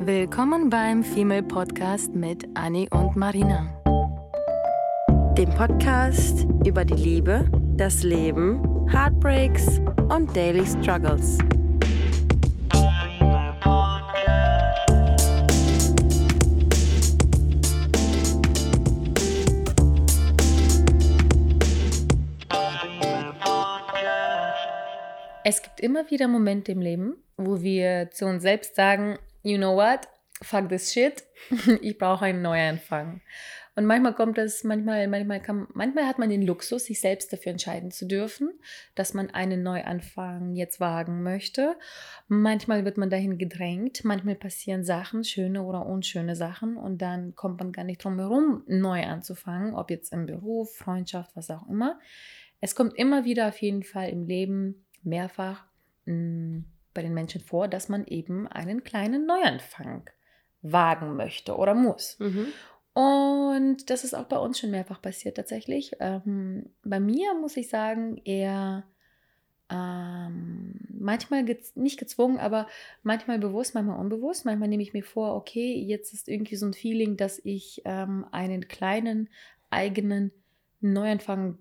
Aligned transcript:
Willkommen 0.00 0.70
beim 0.70 1.02
Female 1.02 1.42
Podcast 1.42 2.14
mit 2.14 2.46
Annie 2.54 2.88
und 2.90 3.16
Marina. 3.16 3.66
Dem 5.36 5.50
Podcast 5.50 6.46
über 6.64 6.84
die 6.84 6.94
Liebe, 6.94 7.50
das 7.76 8.04
Leben, 8.04 8.62
Heartbreaks 8.88 9.80
und 10.08 10.34
Daily 10.36 10.64
Struggles. 10.64 11.38
Es 25.44 25.62
gibt 25.62 25.80
immer 25.80 26.08
wieder 26.10 26.28
Momente 26.28 26.72
im 26.72 26.80
Leben, 26.80 27.16
wo 27.36 27.62
wir 27.62 28.10
zu 28.10 28.26
uns 28.26 28.42
selbst 28.42 28.76
sagen, 28.76 29.18
you 29.42 29.56
know 29.56 29.76
what, 29.76 30.08
fuck 30.42 30.68
this 30.68 30.92
shit, 30.92 31.24
ich 31.82 31.98
brauche 31.98 32.26
einen 32.26 32.42
Neuanfang. 32.42 33.20
Und 33.78 33.86
manchmal 33.86 34.12
kommt 34.12 34.38
es, 34.38 34.64
manchmal, 34.64 35.06
manchmal, 35.06 35.40
kann, 35.40 35.68
manchmal 35.72 36.08
hat 36.08 36.18
man 36.18 36.30
den 36.30 36.42
Luxus, 36.42 36.86
sich 36.86 37.00
selbst 37.00 37.32
dafür 37.32 37.52
entscheiden 37.52 37.92
zu 37.92 38.08
dürfen, 38.08 38.50
dass 38.96 39.14
man 39.14 39.30
einen 39.30 39.62
Neuanfang 39.62 40.56
jetzt 40.56 40.80
wagen 40.80 41.22
möchte. 41.22 41.76
Manchmal 42.26 42.84
wird 42.84 42.96
man 42.96 43.08
dahin 43.08 43.38
gedrängt, 43.38 44.00
manchmal 44.02 44.34
passieren 44.34 44.82
Sachen, 44.82 45.22
schöne 45.22 45.62
oder 45.62 45.86
unschöne 45.86 46.34
Sachen, 46.34 46.76
und 46.76 47.02
dann 47.02 47.36
kommt 47.36 47.60
man 47.60 47.70
gar 47.70 47.84
nicht 47.84 48.02
drum 48.02 48.18
herum, 48.18 48.64
neu 48.66 49.04
anzufangen, 49.04 49.76
ob 49.76 49.90
jetzt 49.90 50.12
im 50.12 50.26
Beruf, 50.26 50.74
Freundschaft, 50.74 51.36
was 51.36 51.48
auch 51.48 51.68
immer. 51.68 52.00
Es 52.60 52.74
kommt 52.74 52.98
immer 52.98 53.24
wieder 53.24 53.46
auf 53.46 53.62
jeden 53.62 53.84
Fall 53.84 54.08
im 54.08 54.26
Leben 54.26 54.86
mehrfach 55.04 55.66
mh, 56.04 56.14
mm, 56.14 56.64
bei 56.98 57.02
den 57.02 57.14
Menschen 57.14 57.40
vor, 57.40 57.68
dass 57.68 57.88
man 57.88 58.04
eben 58.08 58.48
einen 58.48 58.82
kleinen 58.82 59.24
Neuanfang 59.24 60.10
wagen 60.62 61.14
möchte 61.14 61.56
oder 61.56 61.72
muss. 61.72 62.18
Mhm. 62.18 62.48
Und 62.92 63.88
das 63.88 64.02
ist 64.02 64.14
auch 64.14 64.24
bei 64.24 64.36
uns 64.36 64.58
schon 64.58 64.72
mehrfach 64.72 65.00
passiert 65.00 65.36
tatsächlich. 65.36 65.92
Ähm, 66.00 66.70
bei 66.82 66.98
mir 66.98 67.34
muss 67.34 67.56
ich 67.56 67.68
sagen, 67.68 68.20
eher 68.24 68.82
ähm, 69.70 70.74
manchmal 70.90 71.44
gez 71.44 71.76
nicht 71.76 72.00
gezwungen, 72.00 72.38
aber 72.38 72.66
manchmal 73.04 73.38
bewusst, 73.38 73.76
manchmal 73.76 74.00
unbewusst. 74.00 74.44
Manchmal 74.44 74.68
nehme 74.68 74.82
ich 74.82 74.92
mir 74.92 75.04
vor, 75.04 75.36
okay, 75.36 75.80
jetzt 75.80 76.12
ist 76.12 76.28
irgendwie 76.28 76.56
so 76.56 76.66
ein 76.66 76.74
Feeling, 76.74 77.16
dass 77.16 77.38
ich 77.44 77.82
ähm, 77.84 78.26
einen 78.32 78.66
kleinen 78.66 79.28
eigenen 79.70 80.32
Neuanfang 80.80 81.58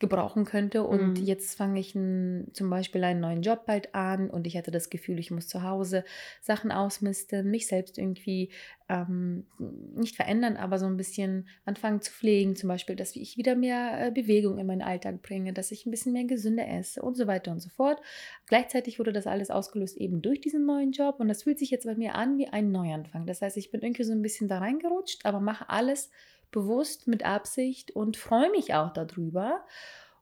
gebrauchen 0.00 0.44
könnte. 0.44 0.82
Und 0.84 1.20
mhm. 1.20 1.24
jetzt 1.24 1.56
fange 1.56 1.80
ich 1.80 1.94
ein, 1.94 2.48
zum 2.52 2.70
Beispiel 2.70 3.04
einen 3.04 3.20
neuen 3.20 3.42
Job 3.42 3.66
bald 3.66 3.94
an 3.94 4.30
und 4.30 4.46
ich 4.46 4.56
hatte 4.56 4.70
das 4.70 4.90
Gefühl, 4.90 5.18
ich 5.18 5.30
muss 5.30 5.48
zu 5.48 5.62
Hause 5.62 6.04
Sachen 6.40 6.72
ausmisten, 6.72 7.50
mich 7.50 7.66
selbst 7.66 7.98
irgendwie 7.98 8.50
ähm, 8.88 9.46
nicht 9.94 10.16
verändern, 10.16 10.56
aber 10.56 10.78
so 10.78 10.86
ein 10.86 10.96
bisschen 10.96 11.48
anfangen 11.64 12.00
zu 12.00 12.12
pflegen. 12.12 12.56
Zum 12.56 12.68
Beispiel, 12.68 12.96
dass 12.96 13.16
ich 13.16 13.36
wieder 13.36 13.54
mehr 13.54 14.06
äh, 14.06 14.10
Bewegung 14.10 14.58
in 14.58 14.66
meinen 14.66 14.82
Alltag 14.82 15.22
bringe, 15.22 15.52
dass 15.52 15.70
ich 15.70 15.86
ein 15.86 15.90
bisschen 15.90 16.12
mehr 16.12 16.24
gesünder 16.24 16.68
esse 16.68 17.00
und 17.00 17.16
so 17.16 17.26
weiter 17.26 17.52
und 17.52 17.60
so 17.60 17.70
fort. 17.70 18.00
Gleichzeitig 18.46 18.98
wurde 18.98 19.12
das 19.12 19.26
alles 19.26 19.50
ausgelöst 19.50 19.96
eben 19.96 20.22
durch 20.22 20.40
diesen 20.40 20.66
neuen 20.66 20.92
Job 20.92 21.16
und 21.18 21.28
das 21.28 21.44
fühlt 21.44 21.58
sich 21.58 21.70
jetzt 21.70 21.86
bei 21.86 21.94
mir 21.94 22.14
an 22.14 22.36
wie 22.36 22.48
ein 22.48 22.72
Neuanfang. 22.72 23.26
Das 23.26 23.40
heißt, 23.40 23.56
ich 23.56 23.70
bin 23.70 23.82
irgendwie 23.82 24.04
so 24.04 24.12
ein 24.12 24.22
bisschen 24.22 24.48
da 24.48 24.58
reingerutscht, 24.58 25.24
aber 25.24 25.40
mache 25.40 25.70
alles 25.70 26.10
bewusst 26.54 27.08
mit 27.08 27.24
Absicht 27.24 27.90
und 27.90 28.16
freue 28.16 28.50
mich 28.50 28.74
auch 28.74 28.92
darüber. 28.92 29.64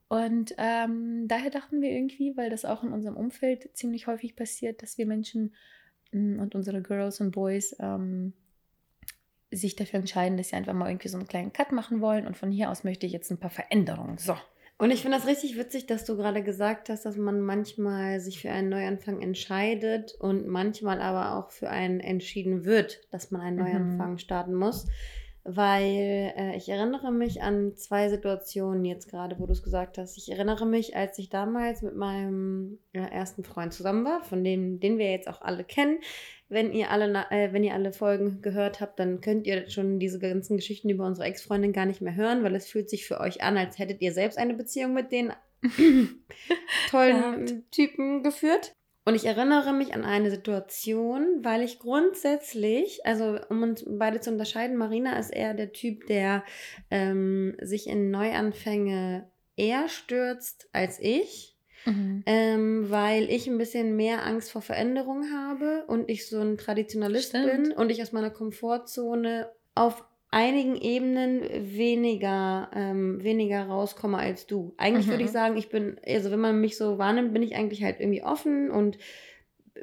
Und 0.08 0.54
ähm, 0.58 1.28
daher 1.28 1.50
dachten 1.50 1.80
wir 1.80 1.90
irgendwie, 1.90 2.36
weil 2.36 2.50
das 2.50 2.64
auch 2.64 2.82
in 2.82 2.92
unserem 2.92 3.16
Umfeld 3.16 3.70
ziemlich 3.74 4.06
häufig 4.06 4.34
passiert, 4.34 4.82
dass 4.82 4.98
wir 4.98 5.06
Menschen 5.06 5.54
mm, 6.10 6.40
und 6.40 6.54
unsere 6.54 6.82
Girls 6.82 7.20
und 7.20 7.30
Boys 7.30 7.76
ähm, 7.80 8.32
sich 9.50 9.76
dafür 9.76 10.00
entscheiden, 10.00 10.38
dass 10.38 10.48
sie 10.48 10.56
einfach 10.56 10.72
mal 10.72 10.90
irgendwie 10.90 11.08
so 11.08 11.18
einen 11.18 11.28
kleinen 11.28 11.52
Cut 11.52 11.70
machen 11.70 12.00
wollen. 12.00 12.26
Und 12.26 12.36
von 12.36 12.50
hier 12.50 12.70
aus 12.70 12.82
möchte 12.82 13.06
ich 13.06 13.12
jetzt 13.12 13.30
ein 13.30 13.38
paar 13.38 13.50
Veränderungen. 13.50 14.16
So. 14.18 14.36
Und 14.78 14.90
ich 14.90 15.02
finde 15.02 15.18
das 15.18 15.26
richtig 15.26 15.58
witzig, 15.58 15.86
dass 15.86 16.04
du 16.04 16.16
gerade 16.16 16.42
gesagt 16.42 16.88
hast, 16.88 17.04
dass 17.04 17.16
man 17.16 17.40
manchmal 17.42 18.20
sich 18.20 18.40
für 18.40 18.50
einen 18.50 18.70
Neuanfang 18.70 19.20
entscheidet 19.20 20.14
und 20.18 20.46
manchmal 20.46 21.00
aber 21.00 21.38
auch 21.38 21.50
für 21.50 21.68
einen 21.68 22.00
entschieden 22.00 22.64
wird, 22.64 23.06
dass 23.10 23.30
man 23.30 23.42
einen 23.42 23.56
mhm. 23.56 23.64
Neuanfang 23.64 24.12
mhm. 24.12 24.18
starten 24.18 24.54
muss 24.54 24.88
weil 25.44 26.32
äh, 26.36 26.56
ich 26.56 26.68
erinnere 26.68 27.10
mich 27.10 27.42
an 27.42 27.74
zwei 27.76 28.08
Situationen 28.08 28.84
jetzt 28.84 29.08
gerade, 29.08 29.38
wo 29.38 29.46
du 29.46 29.52
es 29.52 29.62
gesagt 29.62 29.98
hast. 29.98 30.16
Ich 30.16 30.30
erinnere 30.30 30.66
mich, 30.66 30.94
als 30.94 31.18
ich 31.18 31.30
damals 31.30 31.82
mit 31.82 31.96
meinem 31.96 32.78
äh, 32.92 33.00
ersten 33.00 33.42
Freund 33.42 33.72
zusammen 33.72 34.04
war, 34.04 34.22
von 34.22 34.44
dem, 34.44 34.78
den 34.78 34.98
wir 34.98 35.10
jetzt 35.10 35.28
auch 35.28 35.42
alle 35.42 35.64
kennen. 35.64 35.98
Wenn 36.48 36.72
ihr 36.72 36.90
alle, 36.90 37.26
äh, 37.30 37.52
wenn 37.52 37.64
ihr 37.64 37.74
alle 37.74 37.92
Folgen 37.92 38.40
gehört 38.40 38.80
habt, 38.80 39.00
dann 39.00 39.20
könnt 39.20 39.46
ihr 39.46 39.68
schon 39.68 39.98
diese 39.98 40.20
ganzen 40.20 40.56
Geschichten 40.56 40.90
über 40.90 41.06
unsere 41.06 41.26
Ex-Freundin 41.26 41.72
gar 41.72 41.86
nicht 41.86 42.02
mehr 42.02 42.14
hören, 42.14 42.44
weil 42.44 42.54
es 42.54 42.68
fühlt 42.68 42.88
sich 42.88 43.06
für 43.06 43.18
euch 43.18 43.42
an, 43.42 43.56
als 43.56 43.78
hättet 43.78 44.00
ihr 44.00 44.12
selbst 44.12 44.38
eine 44.38 44.54
Beziehung 44.54 44.92
mit 44.92 45.10
den 45.10 45.32
tollen 46.90 47.64
Typen 47.70 48.22
geführt. 48.22 48.74
Und 49.04 49.16
ich 49.16 49.24
erinnere 49.24 49.72
mich 49.72 49.94
an 49.94 50.04
eine 50.04 50.30
Situation, 50.30 51.40
weil 51.42 51.62
ich 51.62 51.80
grundsätzlich, 51.80 53.04
also 53.04 53.38
um 53.48 53.62
uns 53.62 53.84
beide 53.86 54.20
zu 54.20 54.30
unterscheiden, 54.30 54.76
Marina 54.76 55.18
ist 55.18 55.30
eher 55.30 55.54
der 55.54 55.72
Typ, 55.72 56.06
der 56.06 56.44
ähm, 56.90 57.56
sich 57.60 57.88
in 57.88 58.10
Neuanfänge 58.12 59.28
eher 59.56 59.88
stürzt 59.88 60.68
als 60.72 61.00
ich. 61.00 61.56
Mhm. 61.84 62.22
Ähm, 62.26 62.90
weil 62.90 63.28
ich 63.28 63.48
ein 63.48 63.58
bisschen 63.58 63.96
mehr 63.96 64.24
Angst 64.24 64.52
vor 64.52 64.62
Veränderung 64.62 65.32
habe 65.32 65.84
und 65.88 66.08
ich 66.08 66.28
so 66.28 66.38
ein 66.38 66.56
Traditionalist 66.56 67.30
Stimmt. 67.30 67.46
bin 67.46 67.72
und 67.72 67.90
ich 67.90 68.00
aus 68.02 68.12
meiner 68.12 68.30
Komfortzone 68.30 69.50
auf 69.74 70.04
einigen 70.32 70.76
Ebenen 70.76 71.42
weniger, 71.76 72.70
ähm, 72.74 73.22
weniger 73.22 73.66
rauskomme 73.66 74.16
als 74.16 74.46
du. 74.46 74.74
Eigentlich 74.78 75.06
mhm. 75.06 75.10
würde 75.10 75.22
ich 75.24 75.28
mhm. 75.28 75.34
sagen, 75.34 75.56
ich 75.58 75.68
bin, 75.68 76.00
also 76.04 76.30
wenn 76.30 76.40
man 76.40 76.60
mich 76.60 76.76
so 76.76 76.98
wahrnimmt, 76.98 77.34
bin 77.34 77.42
ich 77.42 77.54
eigentlich 77.54 77.84
halt 77.84 78.00
irgendwie 78.00 78.24
offen 78.24 78.70
und 78.70 78.98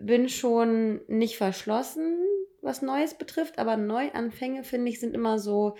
bin 0.01 0.27
schon 0.27 1.01
nicht 1.07 1.37
verschlossen, 1.37 2.17
was 2.61 2.81
Neues 2.81 3.13
betrifft, 3.13 3.59
aber 3.59 3.77
Neuanfänge, 3.77 4.63
finde 4.63 4.89
ich, 4.89 4.99
sind 4.99 5.13
immer 5.13 5.37
so 5.37 5.75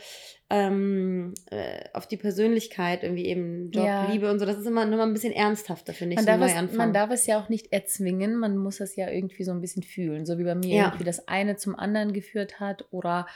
ähm, 0.52 1.36
äh, 1.52 1.84
auf 1.94 2.08
die 2.08 2.18
Persönlichkeit, 2.18 3.04
irgendwie 3.04 3.26
eben 3.26 3.70
Job, 3.70 3.86
ja. 3.86 4.12
Liebe 4.12 4.32
und 4.32 4.40
so. 4.40 4.46
Das 4.46 4.58
ist 4.58 4.66
immer 4.66 4.86
nur 4.86 5.02
ein 5.04 5.14
bisschen 5.14 5.34
ernsthafter, 5.34 5.94
finde 5.94 6.14
ich. 6.14 6.26
Man, 6.26 6.40
so 6.40 6.46
darf 6.46 6.70
es, 6.72 6.78
man 6.78 6.94
darf 6.94 7.12
es 7.12 7.28
ja 7.28 7.40
auch 7.40 7.50
nicht 7.50 7.72
erzwingen, 7.72 8.36
man 8.36 8.58
muss 8.58 8.80
es 8.80 8.96
ja 8.96 9.10
irgendwie 9.10 9.44
so 9.44 9.52
ein 9.52 9.62
bisschen 9.62 9.84
fühlen. 9.84 10.26
So 10.26 10.40
wie 10.40 10.44
bei 10.44 10.56
mir 10.56 10.76
ja. 10.76 10.86
irgendwie 10.86 11.04
das 11.04 11.28
eine 11.28 11.58
zum 11.58 11.76
anderen 11.76 12.14
geführt 12.14 12.60
hat 12.60 12.86
oder 12.90 13.28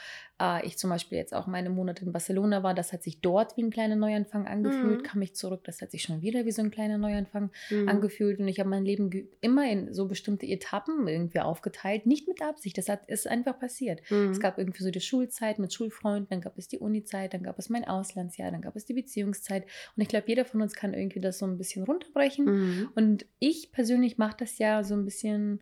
äh, 0.44 0.66
ich 0.66 0.78
zum 0.78 0.90
Beispiel 0.90 1.18
jetzt 1.18 1.34
auch 1.34 1.48
meine 1.48 1.70
Monate 1.70 2.06
in 2.06 2.12
Barcelona 2.12 2.64
war, 2.64 2.74
das 2.74 2.94
hat 2.94 3.04
sich 3.04 3.22
dort 3.22 3.56
wie 3.58 3.64
ein 3.64 3.70
kleiner 3.70 3.96
Neuanfang 3.96 4.48
angefühlt, 4.48 5.02
mhm. 5.02 5.04
kam 5.04 5.22
ich 5.22 5.36
zurück, 5.36 5.64
das 5.64 5.82
hat 5.82 5.92
sich 5.92 6.04
schon 6.04 6.22
wieder 6.22 6.46
wie 6.46 6.52
so 6.52 6.62
ein 6.62 6.72
kleiner 6.72 6.98
Neuanfang 6.98 7.52
mhm. 7.70 7.88
angefühlt 7.88 8.40
und 8.40 8.48
ich 8.48 8.60
habe 8.60 8.70
mein 8.70 8.86
Leben 8.86 9.12
immer 9.42 9.70
in 9.70 9.94
so 9.94 10.08
bestimmte 10.08 10.46
Etappen 10.46 11.08
irgendwie 11.08 11.40
aufgeteilt, 11.40 12.06
nicht 12.06 12.28
mit 12.28 12.42
Absicht, 12.42 12.78
das 12.78 12.90
hat, 12.90 13.08
ist 13.08 13.28
einfach 13.28 13.60
passiert. 13.60 14.02
Mhm. 14.10 14.32
Es 14.32 14.40
gab 14.40 14.58
irgendwie 14.58 14.84
so 14.84 14.92
die 14.92 15.02
Schulzeit 15.02 15.60
mit 15.60 15.74
Schulfreunden, 15.74 16.28
dann 16.30 16.42
gab 16.42 16.58
es 16.58 16.68
die 16.68 16.80
Uni-Zeit, 17.04 17.34
dann 17.34 17.44
gab 17.44 17.60
es 17.60 17.70
mein 17.70 17.86
Auslandsjahr, 17.86 18.52
dann 18.52 18.62
gab 18.62 18.76
es 18.76 18.86
die 18.86 18.94
Beziehungszeit 18.94 19.64
und 19.96 20.02
ich 20.02 20.08
glaube, 20.08 20.26
jeder 20.28 20.46
von 20.46 20.62
uns 20.62 20.74
kann 20.74 20.94
irgendwie 20.94 21.20
das 21.20 21.40
so 21.40 21.46
ein 21.46 21.58
bisschen 21.58 21.84
runterbrechen 21.84 22.46
mhm. 22.46 22.90
und 22.96 23.26
ich 23.40 23.72
persönlich 23.72 24.18
mache 24.18 24.38
das 24.40 24.58
ja 24.58 24.84
so 24.84 24.96
ein 24.96 25.06
bisschen, 25.06 25.62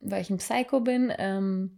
weil 0.00 0.22
ich 0.22 0.30
ein 0.30 0.38
Psycho 0.38 0.80
bin, 0.80 1.12
ähm, 1.18 1.77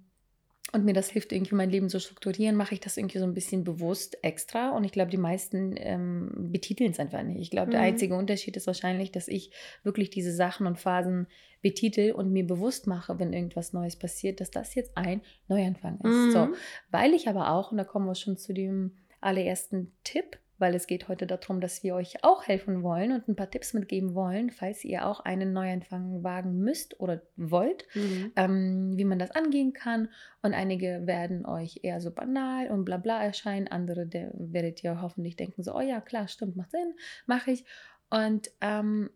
und 0.72 0.84
mir 0.84 0.92
das 0.92 1.10
hilft, 1.10 1.32
irgendwie 1.32 1.54
mein 1.54 1.70
Leben 1.70 1.88
zu 1.88 1.98
strukturieren, 1.98 2.56
mache 2.56 2.74
ich 2.74 2.80
das 2.80 2.96
irgendwie 2.96 3.18
so 3.18 3.24
ein 3.24 3.34
bisschen 3.34 3.64
bewusst 3.64 4.22
extra. 4.22 4.70
Und 4.70 4.84
ich 4.84 4.92
glaube, 4.92 5.10
die 5.10 5.16
meisten 5.16 5.74
ähm, 5.76 6.30
betiteln 6.52 6.92
es 6.92 7.00
einfach 7.00 7.22
nicht. 7.22 7.40
Ich 7.40 7.50
glaube, 7.50 7.68
mhm. 7.68 7.72
der 7.72 7.80
einzige 7.80 8.14
Unterschied 8.14 8.56
ist 8.56 8.66
wahrscheinlich, 8.66 9.10
dass 9.10 9.28
ich 9.28 9.50
wirklich 9.82 10.10
diese 10.10 10.32
Sachen 10.32 10.66
und 10.66 10.78
Phasen 10.78 11.26
betitel 11.62 12.12
und 12.12 12.32
mir 12.32 12.46
bewusst 12.46 12.86
mache, 12.86 13.18
wenn 13.18 13.32
irgendwas 13.32 13.72
Neues 13.72 13.96
passiert, 13.96 14.40
dass 14.40 14.50
das 14.50 14.74
jetzt 14.74 14.96
ein 14.96 15.22
Neuanfang 15.48 15.98
ist. 16.00 16.04
Mhm. 16.04 16.30
So, 16.30 16.48
weil 16.90 17.14
ich 17.14 17.28
aber 17.28 17.50
auch, 17.50 17.72
und 17.72 17.78
da 17.78 17.84
kommen 17.84 18.06
wir 18.06 18.14
schon 18.14 18.36
zu 18.36 18.52
dem 18.52 18.96
allerersten 19.20 19.92
Tipp, 20.04 20.38
weil 20.60 20.74
es 20.74 20.86
geht 20.86 21.08
heute 21.08 21.26
darum, 21.26 21.60
dass 21.60 21.82
wir 21.82 21.94
euch 21.94 22.22
auch 22.22 22.46
helfen 22.46 22.82
wollen 22.82 23.12
und 23.12 23.26
ein 23.26 23.36
paar 23.36 23.50
Tipps 23.50 23.72
mitgeben 23.72 24.14
wollen, 24.14 24.50
falls 24.50 24.84
ihr 24.84 25.06
auch 25.06 25.20
einen 25.20 25.52
Neuanfang 25.52 26.22
wagen 26.22 26.58
müsst 26.58 27.00
oder 27.00 27.22
wollt, 27.36 27.86
mhm. 27.94 28.32
ähm, 28.36 28.92
wie 28.96 29.04
man 29.04 29.18
das 29.18 29.30
angehen 29.30 29.72
kann. 29.72 30.08
Und 30.42 30.54
einige 30.54 31.06
werden 31.06 31.46
euch 31.46 31.80
eher 31.82 32.00
so 32.00 32.10
banal 32.10 32.68
und 32.68 32.84
bla 32.84 32.98
bla 32.98 33.22
erscheinen, 33.22 33.68
andere 33.68 34.08
werdet 34.12 34.84
ihr 34.84 35.00
hoffentlich 35.00 35.36
denken, 35.36 35.62
so, 35.62 35.74
oh 35.74 35.80
ja, 35.80 36.00
klar, 36.00 36.28
stimmt, 36.28 36.56
macht 36.56 36.70
Sinn, 36.70 36.94
mache 37.26 37.52
ich. 37.52 37.64
Und 38.10 38.50
ähm, 38.60 39.10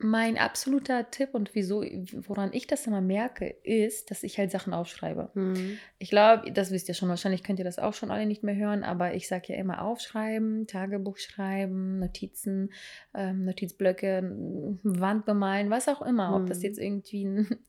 mein 0.00 0.38
absoluter 0.38 1.10
Tipp 1.10 1.30
und 1.32 1.56
wieso, 1.56 1.82
woran 2.26 2.50
ich 2.52 2.68
das 2.68 2.86
immer 2.86 3.00
merke, 3.00 3.48
ist, 3.64 4.12
dass 4.12 4.22
ich 4.22 4.38
halt 4.38 4.52
Sachen 4.52 4.72
aufschreibe. 4.72 5.30
Mhm. 5.34 5.78
Ich 5.98 6.10
glaube, 6.10 6.52
das 6.52 6.70
wisst 6.70 6.88
ihr 6.88 6.94
schon, 6.94 7.08
wahrscheinlich 7.08 7.42
könnt 7.42 7.58
ihr 7.58 7.64
das 7.64 7.80
auch 7.80 7.94
schon 7.94 8.12
alle 8.12 8.24
nicht 8.24 8.44
mehr 8.44 8.54
hören, 8.54 8.84
aber 8.84 9.14
ich 9.14 9.26
sage 9.26 9.52
ja 9.52 9.58
immer 9.58 9.82
aufschreiben, 9.82 10.68
Tagebuch 10.68 11.18
schreiben, 11.18 11.98
Notizen, 11.98 12.72
ähm, 13.12 13.44
Notizblöcke, 13.44 14.78
Wand 14.84 15.24
bemalen, 15.24 15.68
was 15.68 15.88
auch 15.88 16.02
immer. 16.02 16.28
Mhm. 16.28 16.34
Ob 16.34 16.46
das 16.46 16.58
mhm. 16.58 16.64
jetzt 16.64 16.78
irgendwie 16.78 17.24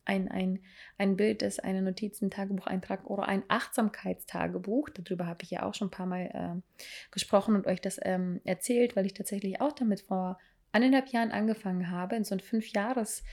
ein, 0.06 0.28
ein, 0.28 0.60
ein 1.00 1.18
Bild 1.18 1.42
ist, 1.42 1.64
eine 1.64 1.82
Notiz, 1.82 2.22
ein 2.22 2.30
Tagebucheintrag 2.30 3.10
oder 3.10 3.28
ein 3.28 3.42
Achtsamkeitstagebuch. 3.48 4.90
Darüber 4.90 5.26
habe 5.26 5.42
ich 5.42 5.50
ja 5.50 5.64
auch 5.64 5.74
schon 5.74 5.88
ein 5.88 5.92
paar 5.92 6.06
Mal 6.06 6.30
äh, 6.32 6.80
gesprochen 7.10 7.56
und 7.56 7.66
euch 7.66 7.82
das 7.82 8.00
ähm, 8.04 8.40
erzählt, 8.44 8.96
weil 8.96 9.08
ich 9.08 9.16
tatsächlich 9.16 9.62
auch 9.62 9.72
damit 9.72 10.02
vor 10.02 10.38
eineinhalb 10.72 11.10
Jahren 11.10 11.32
angefangen 11.32 11.90
habe, 11.92 12.16
in 12.16 12.24
so 12.24 12.36
ein 12.36 12.40
Fünf-Jahres- 12.40 13.24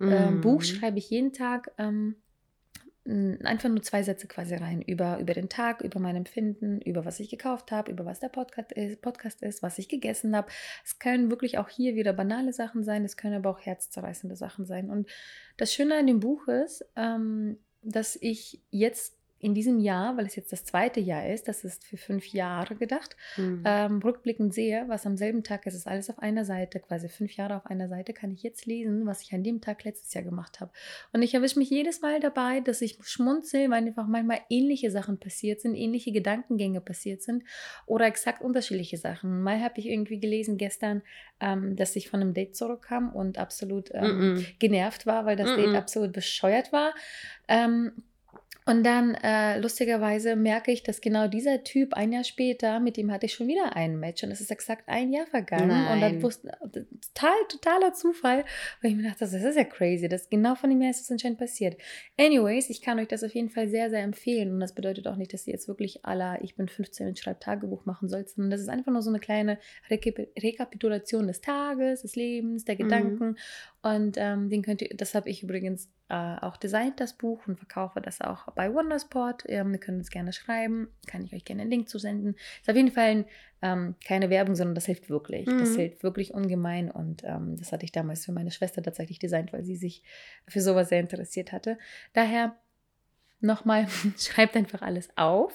äh, 0.00 0.30
mm. 0.30 0.40
Buch 0.40 0.62
schreibe 0.62 0.98
ich 0.98 1.10
jeden 1.10 1.32
Tag 1.32 1.72
ähm, 1.78 2.16
einfach 3.04 3.70
nur 3.70 3.82
zwei 3.82 4.02
Sätze 4.02 4.28
quasi 4.28 4.54
rein 4.54 4.82
über, 4.82 5.18
über 5.18 5.32
den 5.32 5.48
Tag, 5.48 5.80
über 5.80 5.98
mein 5.98 6.14
Empfinden, 6.14 6.80
über 6.82 7.06
was 7.06 7.20
ich 7.20 7.30
gekauft 7.30 7.72
habe, 7.72 7.90
über 7.90 8.04
was 8.04 8.20
der 8.20 8.28
Podcast 8.28 8.72
ist, 8.72 9.00
Podcast 9.00 9.42
ist, 9.42 9.62
was 9.62 9.78
ich 9.78 9.88
gegessen 9.88 10.36
habe. 10.36 10.48
Es 10.84 10.98
können 10.98 11.30
wirklich 11.30 11.56
auch 11.56 11.70
hier 11.70 11.94
wieder 11.94 12.12
banale 12.12 12.52
Sachen 12.52 12.84
sein, 12.84 13.04
es 13.04 13.16
können 13.16 13.36
aber 13.36 13.50
auch 13.50 13.60
herzzerreißende 13.60 14.36
Sachen 14.36 14.66
sein. 14.66 14.90
Und 14.90 15.08
das 15.56 15.72
Schöne 15.72 15.96
an 15.96 16.06
dem 16.06 16.20
Buch 16.20 16.48
ist, 16.48 16.84
ähm, 16.96 17.58
dass 17.82 18.16
ich 18.20 18.62
jetzt 18.70 19.17
in 19.40 19.54
diesem 19.54 19.78
Jahr, 19.78 20.16
weil 20.16 20.26
es 20.26 20.34
jetzt 20.34 20.52
das 20.52 20.64
zweite 20.64 21.00
Jahr 21.00 21.28
ist, 21.28 21.46
das 21.46 21.62
ist 21.64 21.84
für 21.84 21.96
fünf 21.96 22.26
Jahre 22.32 22.74
gedacht, 22.74 23.16
mhm. 23.36 23.62
ähm, 23.64 23.98
rückblickend 23.98 24.52
sehe, 24.52 24.84
was 24.88 25.06
am 25.06 25.16
selben 25.16 25.44
Tag 25.44 25.64
ist, 25.66 25.74
ist 25.74 25.86
alles 25.86 26.10
auf 26.10 26.18
einer 26.18 26.44
Seite, 26.44 26.80
quasi 26.80 27.08
fünf 27.08 27.36
Jahre 27.36 27.56
auf 27.56 27.66
einer 27.66 27.88
Seite, 27.88 28.12
kann 28.12 28.32
ich 28.32 28.42
jetzt 28.42 28.66
lesen, 28.66 29.06
was 29.06 29.22
ich 29.22 29.32
an 29.32 29.44
dem 29.44 29.60
Tag 29.60 29.84
letztes 29.84 30.12
Jahr 30.12 30.24
gemacht 30.24 30.60
habe. 30.60 30.72
Und 31.12 31.22
ich 31.22 31.34
erwische 31.34 31.58
mich 31.58 31.70
jedes 31.70 32.00
Mal 32.00 32.18
dabei, 32.18 32.60
dass 32.60 32.82
ich 32.82 32.98
schmunzel, 33.02 33.70
weil 33.70 33.86
einfach 33.86 34.08
manchmal 34.08 34.40
ähnliche 34.50 34.90
Sachen 34.90 35.18
passiert 35.18 35.60
sind, 35.60 35.76
ähnliche 35.76 36.10
Gedankengänge 36.10 36.80
passiert 36.80 37.22
sind 37.22 37.44
oder 37.86 38.06
exakt 38.06 38.42
unterschiedliche 38.42 38.96
Sachen. 38.96 39.42
Mal 39.42 39.62
habe 39.62 39.78
ich 39.78 39.86
irgendwie 39.86 40.18
gelesen 40.18 40.56
gestern, 40.56 41.02
ähm, 41.40 41.76
dass 41.76 41.94
ich 41.94 42.10
von 42.10 42.20
einem 42.20 42.34
Date 42.34 42.56
zurückkam 42.56 43.14
und 43.14 43.38
absolut 43.38 43.90
ähm, 43.92 44.02
mm 44.02 44.36
-mm. 44.36 44.46
genervt 44.58 45.06
war, 45.06 45.24
weil 45.26 45.36
das 45.36 45.50
mm 45.50 45.56
Date 45.56 45.74
absolut 45.76 46.12
bescheuert 46.12 46.72
war. 46.72 46.94
Ähm, 47.48 47.92
und 48.68 48.84
dann, 48.84 49.14
äh, 49.14 49.58
lustigerweise, 49.58 50.36
merke 50.36 50.70
ich, 50.70 50.82
dass 50.82 51.00
genau 51.00 51.26
dieser 51.26 51.64
Typ 51.64 51.94
ein 51.94 52.12
Jahr 52.12 52.22
später, 52.22 52.80
mit 52.80 52.98
dem 52.98 53.10
hatte 53.10 53.24
ich 53.24 53.32
schon 53.32 53.48
wieder 53.48 53.74
ein 53.74 53.98
Match. 53.98 54.22
Und 54.22 54.30
es 54.30 54.42
ist 54.42 54.50
exakt 54.50 54.90
ein 54.90 55.10
Jahr 55.10 55.26
vergangen. 55.26 55.68
Nein. 55.68 55.94
Und 55.94 56.00
dann 56.02 56.22
wusste, 56.22 56.50
total, 57.14 57.32
totaler 57.48 57.94
Zufall. 57.94 58.44
Weil 58.82 58.90
ich 58.90 58.96
mir 58.98 59.04
dachte, 59.04 59.20
das 59.20 59.32
ist 59.32 59.56
ja 59.56 59.64
crazy. 59.64 60.06
Das 60.06 60.28
genau 60.28 60.54
von 60.54 60.68
dem 60.68 60.82
Jahr 60.82 60.90
ist 60.90 61.00
das 61.00 61.10
anscheinend 61.10 61.38
passiert. 61.38 61.80
Anyways, 62.18 62.68
ich 62.68 62.82
kann 62.82 62.98
euch 62.98 63.08
das 63.08 63.24
auf 63.24 63.34
jeden 63.34 63.48
Fall 63.48 63.68
sehr, 63.68 63.88
sehr 63.88 64.02
empfehlen. 64.02 64.52
Und 64.52 64.60
das 64.60 64.74
bedeutet 64.74 65.06
auch 65.08 65.16
nicht, 65.16 65.32
dass 65.32 65.46
ihr 65.46 65.54
jetzt 65.54 65.66
wirklich 65.66 66.04
aller, 66.04 66.38
ich 66.42 66.54
bin 66.54 66.68
15 66.68 67.08
und 67.08 67.18
schreibe 67.18 67.40
Tagebuch 67.40 67.86
machen 67.86 68.10
sollt, 68.10 68.28
sondern 68.28 68.50
das 68.50 68.60
ist 68.60 68.68
einfach 68.68 68.92
nur 68.92 69.00
so 69.00 69.08
eine 69.08 69.18
kleine 69.18 69.58
Rekapitulation 69.90 71.26
des 71.26 71.40
Tages, 71.40 72.02
des 72.02 72.16
Lebens, 72.16 72.66
der 72.66 72.74
mhm. 72.74 72.78
Gedanken. 72.80 73.28
Mhm. 73.28 73.36
Und 73.80 74.16
ähm, 74.18 74.50
den 74.50 74.62
könnt 74.62 74.82
ihr, 74.82 74.88
das 74.96 75.14
habe 75.14 75.30
ich 75.30 75.42
übrigens 75.42 75.88
äh, 76.08 76.36
auch 76.40 76.56
designt, 76.56 76.98
das 76.98 77.16
Buch, 77.16 77.46
und 77.46 77.56
verkaufe 77.58 78.00
das 78.00 78.20
auch 78.20 78.50
bei 78.52 78.72
Wondersport. 78.74 79.44
Ähm, 79.46 79.72
ihr 79.72 79.78
könnt 79.78 80.00
es 80.00 80.10
gerne 80.10 80.32
schreiben, 80.32 80.88
kann 81.06 81.24
ich 81.24 81.32
euch 81.32 81.44
gerne 81.44 81.62
einen 81.62 81.70
Link 81.70 81.88
zusenden. 81.88 82.34
Ist 82.60 82.68
auf 82.68 82.74
jeden 82.74 82.90
Fall 82.90 83.26
ähm, 83.62 83.94
keine 84.04 84.30
Werbung, 84.30 84.56
sondern 84.56 84.74
das 84.74 84.86
hilft 84.86 85.10
wirklich. 85.10 85.46
Mhm. 85.46 85.58
Das 85.58 85.76
hilft 85.76 86.02
wirklich 86.02 86.34
ungemein. 86.34 86.90
Und 86.90 87.22
ähm, 87.24 87.56
das 87.56 87.70
hatte 87.70 87.84
ich 87.84 87.92
damals 87.92 88.24
für 88.24 88.32
meine 88.32 88.50
Schwester 88.50 88.82
tatsächlich 88.82 89.20
designt, 89.20 89.52
weil 89.52 89.64
sie 89.64 89.76
sich 89.76 90.02
für 90.48 90.60
sowas 90.60 90.88
sehr 90.88 91.00
interessiert 91.00 91.52
hatte. 91.52 91.78
Daher 92.14 92.56
nochmal, 93.40 93.86
schreibt 94.18 94.56
einfach 94.56 94.82
alles 94.82 95.08
auf. 95.16 95.52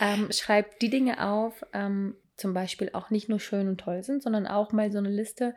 Ähm, 0.00 0.28
schreibt 0.32 0.82
die 0.82 0.90
Dinge 0.90 1.28
auf, 1.28 1.64
ähm, 1.72 2.16
zum 2.36 2.54
Beispiel 2.54 2.90
auch 2.92 3.10
nicht 3.10 3.28
nur 3.28 3.38
schön 3.38 3.68
und 3.68 3.78
toll 3.78 4.02
sind, 4.02 4.22
sondern 4.22 4.46
auch 4.46 4.72
mal 4.72 4.90
so 4.90 4.98
eine 4.98 5.10
Liste, 5.10 5.54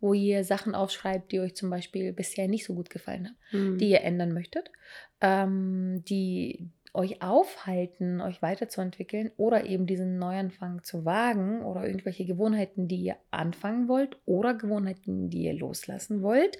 wo 0.00 0.14
ihr 0.14 0.44
Sachen 0.44 0.74
aufschreibt, 0.74 1.32
die 1.32 1.40
euch 1.40 1.54
zum 1.54 1.70
Beispiel 1.70 2.12
bisher 2.12 2.48
nicht 2.48 2.64
so 2.64 2.74
gut 2.74 2.90
gefallen 2.90 3.28
haben, 3.28 3.72
mhm. 3.72 3.78
die 3.78 3.90
ihr 3.90 4.02
ändern 4.02 4.32
möchtet, 4.32 4.70
ähm, 5.20 6.02
die 6.08 6.70
euch 6.92 7.22
aufhalten, 7.22 8.20
euch 8.20 8.42
weiterzuentwickeln 8.42 9.30
oder 9.36 9.64
eben 9.64 9.86
diesen 9.86 10.18
Neuanfang 10.18 10.82
zu 10.82 11.04
wagen 11.04 11.62
oder 11.62 11.86
irgendwelche 11.86 12.24
Gewohnheiten, 12.24 12.88
die 12.88 12.96
ihr 12.96 13.16
anfangen 13.30 13.86
wollt 13.86 14.16
oder 14.26 14.54
Gewohnheiten, 14.54 15.30
die 15.30 15.44
ihr 15.44 15.54
loslassen 15.54 16.22
wollt, 16.22 16.58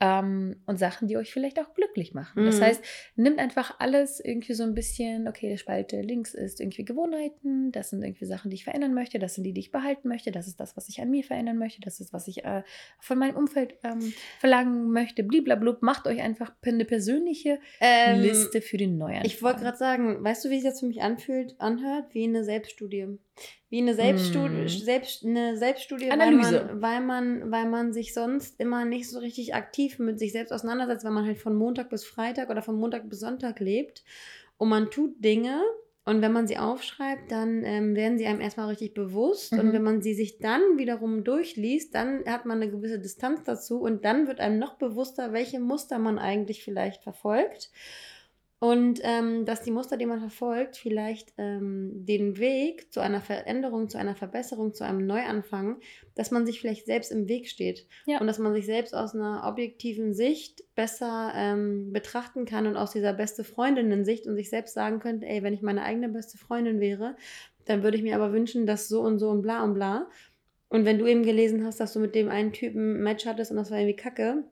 ähm, 0.00 0.56
und 0.66 0.78
Sachen, 0.78 1.08
die 1.08 1.16
euch 1.18 1.30
vielleicht 1.30 1.60
auch 1.60 1.74
glücklich 1.74 2.14
machen. 2.14 2.42
Mhm. 2.42 2.46
Das 2.46 2.60
heißt, 2.60 2.82
nimmt 3.16 3.38
einfach 3.38 3.78
alles 3.78 4.18
irgendwie 4.18 4.54
so 4.54 4.62
ein 4.62 4.74
bisschen, 4.74 5.28
okay, 5.28 5.50
die 5.50 5.58
Spalte 5.58 6.00
links 6.00 6.34
ist 6.34 6.60
irgendwie 6.60 6.84
Gewohnheiten, 6.84 7.70
das 7.70 7.90
sind 7.90 8.02
irgendwie 8.02 8.24
Sachen, 8.24 8.50
die 8.50 8.56
ich 8.56 8.64
verändern 8.64 8.94
möchte, 8.94 9.18
das 9.18 9.34
sind 9.34 9.44
die, 9.44 9.52
die 9.52 9.60
ich 9.60 9.70
behalten 9.70 10.08
möchte, 10.08 10.32
das 10.32 10.46
ist 10.46 10.58
das, 10.58 10.76
was 10.76 10.88
ich 10.88 11.00
an 11.02 11.10
mir 11.10 11.22
verändern 11.22 11.58
möchte, 11.58 11.82
das 11.82 12.00
ist, 12.00 12.12
was 12.12 12.28
ich 12.28 12.44
äh, 12.44 12.62
von 12.98 13.18
meinem 13.18 13.36
Umfeld 13.36 13.74
ähm, 13.84 14.12
verlangen 14.38 14.90
möchte, 14.90 15.22
bliblablub, 15.22 15.82
macht 15.82 16.06
euch 16.06 16.20
einfach 16.20 16.52
eine 16.62 16.86
persönliche 16.86 17.60
ähm, 17.80 18.20
Liste 18.22 18.62
für 18.62 18.78
den 18.78 18.96
Neuanfang. 18.96 19.26
Ich 19.26 19.42
wollte 19.42 19.60
gerade 19.60 19.76
sagen, 19.76 20.24
weißt 20.24 20.44
du, 20.44 20.50
wie 20.50 20.60
sich 20.60 20.64
das 20.64 20.80
für 20.80 20.86
mich 20.86 21.02
anfühlt, 21.02 21.60
anhört? 21.60 22.14
Wie 22.14 22.24
eine 22.24 22.44
Selbststudie 22.44 23.18
wie 23.68 23.80
eine 23.80 23.94
Selbststudie, 23.94 24.62
hm. 24.62 24.68
Selbst, 24.68 25.24
eine 25.24 25.56
Selbststudie 25.56 26.10
Analyse. 26.10 26.70
Weil 26.74 27.00
man, 27.00 27.40
weil, 27.40 27.40
man, 27.40 27.50
weil 27.52 27.68
man 27.68 27.92
sich 27.92 28.12
sonst 28.14 28.58
immer 28.60 28.84
nicht 28.84 29.08
so 29.08 29.18
richtig 29.20 29.54
aktiv 29.54 29.98
mit 29.98 30.18
sich 30.18 30.32
selbst 30.32 30.52
auseinandersetzt, 30.52 31.04
weil 31.04 31.12
man 31.12 31.26
halt 31.26 31.38
von 31.38 31.54
Montag 31.54 31.90
bis 31.90 32.04
Freitag 32.04 32.50
oder 32.50 32.62
von 32.62 32.76
Montag 32.76 33.08
bis 33.08 33.20
Sonntag 33.20 33.60
lebt 33.60 34.04
und 34.58 34.68
man 34.68 34.90
tut 34.90 35.24
Dinge 35.24 35.62
und 36.04 36.22
wenn 36.22 36.32
man 36.32 36.46
sie 36.46 36.58
aufschreibt, 36.58 37.30
dann 37.30 37.62
ähm, 37.64 37.94
werden 37.94 38.18
sie 38.18 38.26
einem 38.26 38.40
erstmal 38.40 38.68
richtig 38.68 38.94
bewusst 38.94 39.52
mhm. 39.52 39.60
und 39.60 39.72
wenn 39.72 39.82
man 39.82 40.02
sie 40.02 40.14
sich 40.14 40.38
dann 40.38 40.60
wiederum 40.76 41.24
durchliest, 41.24 41.94
dann 41.94 42.24
hat 42.26 42.46
man 42.46 42.60
eine 42.60 42.70
gewisse 42.70 42.98
Distanz 42.98 43.44
dazu 43.44 43.80
und 43.80 44.04
dann 44.04 44.26
wird 44.26 44.40
einem 44.40 44.58
noch 44.58 44.74
bewusster, 44.74 45.32
welche 45.32 45.60
Muster 45.60 45.98
man 45.98 46.18
eigentlich 46.18 46.64
vielleicht 46.64 47.02
verfolgt. 47.02 47.70
Und 48.60 49.00
ähm, 49.04 49.46
dass 49.46 49.62
die 49.62 49.70
Muster, 49.70 49.96
die 49.96 50.04
man 50.04 50.20
verfolgt, 50.20 50.76
vielleicht 50.76 51.32
ähm, 51.38 52.04
den 52.04 52.36
Weg 52.36 52.92
zu 52.92 53.00
einer 53.00 53.22
Veränderung, 53.22 53.88
zu 53.88 53.96
einer 53.96 54.14
Verbesserung, 54.14 54.74
zu 54.74 54.84
einem 54.84 55.06
Neuanfang, 55.06 55.80
dass 56.14 56.30
man 56.30 56.44
sich 56.44 56.60
vielleicht 56.60 56.84
selbst 56.84 57.10
im 57.10 57.26
Weg 57.26 57.48
steht. 57.48 57.86
Ja. 58.04 58.20
Und 58.20 58.26
dass 58.26 58.38
man 58.38 58.52
sich 58.52 58.66
selbst 58.66 58.94
aus 58.94 59.14
einer 59.14 59.44
objektiven 59.46 60.12
Sicht 60.12 60.62
besser 60.74 61.32
ähm, 61.34 61.90
betrachten 61.94 62.44
kann 62.44 62.66
und 62.66 62.76
aus 62.76 62.92
dieser 62.92 63.14
beste 63.14 63.44
Freundinnen-Sicht 63.44 64.26
und 64.26 64.36
sich 64.36 64.50
selbst 64.50 64.74
sagen 64.74 65.00
könnte, 65.00 65.26
ey, 65.26 65.42
wenn 65.42 65.54
ich 65.54 65.62
meine 65.62 65.82
eigene 65.82 66.10
beste 66.10 66.36
Freundin 66.36 66.80
wäre, 66.80 67.16
dann 67.64 67.82
würde 67.82 67.96
ich 67.96 68.02
mir 68.02 68.14
aber 68.14 68.34
wünschen, 68.34 68.66
dass 68.66 68.88
so 68.88 69.00
und 69.00 69.18
so 69.18 69.30
und 69.30 69.40
bla 69.40 69.64
und 69.64 69.72
bla. 69.72 70.06
Und 70.68 70.84
wenn 70.84 70.98
du 70.98 71.06
eben 71.06 71.22
gelesen 71.22 71.64
hast, 71.64 71.80
dass 71.80 71.94
du 71.94 71.98
mit 71.98 72.14
dem 72.14 72.28
einen 72.28 72.52
Typen 72.52 72.96
ein 72.98 73.02
Match 73.02 73.24
hattest 73.24 73.52
und 73.52 73.56
das 73.56 73.70
war 73.70 73.78
irgendwie 73.78 73.96
kacke, 73.96 74.44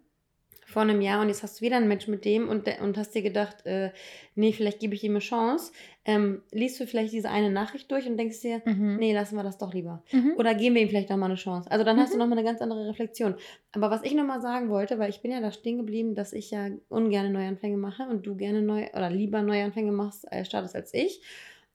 vor 0.69 0.83
einem 0.83 1.01
Jahr 1.01 1.23
und 1.23 1.29
jetzt 1.29 1.43
hast 1.43 1.61
du 1.61 1.65
wieder 1.65 1.79
ein 1.79 1.89
Match 1.89 2.09
mit 2.09 2.27
dem 2.27 2.47
und, 2.47 2.69
und 2.83 2.99
hast 2.99 3.15
dir 3.15 3.23
gedacht, 3.23 3.65
äh, 3.65 3.91
nee, 4.35 4.53
vielleicht 4.53 4.81
gebe 4.81 4.95
ich 4.95 5.03
ihm 5.03 5.13
eine 5.13 5.21
Chance. 5.21 5.73
Ähm, 6.05 6.43
liest 6.53 6.79
du 6.79 6.87
vielleicht 6.87 7.15
diese 7.15 7.31
eine 7.31 7.51
Nachricht 7.51 7.91
durch 7.91 8.07
und 8.07 8.19
denkst 8.19 8.43
dir, 8.43 8.61
mhm. 8.67 8.97
nee, 8.97 9.15
lassen 9.15 9.37
wir 9.37 9.43
das 9.43 9.57
doch 9.57 9.73
lieber. 9.73 10.03
Mhm. 10.13 10.35
Oder 10.37 10.55
geben 10.55 10.75
wir 10.75 10.83
ihm 10.83 10.91
vielleicht 10.91 11.09
nochmal 11.09 11.31
eine 11.31 11.39
Chance. 11.39 11.71
Also 11.71 11.87
dann 11.87 11.97
mhm. 11.97 12.01
hast 12.01 12.11
du 12.11 12.17
mhm. 12.17 12.21
nochmal 12.21 12.39
eine 12.39 12.47
ganz 12.47 12.61
andere 12.61 12.87
Reflexion. 12.87 13.35
Aber 13.73 13.91
was 13.91 14.03
ich 14.03 14.13
nochmal 14.13 14.43
sagen 14.43 14.69
wollte, 14.69 14.99
weil 14.99 15.09
ich 15.09 15.23
bin 15.23 15.31
ja 15.31 15.41
da 15.41 15.53
stehen 15.53 15.79
geblieben, 15.79 16.15
dass 16.15 16.35
ich 16.35 16.51
ja 16.51 16.69
ungerne 16.91 17.31
Neuanfänge 17.31 17.79
mache 17.79 18.03
und 18.03 18.27
du 18.27 18.37
gerne 18.37 18.61
neu 18.61 18.89
oder 18.93 19.09
lieber 19.09 19.41
Neuanfänge 19.41 19.93
machst, 19.93 20.31
äh, 20.31 20.45
startest 20.45 20.77
als 20.77 20.93
ich. 20.93 21.23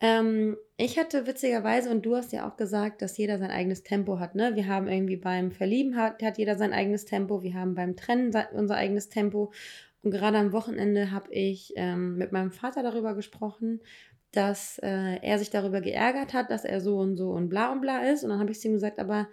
Ähm, 0.03 0.57
ich 0.75 1.00
hatte 1.00 1.25
witzigerweise, 1.27 1.89
und 1.89 2.05
du 2.05 2.17
hast 2.17 2.33
ja 2.33 2.45
auch 2.45 2.57
gesagt, 2.57 3.01
dass 3.01 3.17
jeder 3.17 3.39
sein 3.39 3.51
eigenes 3.51 3.83
Tempo 3.83 4.19
hat. 4.19 4.36
Ne? 4.36 4.53
Wir 4.53 4.67
haben 4.67 4.89
irgendwie 4.89 5.15
beim 5.15 5.53
Verlieben 5.53 5.95
hat, 5.95 6.22
hat 6.22 6.38
jeder 6.38 6.57
sein 6.57 6.74
eigenes 6.74 7.05
Tempo, 7.05 7.41
wir 7.41 7.53
haben 7.53 7.74
beim 7.74 7.95
Trennen 7.95 8.36
unser 8.51 8.75
eigenes 8.75 9.07
Tempo. 9.07 9.53
Und 10.01 10.12
gerade 10.12 10.38
am 10.39 10.51
Wochenende 10.51 11.12
habe 11.12 11.31
ich 11.31 11.72
ähm, 11.77 12.17
mit 12.17 12.33
meinem 12.33 12.51
Vater 12.51 12.83
darüber 12.83 13.15
gesprochen, 13.15 13.79
dass 14.33 14.77
äh, 14.79 15.19
er 15.22 15.39
sich 15.39 15.51
darüber 15.51 15.79
geärgert 15.79 16.33
hat, 16.33 16.51
dass 16.51 16.65
er 16.65 16.81
so 16.81 16.98
und 16.98 17.15
so 17.15 17.31
und 17.31 17.48
bla 17.48 17.72
und 17.72 17.79
bla 17.79 18.03
ist. 18.10 18.25
Und 18.25 18.29
dann 18.31 18.39
habe 18.39 18.51
ich 18.51 18.60
zu 18.60 18.67
ihm 18.67 18.74
gesagt, 18.74 19.00
aber 19.00 19.29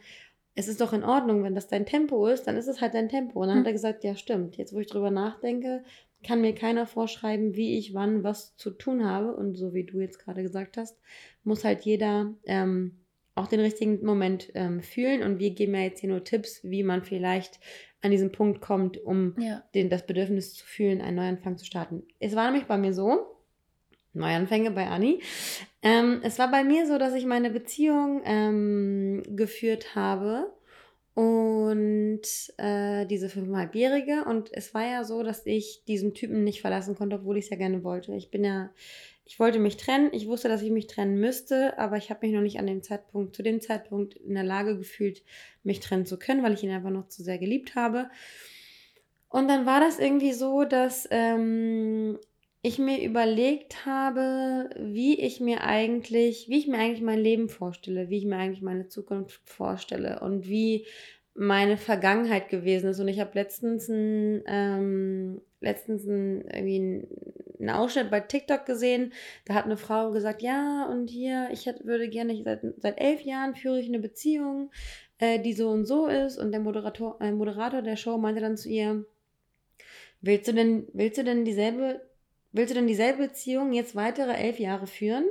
es 0.55 0.69
ist 0.69 0.81
doch 0.81 0.93
in 0.93 1.03
Ordnung, 1.03 1.43
wenn 1.43 1.57
das 1.57 1.67
dein 1.67 1.85
Tempo 1.85 2.29
ist, 2.29 2.47
dann 2.47 2.57
ist 2.57 2.69
es 2.69 2.81
halt 2.81 2.95
dein 2.95 3.09
Tempo. 3.09 3.41
Und 3.41 3.49
dann 3.49 3.57
hm. 3.57 3.63
hat 3.63 3.67
er 3.67 3.73
gesagt, 3.73 4.05
ja 4.05 4.15
stimmt. 4.15 4.57
Jetzt, 4.57 4.73
wo 4.73 4.79
ich 4.79 4.87
drüber 4.87 5.11
nachdenke, 5.11 5.83
kann 6.23 6.41
mir 6.41 6.55
keiner 6.55 6.87
vorschreiben, 6.87 7.55
wie 7.55 7.79
ich 7.79 7.95
wann 7.95 8.23
was 8.23 8.57
zu 8.57 8.71
tun 8.71 9.05
habe. 9.05 9.35
Und 9.35 9.57
so 9.57 9.75
wie 9.75 9.85
du 9.85 10.01
jetzt 10.01 10.19
gerade 10.19 10.43
gesagt 10.43 10.77
hast, 10.77 10.99
muss 11.45 11.65
halt 11.65 11.83
jeder 11.83 12.35
ähm, 12.47 12.99
auch 13.35 13.47
den 13.47 13.61
richtigen 13.61 14.05
Moment 14.05 14.51
ähm, 14.55 14.83
fühlen. 14.83 15.23
Und 15.23 15.39
wir 15.39 15.51
geben 15.51 15.75
ja 15.75 15.83
jetzt 15.83 16.01
hier 16.01 16.11
nur 16.11 16.25
Tipps, 16.25 16.61
wie 16.63 16.83
man 16.83 17.05
vielleicht 17.05 17.61
an 18.03 18.11
diesen 18.11 18.33
Punkt 18.33 18.61
kommt, 18.61 18.99
um 18.99 19.35
ja. 19.39 19.63
den, 19.75 19.91
das 19.91 20.07
Bedürfnis 20.07 20.55
zu 20.55 20.65
fühlen, 20.65 21.01
einen 21.01 21.17
Neuanfang 21.17 21.59
zu 21.59 21.65
starten. 21.65 22.03
Es 22.19 22.35
war 22.35 22.47
nämlich 22.51 22.67
bei 22.67 22.79
mir 22.79 22.95
so, 22.95 23.27
Neuanfänge 24.13 24.71
bei 24.73 24.89
Anni. 24.89 25.23
Ähm, 25.83 26.21
es 26.23 26.39
war 26.39 26.51
bei 26.51 26.65
mir 26.65 26.87
so, 26.87 26.99
dass 26.99 27.15
ich 27.15 27.27
meine 27.27 27.51
Beziehung 27.51 28.23
ähm, 28.25 29.23
geführt 29.29 29.95
habe 29.95 30.53
und 31.21 32.23
äh, 32.57 33.05
diese 33.05 33.29
fünfeinhalbjährige. 33.29 34.25
Und 34.25 34.49
es 34.55 34.73
war 34.73 34.87
ja 34.87 35.05
so, 35.05 35.23
dass 35.23 35.45
ich 35.45 35.83
diesen 35.87 36.15
Typen 36.15 36.45
nicht 36.45 36.63
verlassen 36.63 36.95
konnte, 36.95 37.17
obwohl 37.17 37.37
ich 37.37 37.45
es 37.45 37.51
ja 37.51 37.59
gerne 37.59 37.85
wollte. 37.85 38.15
Ich 38.15 38.31
bin 38.31 38.43
ja, 38.43 38.71
ich 39.27 39.39
wollte 39.39 39.59
mich 39.59 39.77
trennen. 39.77 40.09
Ich 40.13 40.27
wusste, 40.27 40.49
dass 40.49 40.63
ich 40.63 40.71
mich 40.71 40.87
trennen 40.87 41.21
müsste, 41.21 41.79
aber 41.79 41.99
ich 41.99 42.09
habe 42.09 42.27
mich 42.27 42.35
noch 42.35 42.41
nicht 42.41 42.59
an 42.59 42.67
dem 42.67 42.83
Zeitpunkt, 42.83 43.37
zu 43.37 43.43
dem 43.43 43.61
Zeitpunkt 43.61 44.15
in 44.15 44.33
der 44.33 44.45
Lage 44.45 44.79
gefühlt, 44.79 45.23
mich 45.63 45.81
trennen 45.81 46.07
zu 46.07 46.19
können, 46.19 46.43
weil 46.43 46.55
ich 46.55 46.63
ihn 46.63 46.71
einfach 46.71 46.89
noch 46.89 47.09
zu 47.09 47.23
sehr 47.23 47.37
geliebt 47.37 47.75
habe. 47.75 48.09
Und 49.29 49.49
dann 49.49 49.67
war 49.67 49.81
das 49.81 49.99
irgendwie 49.99 50.33
so, 50.33 50.65
dass 50.65 51.07
ähm, 51.11 52.19
ich 52.63 52.79
mir 52.79 53.03
überlegt 53.03 53.87
habe, 53.87 54.69
wie 54.77 55.19
ich 55.19 55.41
mir 55.41 55.63
eigentlich, 55.63 56.49
wie 56.49 56.59
ich 56.59 56.67
mir 56.67 56.79
eigentlich 56.79 57.01
mein 57.01 57.19
Leben 57.19 57.49
vorstelle, 57.49 58.11
wie 58.11 58.19
ich 58.19 58.27
mir 58.27 58.37
eigentlich 58.37 58.63
meine 58.63 58.89
Zukunft 58.89 59.41
vorstelle 59.49 60.21
und 60.21 60.47
wie 60.47 60.87
meine 61.35 61.79
Vergangenheit 61.79 62.51
gewesen 62.51 62.91
ist. 62.91 63.01
Und 63.01 63.09
ich 63.09 63.19
habe 63.19 63.31
letztens 63.35 63.89
ein, 63.89 64.43
ähm, 64.47 65.41
letztens 65.61 66.07
ein, 66.07 66.43
irgendwie 66.53 67.07
einen 67.59 67.71
Ausschnitt 67.71 68.11
bei 68.11 68.21
TikTok 68.21 68.67
gesehen. 68.67 69.15
Da 69.47 69.55
hat 69.55 69.65
eine 69.65 69.79
Frau 69.79 70.11
gesagt, 70.11 70.43
ja, 70.43 70.87
und 70.91 71.09
hier, 71.09 71.49
ich 71.53 71.65
hätte, 71.65 71.87
würde 71.87 72.11
gerne, 72.11 72.43
seit, 72.45 72.61
seit 72.77 73.01
elf 73.01 73.23
Jahren 73.23 73.55
führe 73.55 73.81
ich 73.81 73.89
eine 73.89 74.01
Beziehung, 74.01 74.71
äh, 75.19 75.39
die 75.41 75.55
so 75.55 75.71
und 75.71 75.87
so 75.87 76.09
ist. 76.09 76.37
Und 76.37 76.53
der 76.53 76.61
Moderator, 76.61 77.19
äh, 77.23 77.33
Moderator 77.33 77.81
der 77.81 77.97
Show 77.97 78.19
meinte 78.19 78.43
dann 78.43 78.59
zu 78.59 78.69
ihr, 78.69 79.07
willst 80.21 80.47
du 80.47 80.53
denn, 80.53 80.89
willst 80.93 81.17
du 81.17 81.25
denn 81.25 81.47
dieselbe 81.47 82.03
willst 82.53 82.71
du 82.71 82.75
denn 82.75 82.87
dieselbe 82.87 83.29
Beziehung 83.29 83.73
jetzt 83.73 83.95
weitere 83.95 84.33
elf 84.33 84.59
Jahre 84.59 84.87
führen? 84.87 85.25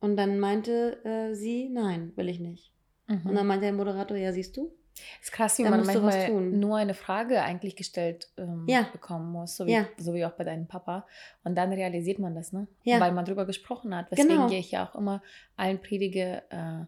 Und 0.00 0.16
dann 0.16 0.38
meinte 0.38 1.04
äh, 1.04 1.34
sie, 1.34 1.68
nein, 1.68 2.12
will 2.16 2.28
ich 2.28 2.38
nicht. 2.38 2.72
Mhm. 3.06 3.26
Und 3.26 3.34
dann 3.34 3.46
meinte 3.46 3.64
der 3.64 3.72
Moderator, 3.72 4.16
ja, 4.16 4.32
siehst 4.32 4.56
du? 4.56 4.72
Es 5.20 5.26
ist 5.28 5.32
krass, 5.32 5.58
wie 5.58 5.64
man 5.64 5.84
manchmal 5.84 6.30
nur 6.30 6.76
eine 6.76 6.94
Frage 6.94 7.42
eigentlich 7.42 7.76
gestellt 7.76 8.30
ähm, 8.38 8.64
ja. 8.66 8.88
bekommen 8.92 9.30
muss, 9.30 9.56
so 9.56 9.66
wie, 9.66 9.72
ja. 9.72 9.86
so 9.98 10.14
wie 10.14 10.24
auch 10.24 10.32
bei 10.32 10.44
deinem 10.44 10.66
Papa. 10.66 11.06
Und 11.44 11.54
dann 11.54 11.72
realisiert 11.72 12.18
man 12.18 12.34
das, 12.34 12.52
ne? 12.52 12.66
Ja. 12.82 12.98
Weil 13.00 13.12
man 13.12 13.24
darüber 13.24 13.44
gesprochen 13.44 13.94
hat. 13.94 14.10
Deswegen 14.10 14.28
genau. 14.28 14.48
gehe 14.48 14.58
ich 14.58 14.70
ja 14.70 14.88
auch 14.88 14.94
immer 14.94 15.22
allen 15.56 15.80
predige, 15.80 16.42
äh, 16.48 16.86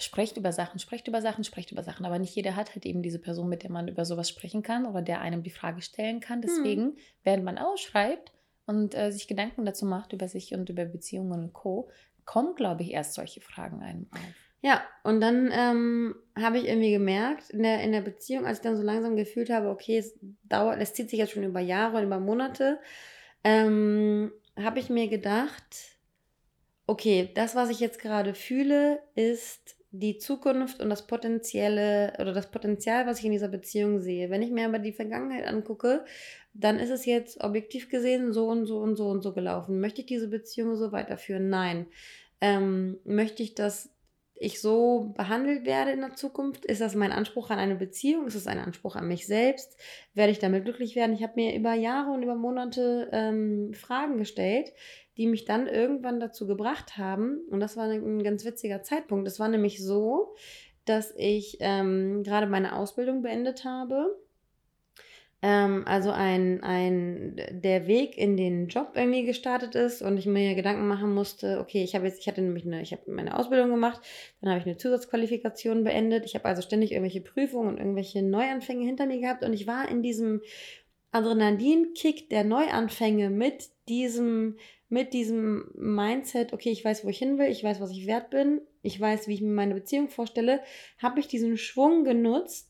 sprecht 0.00 0.36
über 0.36 0.52
Sachen, 0.52 0.80
sprecht 0.80 1.08
über 1.08 1.22
Sachen, 1.22 1.44
sprecht 1.44 1.72
über 1.72 1.82
Sachen. 1.82 2.04
Aber 2.04 2.18
nicht 2.18 2.34
jeder 2.34 2.56
hat 2.56 2.74
halt 2.74 2.84
eben 2.84 3.02
diese 3.02 3.18
Person, 3.18 3.48
mit 3.48 3.62
der 3.62 3.70
man 3.70 3.88
über 3.88 4.04
sowas 4.04 4.28
sprechen 4.28 4.62
kann 4.62 4.86
oder 4.86 5.02
der 5.02 5.20
einem 5.20 5.42
die 5.42 5.50
Frage 5.50 5.80
stellen 5.82 6.20
kann. 6.20 6.42
Hm. 6.42 6.42
Deswegen, 6.42 6.82
hm. 6.82 6.96
während 7.22 7.44
man 7.44 7.58
ausschreibt, 7.58 8.32
und 8.70 8.94
äh, 8.94 9.10
sich 9.10 9.26
Gedanken 9.26 9.64
dazu 9.64 9.84
macht 9.84 10.12
über 10.12 10.28
sich 10.28 10.54
und 10.54 10.70
über 10.70 10.84
Beziehungen 10.84 11.32
und 11.32 11.52
Co., 11.52 11.90
kommen, 12.24 12.54
glaube 12.54 12.82
ich, 12.82 12.92
erst 12.92 13.14
solche 13.14 13.40
Fragen 13.40 13.82
einem 13.82 14.06
auf. 14.12 14.20
Ja, 14.62 14.82
und 15.02 15.20
dann 15.20 15.50
ähm, 15.52 16.14
habe 16.38 16.58
ich 16.58 16.68
irgendwie 16.68 16.92
gemerkt, 16.92 17.50
in 17.50 17.62
der, 17.62 17.82
in 17.82 17.92
der 17.92 18.02
Beziehung, 18.02 18.46
als 18.46 18.58
ich 18.58 18.62
dann 18.62 18.76
so 18.76 18.82
langsam 18.82 19.16
gefühlt 19.16 19.50
habe, 19.50 19.68
okay, 19.68 19.98
es 19.98 20.18
dauert, 20.44 20.80
es 20.80 20.92
zieht 20.92 21.10
sich 21.10 21.18
jetzt 21.18 21.32
schon 21.32 21.42
über 21.42 21.60
Jahre 21.60 21.96
und 21.96 22.04
über 22.04 22.20
Monate, 22.20 22.78
ähm, 23.42 24.30
habe 24.56 24.78
ich 24.78 24.88
mir 24.88 25.08
gedacht, 25.08 25.98
okay, 26.86 27.30
das, 27.34 27.54
was 27.54 27.70
ich 27.70 27.80
jetzt 27.80 28.00
gerade 28.00 28.34
fühle, 28.34 29.00
ist 29.14 29.76
die 29.92 30.18
Zukunft 30.18 30.80
und 30.80 30.88
das 30.88 31.06
potenzielle 31.06 32.12
oder 32.20 32.32
das 32.32 32.50
Potenzial, 32.50 33.06
was 33.06 33.18
ich 33.18 33.24
in 33.24 33.32
dieser 33.32 33.48
Beziehung 33.48 34.00
sehe. 34.00 34.30
Wenn 34.30 34.42
ich 34.42 34.50
mir 34.50 34.66
aber 34.66 34.78
die 34.78 34.92
Vergangenheit 34.92 35.46
angucke, 35.46 36.04
dann 36.52 36.78
ist 36.78 36.90
es 36.90 37.06
jetzt 37.06 37.42
objektiv 37.42 37.88
gesehen 37.88 38.32
so 38.32 38.48
und 38.48 38.66
so 38.66 38.78
und 38.78 38.96
so 38.96 39.08
und 39.08 39.22
so 39.22 39.32
gelaufen. 39.32 39.80
Möchte 39.80 40.00
ich 40.00 40.06
diese 40.06 40.28
Beziehung 40.28 40.76
so 40.76 40.92
weiterführen? 40.92 41.48
Nein. 41.48 41.86
Ähm, 42.40 42.98
möchte 43.04 43.42
ich, 43.42 43.54
dass 43.54 43.90
ich 44.34 44.60
so 44.60 45.12
behandelt 45.16 45.66
werde 45.66 45.90
in 45.90 46.00
der 46.00 46.14
Zukunft? 46.14 46.64
Ist 46.64 46.80
das 46.80 46.94
mein 46.94 47.12
Anspruch 47.12 47.50
an 47.50 47.58
eine 47.58 47.76
Beziehung? 47.76 48.26
Ist 48.26 48.34
es 48.34 48.46
ein 48.46 48.58
Anspruch 48.58 48.96
an 48.96 49.06
mich 49.06 49.26
selbst? 49.26 49.76
Werde 50.14 50.32
ich 50.32 50.38
damit 50.38 50.64
glücklich 50.64 50.96
werden? 50.96 51.14
Ich 51.14 51.22
habe 51.22 51.34
mir 51.36 51.54
über 51.54 51.74
Jahre 51.74 52.10
und 52.10 52.22
über 52.22 52.34
Monate 52.34 53.10
ähm, 53.12 53.74
Fragen 53.74 54.16
gestellt, 54.16 54.72
die 55.18 55.26
mich 55.26 55.44
dann 55.44 55.66
irgendwann 55.66 56.20
dazu 56.20 56.46
gebracht 56.46 56.96
haben. 56.96 57.40
Und 57.50 57.60
das 57.60 57.76
war 57.76 57.84
ein, 57.84 58.22
ganz 58.22 58.46
witziger 58.46 58.82
Zeitpunkt. 58.82 59.28
Es 59.28 59.38
war 59.38 59.48
nämlich 59.48 59.84
so, 59.84 60.34
dass 60.86 61.12
ich 61.18 61.58
ähm, 61.60 62.22
gerade 62.24 62.46
meine 62.46 62.76
Ausbildung 62.76 63.20
beendet 63.20 63.66
habe 63.66 64.16
ähm, 65.42 65.84
also 65.86 66.10
ein, 66.10 66.62
ein, 66.62 67.40
der 67.50 67.86
Weg 67.86 68.18
in 68.18 68.36
den 68.36 68.68
Job 68.68 68.92
irgendwie 68.94 69.24
gestartet 69.24 69.74
ist 69.74 70.02
und 70.02 70.18
ich 70.18 70.26
mir 70.26 70.54
Gedanken 70.54 70.86
machen 70.86 71.14
musste, 71.14 71.60
okay, 71.60 71.82
ich 71.82 71.94
habe 71.94 72.06
jetzt, 72.06 72.20
ich 72.20 72.28
hatte 72.28 72.42
nämlich 72.42 72.66
eine, 72.66 72.82
ich 72.82 72.92
habe 72.92 73.10
meine 73.10 73.38
Ausbildung 73.38 73.70
gemacht, 73.70 74.00
dann 74.40 74.50
habe 74.50 74.60
ich 74.60 74.66
eine 74.66 74.76
Zusatzqualifikation 74.76 75.84
beendet. 75.84 76.26
Ich 76.26 76.34
habe 76.34 76.44
also 76.44 76.60
ständig 76.60 76.92
irgendwelche 76.92 77.22
Prüfungen 77.22 77.68
und 77.68 77.78
irgendwelche 77.78 78.22
Neuanfänge 78.22 78.84
hinter 78.84 79.06
mir 79.06 79.20
gehabt 79.20 79.42
und 79.42 79.54
ich 79.54 79.66
war 79.66 79.88
in 79.88 80.02
diesem 80.02 80.42
Adrenalinkick 81.12 82.28
der 82.28 82.44
Neuanfänge 82.44 83.30
mit 83.30 83.70
diesem, 83.88 84.58
mit 84.88 85.12
diesem 85.12 85.70
Mindset, 85.74 86.52
okay, 86.52 86.70
ich 86.70 86.84
weiß, 86.84 87.04
wo 87.04 87.08
ich 87.08 87.18
hin 87.18 87.38
will, 87.38 87.50
ich 87.50 87.64
weiß, 87.64 87.80
was 87.80 87.90
ich 87.90 88.06
wert 88.06 88.30
bin, 88.30 88.60
ich 88.82 89.00
weiß, 89.00 89.26
wie 89.26 89.34
ich 89.34 89.40
mir 89.40 89.50
meine 89.50 89.74
Beziehung 89.74 90.08
vorstelle, 90.08 90.60
habe 90.98 91.20
ich 91.20 91.28
diesen 91.28 91.56
Schwung 91.56 92.04
genutzt, 92.04 92.69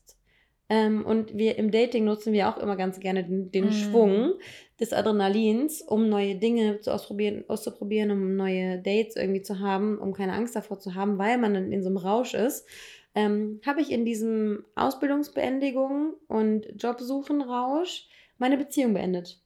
ähm, 0.71 1.05
und 1.05 1.37
wir 1.37 1.57
im 1.57 1.69
Dating 1.69 2.05
nutzen 2.05 2.31
wir 2.31 2.47
auch 2.47 2.57
immer 2.57 2.77
ganz 2.77 2.97
gerne 3.01 3.25
den, 3.25 3.51
den 3.51 3.67
mm. 3.67 3.71
Schwung 3.73 4.33
des 4.79 4.93
Adrenalins, 4.93 5.81
um 5.81 6.07
neue 6.07 6.35
Dinge 6.35 6.79
zu 6.79 6.93
ausprobieren, 6.93 7.43
auszuprobieren, 7.49 8.09
um 8.09 8.37
neue 8.37 8.77
Dates 8.81 9.17
irgendwie 9.17 9.41
zu 9.41 9.59
haben, 9.59 9.97
um 9.97 10.13
keine 10.13 10.31
Angst 10.31 10.55
davor 10.55 10.79
zu 10.79 10.95
haben, 10.95 11.17
weil 11.17 11.37
man 11.37 11.55
in, 11.55 11.73
in 11.73 11.83
so 11.83 11.89
einem 11.89 11.97
Rausch 11.97 12.33
ist. 12.33 12.65
Ähm, 13.13 13.59
habe 13.65 13.81
ich 13.81 13.91
in 13.91 14.05
diesem 14.05 14.63
Ausbildungsbeendigung 14.75 16.13
und 16.29 16.65
Jobsuchen-Rausch 16.81 18.07
meine 18.37 18.57
Beziehung 18.57 18.93
beendet. 18.93 19.41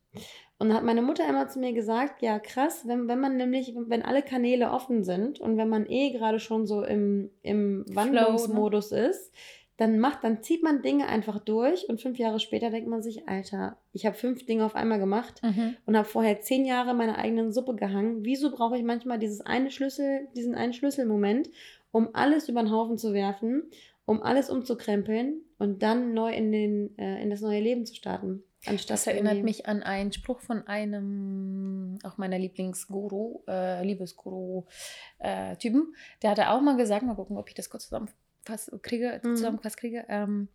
Und 0.60 0.70
dann 0.70 0.78
hat 0.78 0.84
meine 0.84 1.02
Mutter 1.02 1.28
immer 1.28 1.48
zu 1.48 1.58
mir 1.58 1.74
gesagt, 1.74 2.22
ja 2.22 2.38
krass, 2.38 2.84
wenn, 2.86 3.08
wenn 3.08 3.20
man 3.20 3.36
nämlich, 3.36 3.74
wenn 3.76 4.04
alle 4.04 4.22
Kanäle 4.22 4.70
offen 4.70 5.04
sind 5.04 5.40
und 5.40 5.58
wenn 5.58 5.70
man 5.70 5.88
eh 5.88 6.12
gerade 6.12 6.40
schon 6.40 6.68
so 6.68 6.84
im, 6.84 7.32
im 7.42 7.84
Wandlungsmodus 7.88 8.92
ne? 8.92 9.08
ist, 9.08 9.34
dann 9.78 10.00
macht, 10.00 10.24
dann 10.24 10.42
zieht 10.42 10.64
man 10.64 10.82
Dinge 10.82 11.08
einfach 11.08 11.40
durch 11.40 11.90
und 11.90 12.02
fünf 12.02 12.18
Jahre 12.18 12.40
später 12.40 12.70
denkt 12.70 12.90
man 12.90 13.02
sich, 13.02 13.28
Alter, 13.28 13.78
ich 13.92 14.06
habe 14.06 14.16
fünf 14.16 14.46
Dinge 14.46 14.66
auf 14.66 14.76
einmal 14.76 15.00
gemacht 15.00 15.42
mhm. 15.44 15.76
und 15.86 15.98
habe 15.98 16.08
vorher 16.08 16.40
zehn 16.40 16.66
Jahre 16.66 16.94
meiner 16.94 17.18
eigenen 17.18 17.52
Suppe 17.52 17.76
gehangen. 17.76 18.24
Wieso 18.24 18.52
brauche 18.52 18.78
ich 18.78 18.84
manchmal 18.84 19.20
dieses 19.20 19.42
eine 19.42 19.72
Schlüssel, 19.72 20.28
diesen 20.36 20.56
einen 20.56 20.74
Schlüsselmoment, 20.74 21.50
um 21.92 22.10
alles 22.14 22.48
über 22.48 22.62
den 22.62 22.72
Haufen 22.72 22.98
zu 22.98 23.14
werfen, 23.14 23.64
um 24.06 24.22
alles 24.22 24.50
umzukrempeln 24.50 25.42
und 25.58 25.84
dann 25.84 26.14
neu 26.14 26.34
in, 26.34 26.54
den, 26.54 26.98
äh, 26.98 27.22
in 27.22 27.30
das 27.30 27.42
neue 27.42 27.60
Leben 27.60 27.86
zu 27.86 27.96
starten? 27.96 28.44
das 28.88 29.06
erinnert 29.06 29.44
mich 29.44 29.68
an 29.68 29.84
einen 29.84 30.12
Spruch 30.12 30.40
von 30.40 30.68
einem, 30.68 32.00
auch 32.04 32.18
meiner 32.18 32.40
Lieblingsguru, 32.40 33.44
äh, 33.48 33.86
Liebesguru-Typen. 33.86 35.82
Äh, 35.82 36.20
der 36.24 36.32
hatte 36.32 36.50
auch 36.50 36.62
mal 36.62 36.76
gesagt, 36.76 37.04
mal 37.04 37.14
gucken, 37.14 37.38
ob 37.38 37.48
ich 37.48 37.54
das 37.54 37.70
kurz 37.70 37.84
zusammen 37.84 38.10
fast 38.46 38.72
kriege, 38.82 39.20
mhm. 39.24 39.36
zusammengefasst 39.36 39.78
kriege, 39.78 40.06
um, 40.08 40.16
ähm, 40.16 40.48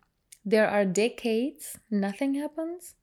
there 0.49 0.69
are 0.69 0.85
decades, 0.85 1.79
nothing 1.89 2.41
happens, 2.41 2.95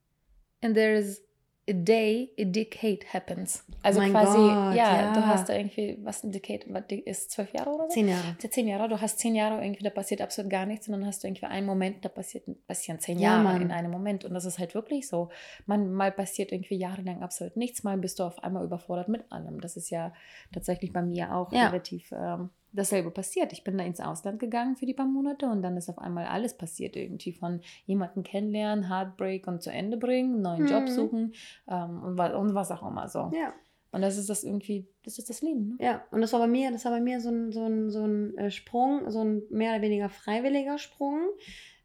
and 0.62 0.75
there 0.75 0.95
is 0.95 1.23
a 1.68 1.73
day, 1.75 2.30
a 2.38 2.45
decade 2.45 3.04
happens. 3.12 3.62
Also 3.83 4.00
oh 4.00 4.09
quasi, 4.09 4.38
Gott, 4.38 4.75
ja, 4.75 5.00
ja, 5.02 5.12
du 5.12 5.26
hast 5.26 5.49
da 5.49 5.54
irgendwie, 5.54 5.99
was 6.02 6.25
ein 6.25 6.33
Decade 6.33 6.64
ist, 7.04 7.30
zwölf 7.30 7.52
Jahre 7.52 7.71
oder 7.71 7.85
so? 7.85 7.90
Zehn 7.90 8.09
Jahre. 8.09 8.37
Ja, 8.42 8.50
zehn 8.50 8.68
Jahre, 8.68 8.88
du 8.88 9.00
hast 9.00 9.18
zehn 9.18 9.35
Jahre 9.35 9.62
irgendwie, 9.62 9.85
da 9.85 9.90
passiert 9.90 10.23
absolut 10.23 10.50
gar 10.50 10.64
nichts 10.64 10.88
und 10.88 10.92
dann 10.92 11.07
hast 11.07 11.23
du 11.23 11.28
irgendwie 11.28 11.45
einen 11.45 11.66
Moment, 11.66 12.04
da 12.04 12.09
passiert, 12.09 12.45
passieren 12.66 12.99
zehn 13.00 13.18
ja, 13.18 13.33
Jahre 13.33 13.45
Mann. 13.45 13.62
in 13.62 13.71
einem 13.71 13.90
Moment 13.90 14.25
und 14.25 14.33
das 14.33 14.47
ist 14.47 14.59
halt 14.59 14.75
wirklich 14.75 15.09
so. 15.09 15.28
Man, 15.66 15.92
mal 15.92 16.11
passiert 16.11 16.52
irgendwie 16.52 16.76
jahrelang 16.76 17.23
absolut 17.23 17.57
nichts, 17.57 17.85
mal 17.85 17.99
bist 17.99 18.18
du 18.18 18.25
auf 18.25 18.42
einmal 18.42 18.64
überfordert 18.64 19.09
mit 19.09 19.30
allem. 19.30 19.61
Das 19.61 19.76
ist 19.76 19.90
ja 19.90 20.14
tatsächlich 20.52 20.92
bei 20.92 21.02
mir 21.02 21.35
auch 21.35 21.52
relativ 21.52 22.12
ähm, 22.12 22.49
dasselbe 22.72 23.10
passiert. 23.10 23.52
Ich 23.52 23.64
bin 23.64 23.78
da 23.78 23.84
ins 23.84 24.00
Ausland 24.00 24.38
gegangen 24.38 24.76
für 24.76 24.87
die 24.87 24.94
paar 24.94 25.06
Monate 25.06 25.46
und 25.46 25.62
dann 25.62 25.76
ist 25.76 25.88
auf 25.88 25.98
einmal 25.98 26.26
alles 26.26 26.56
passiert 26.56 26.96
irgendwie 26.96 27.32
von 27.32 27.60
jemanden 27.87 28.22
kennenlernen, 28.22 28.88
Heartbreak 28.88 29.46
und 29.46 29.62
zu 29.62 29.70
Ende 29.70 29.96
bringen, 29.96 30.42
neuen 30.42 30.62
mhm. 30.62 30.68
Job 30.68 30.88
suchen 30.88 31.34
ähm, 31.68 32.02
und, 32.02 32.20
und, 32.20 32.54
was 32.54 32.70
auch 32.70 32.88
immer 32.88 33.08
so. 33.08 33.30
Ja. 33.34 33.52
Und 33.90 34.02
das 34.02 34.18
ist 34.18 34.28
das 34.28 34.44
irgendwie, 34.44 34.87
das 35.02 35.18
ist 35.18 35.30
das 35.30 35.40
Leben. 35.40 35.68
Ne? 35.68 35.76
Ja, 35.80 36.04
und 36.10 36.20
das 36.20 36.32
war 36.32 36.40
bei 36.40 36.46
mir, 36.46 36.70
das 36.70 36.84
war 36.84 36.92
bei 36.92 37.00
mir 37.00 37.20
so 37.20 37.30
ein, 37.30 37.52
so 37.52 37.64
ein, 37.64 37.90
so 37.90 38.04
ein 38.04 38.37
äh, 38.37 38.50
Sprung, 38.50 39.10
so 39.10 39.25
ein 39.25 39.42
mehr 39.50 39.72
oder 39.72 39.82
weniger 39.82 40.08
freiwilliger 40.10 40.78
Sprung. 40.78 41.20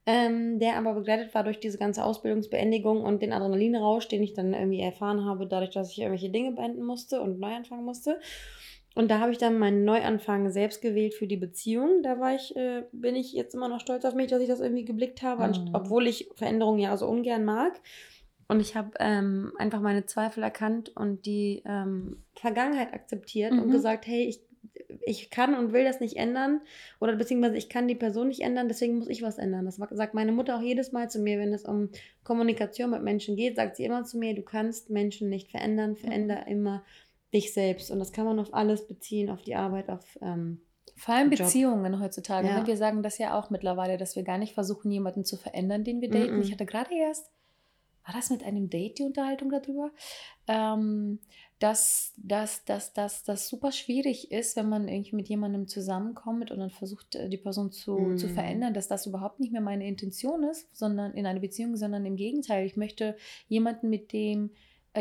Ähm, 0.05 0.59
der 0.59 0.77
aber 0.77 0.95
begleitet 0.95 1.33
war 1.33 1.45
durch 1.45 1.61
diese 1.61 1.77
ganze 1.77 2.03
Ausbildungsbeendigung 2.03 3.01
und 3.01 3.21
den 3.21 3.31
Adrenalinrausch, 3.31 4.09
den 4.09 4.21
ich 4.21 4.33
dann 4.33 4.53
irgendwie 4.53 4.81
erfahren 4.81 5.23
habe, 5.23 5.47
dadurch, 5.47 5.69
dass 5.69 5.91
ich 5.91 5.99
irgendwelche 5.99 6.29
Dinge 6.29 6.51
beenden 6.51 6.83
musste 6.83 7.21
und 7.21 7.39
neu 7.39 7.55
anfangen 7.55 7.85
musste. 7.85 8.19
Und 8.95 9.09
da 9.09 9.19
habe 9.19 9.31
ich 9.31 9.39
dann 9.39 9.57
meinen 9.57 9.85
Neuanfang 9.85 10.51
selbst 10.51 10.81
gewählt 10.81 11.15
für 11.15 11.25
die 11.25 11.37
Beziehung. 11.37 12.03
Da 12.03 12.19
war 12.19 12.35
ich, 12.35 12.55
äh, 12.55 12.83
bin 12.91 13.15
ich 13.15 13.33
jetzt 13.33 13.55
immer 13.55 13.67
noch 13.67 13.79
stolz 13.79 14.05
auf 14.05 14.13
mich, 14.13 14.27
dass 14.27 14.41
ich 14.41 14.47
das 14.47 14.59
irgendwie 14.59 14.85
geblickt 14.85 15.23
habe, 15.23 15.47
mhm. 15.47 15.69
obwohl 15.73 16.07
ich 16.07 16.29
Veränderungen 16.35 16.79
ja 16.79 16.95
so 16.95 17.07
ungern 17.07 17.43
mag. 17.43 17.81
Und 18.47 18.59
ich 18.59 18.75
habe 18.75 18.91
ähm, 18.99 19.51
einfach 19.57 19.81
meine 19.81 20.05
Zweifel 20.05 20.43
erkannt 20.43 20.91
und 20.95 21.25
die 21.25 21.63
ähm, 21.65 22.23
Vergangenheit 22.35 22.93
akzeptiert 22.93 23.53
mhm. 23.53 23.63
und 23.63 23.71
gesagt, 23.71 24.05
hey, 24.05 24.25
ich 24.25 24.41
ich 25.05 25.29
kann 25.29 25.55
und 25.55 25.73
will 25.73 25.83
das 25.83 25.99
nicht 25.99 26.17
ändern 26.17 26.61
oder 26.99 27.15
beziehungsweise 27.15 27.57
ich 27.57 27.69
kann 27.69 27.87
die 27.87 27.95
Person 27.95 28.27
nicht 28.27 28.41
ändern, 28.41 28.67
deswegen 28.67 28.97
muss 28.97 29.09
ich 29.09 29.21
was 29.21 29.37
ändern. 29.37 29.65
Das 29.65 29.75
sagt 29.75 30.13
meine 30.13 30.31
Mutter 30.31 30.57
auch 30.57 30.61
jedes 30.61 30.91
Mal 30.91 31.09
zu 31.09 31.19
mir, 31.19 31.39
wenn 31.39 31.53
es 31.53 31.65
um 31.65 31.89
Kommunikation 32.23 32.91
mit 32.91 33.03
Menschen 33.03 33.35
geht, 33.35 33.55
sagt 33.55 33.75
sie 33.75 33.85
immer 33.85 34.03
zu 34.03 34.17
mir, 34.17 34.33
du 34.33 34.41
kannst 34.41 34.89
Menschen 34.89 35.29
nicht 35.29 35.51
verändern, 35.51 35.95
veränder 35.95 36.41
mhm. 36.45 36.51
immer 36.51 36.85
dich 37.33 37.53
selbst. 37.53 37.91
Und 37.91 37.99
das 37.99 38.11
kann 38.11 38.25
man 38.25 38.39
auf 38.39 38.53
alles 38.53 38.87
beziehen, 38.87 39.29
auf 39.29 39.41
die 39.41 39.55
Arbeit, 39.55 39.89
auf 39.89 40.17
ähm, 40.21 40.61
vor 40.95 41.15
allem 41.15 41.29
Beziehungen 41.29 41.99
heutzutage. 41.99 42.47
Ja. 42.47 42.65
Wir 42.65 42.77
sagen 42.77 43.01
das 43.01 43.17
ja 43.17 43.37
auch 43.37 43.49
mittlerweile, 43.49 43.97
dass 43.97 44.15
wir 44.15 44.23
gar 44.23 44.37
nicht 44.37 44.53
versuchen, 44.53 44.91
jemanden 44.91 45.25
zu 45.25 45.37
verändern, 45.37 45.83
den 45.83 46.01
wir 46.01 46.09
daten. 46.09 46.35
Mm 46.35 46.39
-mm. 46.39 46.43
Ich 46.43 46.51
hatte 46.51 46.65
gerade 46.65 46.93
erst, 46.93 47.31
war 48.05 48.13
das 48.13 48.29
mit 48.29 48.43
einem 48.43 48.69
Date 48.69 48.99
die 48.99 49.03
Unterhaltung 49.03 49.49
darüber, 49.49 49.91
ähm, 50.47 51.19
dass 51.59 52.13
das 52.17 52.65
dass, 52.65 52.93
dass, 52.93 53.23
dass 53.23 53.47
super 53.47 53.71
schwierig 53.71 54.31
ist, 54.31 54.55
wenn 54.55 54.67
man 54.67 54.87
irgendwie 54.87 55.15
mit 55.15 55.29
jemandem 55.29 55.67
zusammenkommt 55.67 56.51
und 56.51 56.59
dann 56.59 56.69
versucht, 56.69 57.15
äh, 57.15 57.29
die 57.29 57.37
Person 57.37 57.71
zu, 57.71 57.97
mm. 57.97 58.17
zu 58.17 58.27
verändern, 58.27 58.73
dass 58.73 58.87
das 58.87 59.05
überhaupt 59.05 59.39
nicht 59.39 59.53
mehr 59.53 59.61
meine 59.61 59.87
Intention 59.87 60.43
ist, 60.43 60.75
sondern 60.75 61.13
in 61.13 61.25
einer 61.25 61.39
Beziehung, 61.39 61.75
sondern 61.77 62.05
im 62.05 62.17
Gegenteil. 62.17 62.65
Ich 62.65 62.75
möchte 62.75 63.15
jemanden, 63.47 63.89
mit 63.89 64.11
dem 64.11 64.51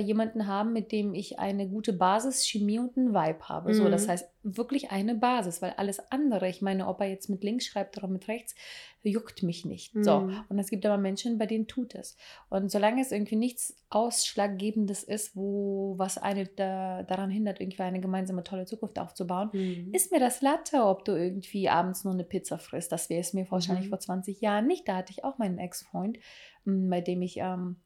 jemanden 0.00 0.46
haben, 0.46 0.72
mit 0.72 0.90
dem 0.90 1.12
ich 1.12 1.38
eine 1.38 1.68
gute 1.68 1.92
Basis, 1.92 2.46
Chemie 2.46 2.78
und 2.78 2.96
einen 2.96 3.12
Vibe 3.12 3.48
habe. 3.48 3.70
Mhm. 3.70 3.74
So, 3.74 3.88
das 3.90 4.06
mhm. 4.06 4.10
heißt 4.10 4.30
wirklich 4.42 4.90
eine 4.90 5.14
Basis, 5.14 5.60
weil 5.60 5.72
alles 5.76 6.00
andere, 6.10 6.48
ich 6.48 6.62
meine, 6.62 6.88
ob 6.88 7.00
er 7.00 7.08
jetzt 7.08 7.28
mit 7.28 7.44
links 7.44 7.66
schreibt 7.66 7.98
oder 7.98 8.08
mit 8.08 8.26
rechts, 8.26 8.54
juckt 9.02 9.42
mich 9.42 9.66
nicht. 9.66 9.94
Mhm. 9.94 10.04
So, 10.04 10.30
und 10.48 10.58
es 10.58 10.70
gibt 10.70 10.86
aber 10.86 10.96
Menschen, 10.96 11.36
bei 11.36 11.44
denen 11.44 11.66
tut 11.66 11.94
es. 11.94 12.16
Und 12.48 12.70
solange 12.70 13.02
es 13.02 13.12
irgendwie 13.12 13.36
nichts 13.36 13.76
Ausschlaggebendes 13.90 15.02
ist, 15.02 15.36
wo 15.36 15.94
was 15.98 16.16
eine 16.16 16.46
da, 16.46 17.02
daran 17.02 17.30
hindert, 17.30 17.60
irgendwie 17.60 17.82
eine 17.82 18.00
gemeinsame 18.00 18.44
tolle 18.44 18.64
Zukunft 18.64 18.98
aufzubauen, 18.98 19.50
mhm. 19.52 19.90
ist 19.92 20.10
mir 20.10 20.20
das 20.20 20.40
Latte, 20.40 20.84
ob 20.84 21.04
du 21.04 21.12
irgendwie 21.12 21.68
abends 21.68 22.04
nur 22.04 22.14
eine 22.14 22.24
Pizza 22.24 22.58
frisst. 22.58 22.92
Das 22.92 23.10
wäre 23.10 23.20
es 23.20 23.34
mir 23.34 23.50
wahrscheinlich 23.50 23.86
mhm. 23.86 23.90
vor 23.90 24.00
20 24.00 24.40
Jahren 24.40 24.66
nicht. 24.66 24.88
Da 24.88 24.96
hatte 24.96 25.12
ich 25.12 25.22
auch 25.24 25.36
meinen 25.36 25.58
Ex-Freund, 25.58 26.18
bei 26.64 27.02
dem 27.02 27.20
ich 27.20 27.36
ähm, 27.36 27.76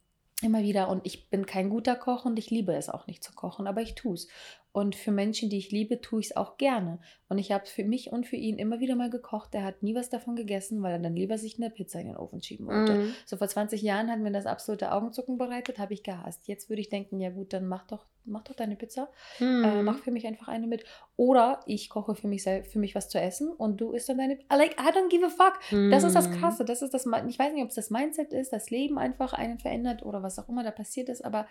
immer 0.43 0.62
wieder 0.62 0.88
und 0.88 1.07
ich 1.07 1.31
bin 1.31 1.47
kein 1.47 1.71
guter 1.71 1.97
Koch 1.97 2.25
und 2.25 2.38
ich 2.38 2.50
liebe 2.50 2.75
es 2.75 2.88
auch 2.88 3.07
nicht 3.07 3.25
zu 3.25 3.33
kochen, 3.33 3.66
aber 3.66 3.81
ich 3.81 3.95
tue 3.95 4.14
es. 4.14 4.28
Und 4.76 4.95
für 4.95 5.11
Menschen, 5.11 5.49
die 5.49 5.56
ich 5.56 5.71
liebe, 5.71 6.02
tue 6.02 6.21
ich 6.21 6.26
es 6.26 6.37
auch 6.37 6.59
gerne. 6.59 6.99
Und 7.30 7.38
ich 7.38 7.50
habe 7.50 7.64
für 7.64 7.83
mich 7.83 8.12
und 8.12 8.26
für 8.26 8.37
ihn 8.37 8.59
immer 8.59 8.78
wieder 8.78 8.95
mal 8.95 9.09
gekocht. 9.09 9.54
Er 9.54 9.64
hat 9.64 9.83
nie 9.83 9.95
was 9.95 10.11
davon 10.11 10.37
gegessen, 10.37 10.83
weil 10.83 10.92
er 10.92 10.99
dann 10.99 11.16
lieber 11.16 11.38
sich 11.38 11.56
eine 11.56 11.71
Pizza 11.71 11.99
in 11.99 12.09
den 12.09 12.16
Ofen 12.18 12.42
schieben 12.42 12.66
wollte. 12.66 12.95
Mm. 12.95 13.14
So 13.25 13.38
vor 13.38 13.49
20 13.49 13.80
Jahren 13.80 14.11
hat 14.11 14.18
mir 14.18 14.33
das 14.33 14.45
absolute 14.45 14.92
Augenzucken 14.92 15.38
bereitet, 15.38 15.78
habe 15.78 15.95
ich 15.95 16.02
gehasst. 16.02 16.47
Jetzt 16.47 16.68
würde 16.68 16.83
ich 16.83 16.90
denken, 16.90 17.18
ja 17.21 17.30
gut, 17.30 17.54
dann 17.54 17.66
mach 17.66 17.87
doch, 17.87 18.04
mach 18.26 18.42
doch 18.45 18.54
deine 18.54 18.76
Pizza. 18.76 19.09
Mm. 19.40 19.64
Äh, 19.64 19.83
mach 19.83 20.00
für 20.00 20.11
mich 20.11 20.26
einfach 20.26 20.49
eine 20.49 20.66
mit. 20.66 20.85
Oder 21.16 21.61
ich 21.64 21.88
koche 21.88 22.14
für 22.14 22.28
mich 22.28 22.42
selbst, 22.42 22.71
für 22.71 22.78
mich 22.78 22.95
was 22.95 23.09
zu 23.09 23.18
essen 23.18 23.49
und 23.49 23.80
du 23.80 23.92
isst 23.92 24.11
dann 24.11 24.18
deine. 24.18 24.37
Like, 24.50 24.76
I 24.78 24.92
don't 24.92 25.09
give 25.09 25.25
a 25.25 25.30
fuck. 25.30 25.59
Mm. 25.71 25.90
Das 25.90 26.04
ist 26.04 26.14
das. 26.14 26.30
Krasse. 26.30 26.66
Das 26.66 26.83
ist 26.83 26.92
das, 26.92 27.06
ich 27.06 27.38
weiß 27.38 27.54
nicht, 27.54 27.62
ob 27.62 27.71
es 27.71 27.76
das 27.76 27.88
Mindset 27.88 28.35
ist, 28.35 28.52
das 28.52 28.68
Leben 28.68 28.99
einfach 28.99 29.33
einen 29.33 29.59
verändert 29.59 30.04
oder 30.04 30.23
was 30.23 30.38
auch 30.38 30.50
immer 30.50 30.64
da 30.64 30.71
passiert 30.71 31.09
ist, 31.09 31.25
aber 31.25 31.47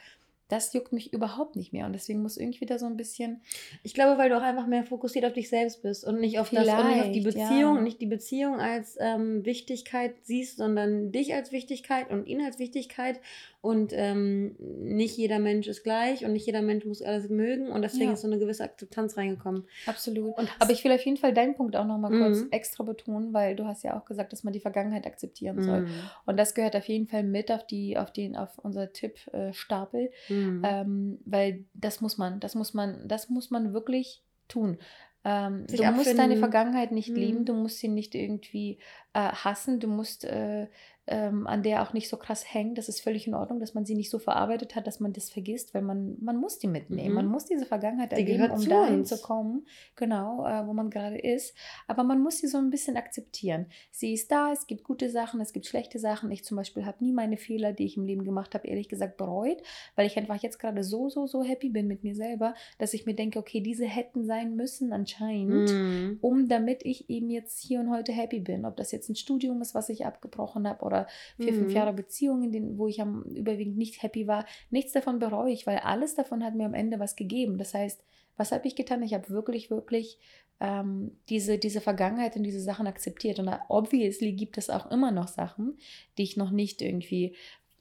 das 0.48 0.74
juckt 0.74 0.94
mich 0.94 1.12
überhaupt 1.12 1.56
nicht 1.56 1.74
mehr. 1.74 1.88
Und 1.88 1.94
deswegen 1.94 2.22
muss 2.22 2.38
irgendwie 2.38 2.66
da 2.66 2.78
so 2.78 2.86
ein 2.86 2.98
bisschen. 2.98 3.42
Ich 3.82 3.94
glaube, 3.94 4.20
weil 4.20 4.30
du 4.30 4.38
auch 4.38 4.44
einfach 4.44 4.68
mehr 4.68 4.84
fokussiert 4.84 5.26
auf 5.26 5.34
dich 5.34 5.50
selbst 5.50 5.82
bist 5.82 6.06
und 6.06 6.20
nicht 6.20 6.38
auf 6.38 6.52
das 6.52 6.68
und 6.68 6.90
nicht 6.90 7.02
auf 7.02 7.12
die 7.12 7.22
Beziehung, 7.22 7.76
ja. 7.78 7.82
nicht 7.82 8.00
die 8.00 8.06
Beziehung 8.06 8.60
als 8.60 8.96
ähm, 9.00 9.44
Wichtigkeit 9.44 10.14
siehst, 10.22 10.58
sondern 10.58 11.12
dich 11.12 11.34
als 11.34 11.52
Wichtigkeit 11.52 12.12
und 12.12 12.28
ihn 12.28 12.42
als 12.42 12.60
Wichtigkeit. 12.60 13.20
Und 13.62 13.94
ähm, 13.94 14.56
nicht 14.60 15.18
jeder 15.18 15.40
Mensch 15.40 15.66
ist 15.66 15.82
gleich 15.82 16.24
und 16.24 16.34
nicht 16.34 16.46
jeder 16.46 16.62
Mensch 16.62 16.86
muss 16.86 17.02
alles 17.02 17.30
mögen. 17.30 17.70
Und 17.70 17.82
deswegen 17.82 18.10
ja. 18.10 18.14
ist 18.14 18.22
so 18.22 18.28
eine 18.28 18.38
gewisse 18.38 18.64
Akzeptanz 18.64 19.18
reingekommen. 19.18 19.64
Absolut. 19.88 20.38
Und 20.38 20.52
Aber 20.60 20.72
ich 20.72 20.84
will 20.84 20.92
auf 20.92 21.04
jeden 21.04 21.18
Fall 21.18 21.34
deinen 21.34 21.56
Punkt 21.56 21.76
auch 21.76 21.86
nochmal 21.86 22.12
kurz 22.12 22.42
mhm. 22.42 22.52
extra 22.52 22.84
betonen, 22.84 23.34
weil 23.34 23.56
du 23.56 23.66
hast 23.66 23.84
ja 23.84 23.98
auch 23.98 24.06
gesagt, 24.06 24.34
dass 24.34 24.44
man 24.44 24.54
die 24.54 24.60
Vergangenheit 24.60 25.08
akzeptieren 25.08 25.64
soll. 25.64 25.82
Mhm. 25.82 25.90
Und 26.28 26.38
das 26.38 26.54
gehört 26.54 26.76
auf 26.76 26.88
jeden 26.88 27.08
Fall 27.08 27.24
mit 27.24 27.52
auf 27.52 27.66
die, 27.66 27.98
auf 27.98 28.14
den, 28.14 28.36
auf 28.36 28.60
unser 28.60 28.94
Tippstapel. 28.94 30.12
Äh, 30.30 30.35
Mhm. 30.36 30.62
Ähm, 30.64 31.20
weil 31.26 31.66
das 31.74 32.02
muss 32.02 32.18
man, 32.18 32.40
das 32.40 32.56
muss 32.56 32.74
man, 32.74 33.08
das 33.08 33.30
muss 33.30 33.52
man 33.52 33.74
wirklich 33.74 34.24
tun. 34.48 34.78
Ähm, 35.24 35.66
du 35.68 35.84
musst 35.92 36.18
deine 36.18 36.38
Vergangenheit 36.38 36.92
nicht 36.92 37.10
mhm. 37.10 37.16
lieben, 37.16 37.46
du 37.46 37.54
musst 37.54 37.80
sie 37.80 37.88
nicht 37.88 38.14
irgendwie 38.14 38.78
äh, 39.14 39.30
hassen, 39.30 39.80
du 39.80 39.88
musst 39.88 40.24
äh, 40.24 40.68
ähm, 41.08 41.46
an 41.46 41.62
der 41.62 41.84
auch 41.84 41.94
nicht 41.94 42.10
so 42.10 42.18
krass 42.18 42.52
hängen. 42.52 42.74
Das 42.74 42.90
ist 42.90 43.02
völlig 43.02 43.28
in 43.28 43.36
Ordnung, 43.36 43.60
dass 43.60 43.74
man 43.74 43.86
sie 43.86 43.96
nicht 43.96 44.10
so 44.10 44.18
verarbeitet 44.18 44.76
hat, 44.76 44.88
dass 44.88 45.00
man 45.00 45.14
das 45.14 45.30
vergisst, 45.30 45.74
weil 45.74 45.84
man, 45.84 46.18
man 46.20 46.38
muss 46.38 46.58
die 46.58 46.68
mitnehmen. 46.68 47.10
Mhm. 47.10 47.16
Man 47.16 47.28
muss 47.28 47.46
diese 47.46 47.66
Vergangenheit 47.66 48.12
die 48.12 48.16
erleben, 48.16 48.50
um 48.52 48.68
dahin 48.68 49.06
zu 49.06 49.20
kommen, 49.20 49.68
genau, 49.96 50.46
äh, 50.48 50.66
wo 50.66 50.74
man 50.74 50.90
gerade 50.90 51.18
ist. 51.18 51.56
Aber 51.88 52.04
man 52.04 52.22
muss 52.22 52.40
sie 52.40 52.48
so 52.48 52.58
ein 52.58 52.72
bisschen 52.72 52.98
akzeptieren. 52.98 53.68
Sie 53.92 54.14
ist 54.14 54.32
da, 54.32 54.52
es 54.52 54.66
gibt 54.66 54.84
gute 54.84 55.10
Sachen, 55.10 55.40
es 55.42 55.54
gibt 55.54 55.68
schlechte 55.68 56.00
Sachen. 56.00 56.32
Ich 56.32 56.44
zum 56.44 56.58
Beispiel 56.58 56.86
habe 56.86 57.04
nie 57.04 57.14
meine 57.14 57.38
Fehler, 57.38 57.72
die 57.72 57.86
ich 57.86 57.98
im 57.98 58.06
Leben 58.06 58.24
gemacht 58.24 58.56
habe, 58.56 58.68
ehrlich 58.68 58.90
gesagt 58.90 59.18
bereut, 59.18 59.62
weil 59.96 60.08
ich 60.08 60.18
einfach 60.18 60.42
jetzt 60.42 60.58
gerade 60.58 60.84
so, 60.84 61.10
so, 61.10 61.28
so 61.28 61.44
happy 61.44 61.70
bin 61.70 61.88
mit 61.88 62.04
mir 62.04 62.16
selber, 62.16 62.56
dass 62.80 62.94
ich 62.94 63.06
mir 63.06 63.16
denke, 63.16 63.38
okay, 63.38 63.62
diese 63.62 63.86
hätten 63.86 64.26
sein 64.26 64.56
müssen 64.56 64.92
anscheinend, 64.92 65.72
mhm. 65.72 66.18
um 66.22 66.48
damit 66.48 66.84
ich 66.84 67.10
eben 67.12 67.30
jetzt 67.30 67.60
hier 67.60 67.80
und 67.80 67.92
heute 67.92 68.12
happy 68.12 68.40
bin. 68.40 68.66
Ob 68.66 68.76
das 68.76 68.92
jetzt 68.92 69.10
ein 69.10 69.16
Studium 69.16 69.62
ist, 69.62 69.76
was 69.76 69.90
ich 69.90 70.06
abgebrochen 70.06 70.68
habe 70.68 70.84
oder 70.84 70.95
oder 70.96 71.08
vier, 71.38 71.54
mhm. 71.54 71.58
fünf 71.58 71.74
Jahre 71.74 71.94
Beziehung, 71.94 72.44
in 72.44 72.52
denen, 72.52 72.78
wo 72.78 72.88
ich 72.88 73.02
am 73.02 73.24
überwiegend 73.24 73.78
nicht 73.78 74.02
happy 74.02 74.28
war. 74.28 74.46
Nichts 74.70 74.94
davon 74.94 75.20
bereue 75.20 75.52
ich, 75.52 75.68
weil 75.68 75.78
alles 75.80 76.16
davon 76.16 76.44
hat 76.44 76.56
mir 76.56 76.66
am 76.66 76.74
Ende 76.74 77.00
was 77.00 77.16
gegeben. 77.16 77.58
Das 77.58 77.74
heißt, 77.74 78.04
was 78.38 78.52
habe 78.52 78.68
ich 78.68 78.76
getan? 78.76 79.04
Ich 79.04 79.14
habe 79.14 79.30
wirklich, 79.30 79.70
wirklich 79.70 80.20
ähm, 80.60 81.12
diese, 81.30 81.58
diese 81.58 81.82
Vergangenheit 81.82 82.36
und 82.36 82.44
diese 82.44 82.62
Sachen 82.62 82.88
akzeptiert. 82.88 83.40
Und 83.40 83.50
obviously 83.70 84.34
gibt 84.34 84.58
es 84.58 84.70
auch 84.70 84.90
immer 84.92 85.12
noch 85.12 85.28
Sachen, 85.28 85.78
die 86.18 86.24
ich 86.24 86.38
noch 86.38 86.52
nicht 86.52 86.82
irgendwie 86.82 87.36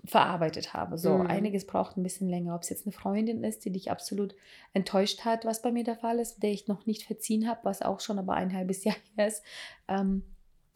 verarbeitet 0.05 0.75
habe. 0.75 0.99
So, 0.99 1.19
mhm. 1.19 1.27
einiges 1.27 1.67
braucht 1.67 1.97
ein 1.97 2.03
bisschen 2.03 2.29
länger. 2.29 2.55
Ob 2.55 2.63
es 2.63 2.71
jetzt 2.71 2.87
eine 2.87 2.93
Freundin 2.93 3.43
ist, 3.43 3.65
die 3.65 3.71
dich 3.71 3.91
absolut 3.91 4.35
enttäuscht 4.73 5.25
hat, 5.25 5.45
was 5.45 5.63
bei 5.63 5.73
mir 5.73 5.85
der 5.85 5.97
Fall 5.97 6.19
ist, 6.19 6.43
der 6.43 6.51
ich 6.51 6.69
noch 6.69 6.85
nicht 6.87 7.05
verziehen 7.05 7.49
habe, 7.49 7.61
was 7.63 7.81
auch 7.81 8.01
schon 8.01 8.19
aber 8.19 8.35
ein 8.35 8.53
halbes 8.53 8.85
Jahr 8.85 8.97
her 9.17 9.29
ist. 9.29 9.43
Ähm, 9.89 10.23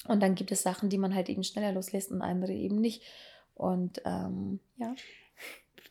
und 0.07 0.23
dann 0.23 0.35
gibt 0.35 0.53
es 0.53 0.63
Sachen, 0.63 0.89
die 0.89 0.99
man 0.99 1.15
halt 1.15 1.29
eben 1.29 1.43
schneller 1.43 1.73
loslässt 1.73 2.11
und 2.11 2.23
andere 2.23 2.53
eben 2.53 2.81
nicht. 2.81 3.03
Und 3.55 4.01
ähm, 4.05 4.61
ja. 4.77 4.95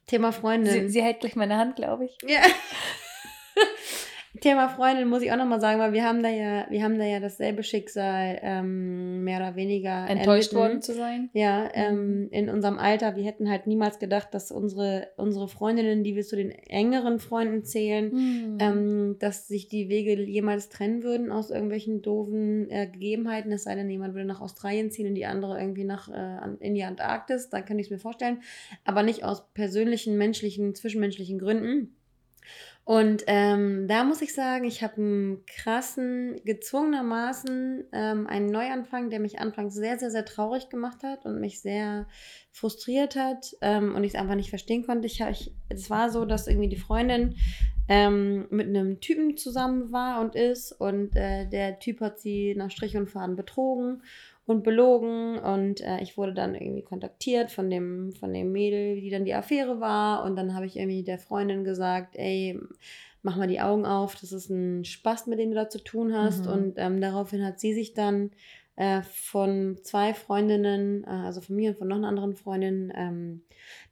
Thema 0.05 0.31
Freundin. 0.31 0.87
Sie, 0.87 0.89
sie 0.89 1.01
hält 1.01 1.19
gleich 1.19 1.35
meine 1.35 1.57
Hand, 1.57 1.75
glaube 1.75 2.05
ich. 2.05 2.17
Ja. 2.25 2.41
Thema 4.39 4.69
Freundin 4.69 5.07
muss 5.07 5.21
ich 5.21 5.31
auch 5.31 5.37
nochmal 5.37 5.59
sagen, 5.59 5.79
weil 5.79 5.93
wir 5.93 6.03
haben 6.03 6.23
da 6.23 6.29
ja, 6.29 6.65
wir 6.69 6.83
haben 6.83 6.97
da 6.97 7.05
ja 7.05 7.19
dasselbe 7.19 7.63
Schicksal, 7.63 8.39
ähm, 8.41 9.23
mehr 9.23 9.37
oder 9.37 9.55
weniger. 9.55 10.07
Enttäuscht 10.09 10.53
erlitten. 10.53 10.55
worden 10.55 10.81
zu 10.81 10.93
sein? 10.93 11.29
Ja, 11.33 11.63
mhm. 11.63 11.69
ähm, 11.73 12.27
in 12.31 12.49
unserem 12.49 12.77
Alter. 12.77 13.15
Wir 13.15 13.23
hätten 13.23 13.49
halt 13.49 13.67
niemals 13.67 13.99
gedacht, 13.99 14.33
dass 14.33 14.51
unsere, 14.51 15.09
unsere 15.17 15.47
Freundinnen, 15.47 16.03
die 16.03 16.15
wir 16.15 16.23
zu 16.23 16.35
den 16.35 16.51
engeren 16.51 17.19
Freunden 17.19 17.63
zählen, 17.63 18.13
mhm. 18.13 18.57
ähm, 18.59 19.15
dass 19.19 19.47
sich 19.47 19.67
die 19.67 19.89
Wege 19.89 20.21
jemals 20.23 20.69
trennen 20.69 21.03
würden 21.03 21.31
aus 21.31 21.49
irgendwelchen 21.49 22.01
doofen 22.01 22.69
äh, 22.69 22.87
Gegebenheiten. 22.87 23.51
Es 23.51 23.63
sei 23.63 23.75
denn, 23.75 23.89
jemand 23.89 24.13
würde 24.13 24.27
nach 24.27 24.41
Australien 24.41 24.91
ziehen 24.91 25.07
und 25.07 25.15
die 25.15 25.25
andere 25.25 25.59
irgendwie 25.59 25.83
nach 25.83 26.09
äh, 26.09 26.37
in 26.59 26.75
die 26.75 26.83
Antarktis. 26.83 27.49
Da 27.49 27.61
kann 27.61 27.79
ich 27.79 27.87
es 27.87 27.91
mir 27.91 27.99
vorstellen. 27.99 28.41
Aber 28.85 29.03
nicht 29.03 29.23
aus 29.23 29.43
persönlichen, 29.53 30.17
menschlichen, 30.17 30.75
zwischenmenschlichen 30.75 31.39
Gründen. 31.39 31.96
Und 32.87 33.25
ähm, 33.27 33.85
da 33.89 34.05
muss 34.05 34.21
ich 34.21 34.33
sagen, 34.33 34.63
ich 34.63 34.81
habe 34.81 34.95
einen 34.95 35.45
krassen, 35.45 36.39
gezwungenermaßen 36.45 37.83
ähm, 37.91 38.27
einen 38.27 38.45
Neuanfang, 38.49 39.09
der 39.09 39.19
mich 39.19 39.39
anfangs 39.39 39.73
sehr, 39.73 39.99
sehr, 39.99 40.09
sehr 40.09 40.23
traurig 40.23 40.69
gemacht 40.69 41.03
hat 41.03 41.25
und 41.25 41.41
mich 41.41 41.59
sehr 41.59 42.07
frustriert 42.49 43.17
hat 43.17 43.57
ähm, 43.59 43.93
und 43.93 44.05
ich 44.05 44.13
es 44.13 44.17
einfach 44.17 44.35
nicht 44.35 44.51
verstehen 44.51 44.85
konnte. 44.85 45.05
Ich, 45.05 45.19
ich, 45.19 45.53
es 45.67 45.89
war 45.89 46.09
so, 46.09 46.23
dass 46.23 46.47
irgendwie 46.47 46.69
die 46.69 46.77
Freundin 46.77 47.35
ähm, 47.89 48.47
mit 48.51 48.67
einem 48.67 49.01
Typen 49.01 49.35
zusammen 49.35 49.91
war 49.91 50.21
und 50.21 50.35
ist 50.35 50.71
und 50.71 51.13
äh, 51.17 51.45
der 51.49 51.79
Typ 51.79 51.99
hat 51.99 52.21
sie 52.21 52.55
nach 52.55 52.71
Strich 52.71 52.95
und 52.95 53.09
Faden 53.09 53.35
betrogen 53.35 54.01
und 54.47 54.63
belogen 54.63 55.37
und 55.37 55.81
äh, 55.81 55.99
ich 56.01 56.17
wurde 56.17 56.33
dann 56.33 56.55
irgendwie 56.55 56.81
kontaktiert 56.81 57.51
von 57.51 57.69
dem, 57.69 58.13
von 58.13 58.33
dem 58.33 58.53
Mädel, 58.53 58.99
die 58.99 59.09
dann 59.09 59.25
die 59.25 59.33
Affäre 59.33 59.81
war 59.81 60.23
und 60.23 60.37
dann 60.37 60.55
habe 60.55 60.65
ich 60.65 60.77
irgendwie 60.77 61.03
der 61.03 61.19
Freundin 61.19 61.65
gesagt, 61.65 62.15
ey, 62.15 62.57
mach 63.21 63.35
mal 63.35 63.47
die 63.47 63.59
Augen 63.59 63.85
auf, 63.85 64.15
das 64.15 64.31
ist 64.31 64.49
ein 64.49 64.85
Spaß, 64.85 65.27
mit 65.27 65.37
dem 65.37 65.49
du 65.49 65.55
da 65.55 65.69
zu 65.69 65.83
tun 65.83 66.15
hast 66.15 66.45
mhm. 66.45 66.51
und 66.51 66.73
ähm, 66.77 67.01
daraufhin 67.01 67.45
hat 67.45 67.59
sie 67.59 67.73
sich 67.73 67.93
dann 67.93 68.31
äh, 68.77 69.01
von 69.01 69.79
zwei 69.81 70.13
Freundinnen, 70.13 71.03
äh, 71.03 71.07
also 71.09 71.41
von 71.41 71.55
mir 71.55 71.71
und 71.71 71.79
von 71.79 71.87
noch 71.87 71.97
einer 71.97 72.07
anderen 72.07 72.35
Freundin, 72.35 72.93
ähm, 72.95 73.41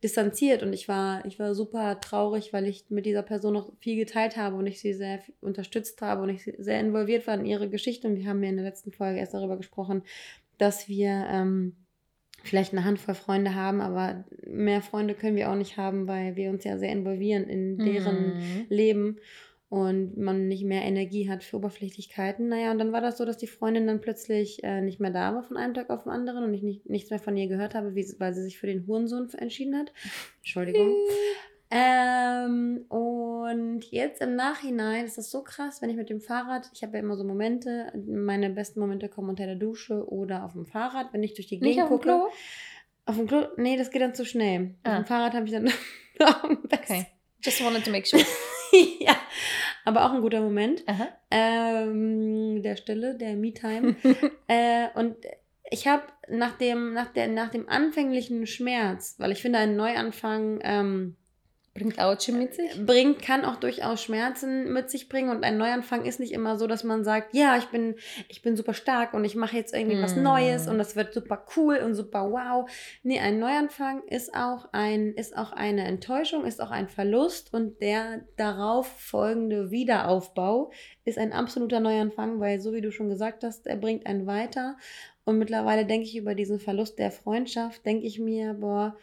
distanziert. 0.03 0.61
Und 0.61 0.73
ich 0.73 0.87
war, 0.87 1.25
ich 1.25 1.39
war 1.39 1.55
super 1.55 1.99
traurig, 1.99 2.53
weil 2.53 2.67
ich 2.67 2.85
mit 2.89 3.07
dieser 3.07 3.23
Person 3.23 3.53
noch 3.53 3.73
viel 3.79 3.95
geteilt 3.95 4.37
habe 4.37 4.55
und 4.55 4.67
ich 4.67 4.79
sie 4.79 4.93
sehr 4.93 5.21
unterstützt 5.41 6.01
habe 6.01 6.21
und 6.21 6.29
ich 6.29 6.43
sehr 6.59 6.79
involviert 6.79 7.25
war 7.25 7.33
in 7.33 7.45
ihre 7.45 7.67
Geschichte. 7.67 8.07
Und 8.07 8.17
wir 8.17 8.27
haben 8.27 8.43
ja 8.43 8.49
in 8.49 8.57
der 8.57 8.65
letzten 8.65 8.91
Folge 8.91 9.19
erst 9.19 9.33
darüber 9.33 9.57
gesprochen, 9.57 10.03
dass 10.57 10.87
wir 10.87 11.27
ähm, 11.29 11.75
vielleicht 12.43 12.73
eine 12.73 12.83
Handvoll 12.83 13.15
Freunde 13.15 13.55
haben, 13.55 13.81
aber 13.81 14.25
mehr 14.45 14.81
Freunde 14.81 15.15
können 15.15 15.35
wir 15.35 15.49
auch 15.51 15.55
nicht 15.55 15.77
haben, 15.77 16.07
weil 16.07 16.35
wir 16.35 16.49
uns 16.49 16.63
ja 16.63 16.77
sehr 16.77 16.91
involvieren 16.91 17.45
in 17.45 17.77
deren 17.77 18.37
mhm. 18.37 18.65
Leben. 18.69 19.17
und 19.67 20.15
man 20.15 20.47
nicht 20.47 20.63
mehr 20.63 20.83
Energie 20.83 21.27
hat 21.27 21.43
für 21.43 21.57
Oberflächlichkeiten. 21.57 22.47
Naja, 22.47 22.71
und 22.71 22.77
dann 22.77 22.93
war 22.93 23.01
das 23.01 23.17
so, 23.17 23.25
dass 23.25 23.37
die 23.37 23.47
Freundin 23.47 23.87
dann 23.87 23.99
plötzlich 23.99 24.63
äh, 24.63 24.79
nicht 24.81 24.99
mehr 24.99 25.11
da 25.11 25.33
war 25.33 25.43
von 25.43 25.57
einem 25.57 25.73
Tag 25.73 25.89
auf 25.89 26.03
den 26.03 26.11
anderen 26.11 26.43
und 26.43 26.53
ich 26.53 26.61
nicht, 26.61 26.87
nichts 26.87 27.09
mehr 27.09 27.19
von 27.19 27.35
ihr 27.35 27.47
gehört 27.47 27.73
habe, 27.73 27.95
wie, 27.95 28.05
weil 28.19 28.33
sie 28.33 28.43
sich 28.43 28.59
für 28.59 28.67
den 28.67 28.85
Hurensohn 28.85 29.27
entschieden 29.33 29.75
hat. 29.75 29.91
Entschuldigung. 30.37 30.93
Ähm, 31.71 32.85
und 32.89 33.83
jetzt 33.91 34.21
im 34.21 34.35
Nachhinein 34.35 35.05
ist 35.05 35.17
das 35.17 35.31
so 35.31 35.43
krass, 35.43 35.81
wenn 35.81 35.89
ich 35.89 35.95
mit 35.95 36.09
dem 36.09 36.21
Fahrrad, 36.21 36.69
ich 36.73 36.83
habe 36.83 36.93
ja 36.93 36.99
immer 36.99 37.17
so 37.17 37.23
Momente, 37.23 37.91
meine 38.07 38.49
besten 38.51 38.79
Momente 38.79 39.09
kommen 39.09 39.29
unter 39.29 39.45
der 39.45 39.55
Dusche 39.55 40.07
oder 40.07 40.45
auf 40.45 40.53
dem 40.53 40.65
Fahrrad, 40.65 41.11
wenn 41.11 41.23
ich 41.23 41.33
durch 41.33 41.47
die 41.47 41.59
Gegend 41.59 41.87
gucke. 41.87 42.03
Klo? 42.03 42.27
Auf 43.05 43.17
dem 43.17 43.27
Klo? 43.27 43.47
Nee, 43.57 43.77
das 43.77 43.91
geht 43.91 44.01
dann 44.01 44.15
zu 44.15 44.25
schnell. 44.25 44.75
Ah. 44.83 44.91
Auf 44.91 45.03
dem 45.03 45.05
Fahrrad 45.05 45.33
habe 45.33 45.45
ich 45.45 45.51
dann 45.51 45.71
Okay. 46.71 47.07
Just 47.41 47.63
wanted 47.63 47.83
to 47.83 47.91
make 47.91 48.07
sure. 48.07 48.23
ja, 48.99 49.15
aber 49.83 50.05
auch 50.05 50.13
ein 50.13 50.21
guter 50.21 50.41
Moment. 50.41 50.83
Ähm, 51.29 52.61
der 52.61 52.75
Stille, 52.75 53.15
der 53.15 53.35
Me-Time. 53.35 53.95
äh, 54.47 54.87
und 54.95 55.15
ich 55.69 55.87
habe 55.87 56.03
nach 56.29 56.57
dem, 56.57 56.93
nach, 56.93 57.13
nach 57.29 57.51
dem 57.51 57.67
anfänglichen 57.69 58.47
Schmerz, 58.47 59.15
weil 59.17 59.31
ich 59.31 59.41
finde, 59.41 59.59
ein 59.59 59.75
Neuanfang 59.75 60.59
ähm, 60.63 61.15
Bringt 61.75 61.99
Autsche 61.99 62.31
mit 62.31 62.53
sich? 62.53 62.85
Bringt, 62.85 63.21
kann 63.21 63.43
auch 63.43 63.57
durchaus 63.57 64.01
Schmerzen 64.01 64.71
mit 64.71 64.89
sich 64.89 65.09
bringen. 65.09 65.29
Und 65.29 65.43
ein 65.43 65.57
Neuanfang 65.57 66.05
ist 66.05 66.21
nicht 66.21 66.31
immer 66.31 66.57
so, 66.57 66.67
dass 66.67 66.85
man 66.85 67.03
sagt, 67.03 67.35
ja, 67.35 67.57
ich 67.57 67.65
bin, 67.65 67.95
ich 68.29 68.41
bin 68.41 68.55
super 68.55 68.73
stark 68.73 69.13
und 69.13 69.25
ich 69.25 69.35
mache 69.35 69.57
jetzt 69.57 69.73
irgendwie 69.73 69.97
mm. 69.97 70.01
was 70.01 70.15
Neues 70.15 70.69
und 70.69 70.77
das 70.77 70.95
wird 70.95 71.13
super 71.13 71.45
cool 71.57 71.79
und 71.79 71.93
super 71.93 72.31
wow. 72.31 72.69
Nee, 73.03 73.19
ein 73.19 73.39
Neuanfang 73.39 74.03
ist 74.07 74.33
auch 74.33 74.69
ein, 74.71 75.15
ist 75.15 75.35
auch 75.35 75.51
eine 75.51 75.83
Enttäuschung, 75.83 76.45
ist 76.45 76.61
auch 76.61 76.71
ein 76.71 76.87
Verlust 76.87 77.53
und 77.53 77.81
der 77.81 78.21
darauf 78.37 78.87
folgende 78.87 79.69
Wiederaufbau 79.69 80.71
ist 81.03 81.17
ein 81.17 81.33
absoluter 81.33 81.81
Neuanfang, 81.81 82.39
weil 82.39 82.61
so 82.61 82.71
wie 82.71 82.81
du 82.81 82.93
schon 82.93 83.09
gesagt 83.09 83.43
hast, 83.43 83.67
er 83.67 83.75
bringt 83.75 84.05
einen 84.05 84.27
weiter. 84.27 84.77
Und 85.25 85.39
mittlerweile 85.39 85.85
denke 85.85 86.07
ich 86.07 86.15
über 86.15 86.35
diesen 86.35 86.59
Verlust 86.59 86.99
der 86.99 87.11
Freundschaft, 87.11 87.85
denke 87.85 88.05
ich 88.05 88.17
mir, 88.17 88.53
boah, 88.53 88.95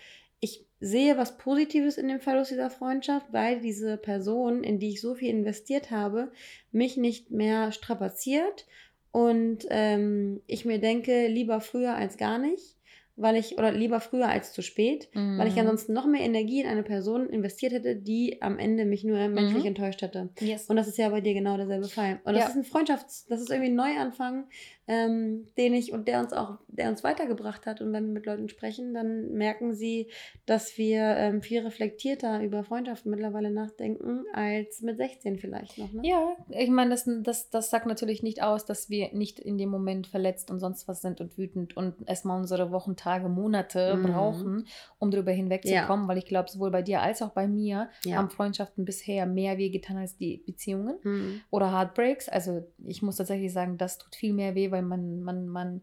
sehe 0.83 1.17
was 1.17 1.39
Positives 1.39 1.97
in 1.97 2.09
dem 2.09 2.21
Verlust 2.21 2.51
dieser 2.51 2.69
Freundschaft, 2.69 3.33
weil 3.33 3.61
diese 3.61 3.97
Person, 3.97 4.65
in 4.65 4.81
die 4.81 4.91
ich 4.91 5.01
so 5.01 5.15
viel 5.15 5.31
investiert 5.31 5.93
habe, 5.93 6.33
mich 6.73 6.97
nicht 6.97 7.31
mehr 7.31 7.71
strapaziert 7.71 8.67
und 9.13 9.65
ähm, 9.71 10.43
ich 10.47 10.65
mir 10.65 10.81
denke, 10.81 11.29
lieber 11.29 11.61
früher 11.61 11.95
als 11.95 12.17
gar 12.17 12.39
nicht 12.39 12.77
weil 13.17 13.37
ich, 13.37 13.59
oder 13.59 13.73
lieber 13.73 14.01
früher 14.01 14.29
als 14.29 14.53
zu 14.53 14.63
spät, 14.63 15.09
mhm. 15.13 15.39
weil 15.39 15.47
ich 15.47 15.55
mhm. 15.55 15.61
ansonsten 15.61 15.93
noch 15.93 16.07
mehr 16.07 16.23
Energie 16.23 16.61
in 16.61 16.67
eine 16.67 16.83
Person 16.83 17.29
investiert 17.29 17.73
hätte, 17.73 17.95
die 17.95 18.41
am 18.41 18.59
Ende 18.59 18.85
mich 18.85 19.05
nur 19.05 19.17
menschlich 19.29 19.63
mhm. 19.63 19.69
enttäuscht 19.69 20.03
hätte. 20.03 20.31
Yes. 20.41 20.67
Und 20.67 20.77
das 20.77 20.89
ist 20.89 20.99
ja 20.99 21.09
bei 21.11 21.21
dir 21.21 21.35
genau 21.35 21.57
derselbe 21.57 21.89
Fall. 21.89 22.21
Und 22.25 22.35
das 22.35 22.45
ja. 22.45 22.49
ist 22.49 22.57
ein 22.57 22.65
Freundschafts-, 22.65 23.27
das 23.29 23.41
ist 23.41 23.51
irgendwie 23.51 23.71
ein 23.71 23.77
Neuanfang, 23.77 24.47
ähm, 24.89 25.47
den 25.57 25.75
ich 25.75 25.93
und 25.93 26.09
der 26.09 26.21
uns 26.21 26.33
auch, 26.33 26.59
der 26.67 26.89
uns 26.89 27.05
weitergebracht 27.05 27.67
hat. 27.67 27.81
Und 27.81 27.93
wenn 27.93 28.07
wir 28.07 28.13
mit 28.13 28.27
Leuten 28.27 28.49
sprechen, 28.49 28.95
dann 28.95 29.33
merken 29.33 29.75
sie, 29.75 30.09
dass 30.45 30.77
wir 30.77 31.03
ähm, 31.17 31.41
viel 31.41 31.61
reflektierter 31.61 32.43
über 32.43 32.65
Freundschaften 32.65 33.11
mittlerweile 33.11 33.51
nachdenken, 33.51 34.25
als 34.33 34.83
mit 34.83 34.97
16 34.97 35.39
vielleicht 35.39 35.79
noch. 35.79 35.93
Ne? 35.93 36.03
Ja, 36.05 36.37
ich 36.49 36.71
meine, 36.71 36.91
das, 36.91 37.09
das, 37.23 37.51
das 37.51 37.71
sagt 37.71 37.87
natürlich 37.87 38.23
nicht 38.23 38.43
aus, 38.43 38.65
dass 38.65 38.91
wir 38.91 39.13
nicht 39.13 39.39
in 39.39 39.57
dem 39.57 39.69
Moment 39.69 40.09
verletzt 40.09 40.51
und 40.51 40.59
sonst 40.59 40.89
was 40.89 41.01
sind 41.01 41.21
und 41.21 41.39
wütend 41.39 41.77
und 41.77 41.95
erstmal 42.07 42.39
unsere 42.39 42.73
Wochen 42.73 42.97
Tage, 42.97 43.29
Monate 43.29 43.95
mhm. 43.95 44.03
brauchen, 44.03 44.67
um 44.99 45.11
darüber 45.13 45.31
hinwegzukommen, 45.31 46.05
ja. 46.05 46.09
weil 46.09 46.19
ich 46.19 46.27
glaube, 46.27 46.51
sowohl 46.51 46.73
bei 46.73 46.83
dir 46.83 47.03
als 47.03 47.23
auch 47.23 47.31
bei 47.31 47.47
mir 47.47 47.89
ja. 48.05 48.17
haben 48.17 48.31
Freundschaften 48.31 48.85
bisher 48.85 49.27
mehr 49.27 49.59
weh 49.59 49.71
getan 49.71 49.97
als 49.97 50.17
die 50.17 50.43
Beziehungen 50.45 50.97
mhm. 51.05 51.41
oder 51.51 51.71
Heartbreaks. 51.71 52.29
Also 52.29 52.67
ich 52.85 53.01
muss 53.03 53.17
tatsächlich 53.17 53.53
sagen, 53.53 53.79
das 53.79 53.99
tut 53.99 54.17
viel 54.17 54.33
mehr 54.33 54.57
weh, 54.57 54.72
weil 54.73 54.83
man, 54.83 55.23
man, 55.23 55.47
man 55.47 55.83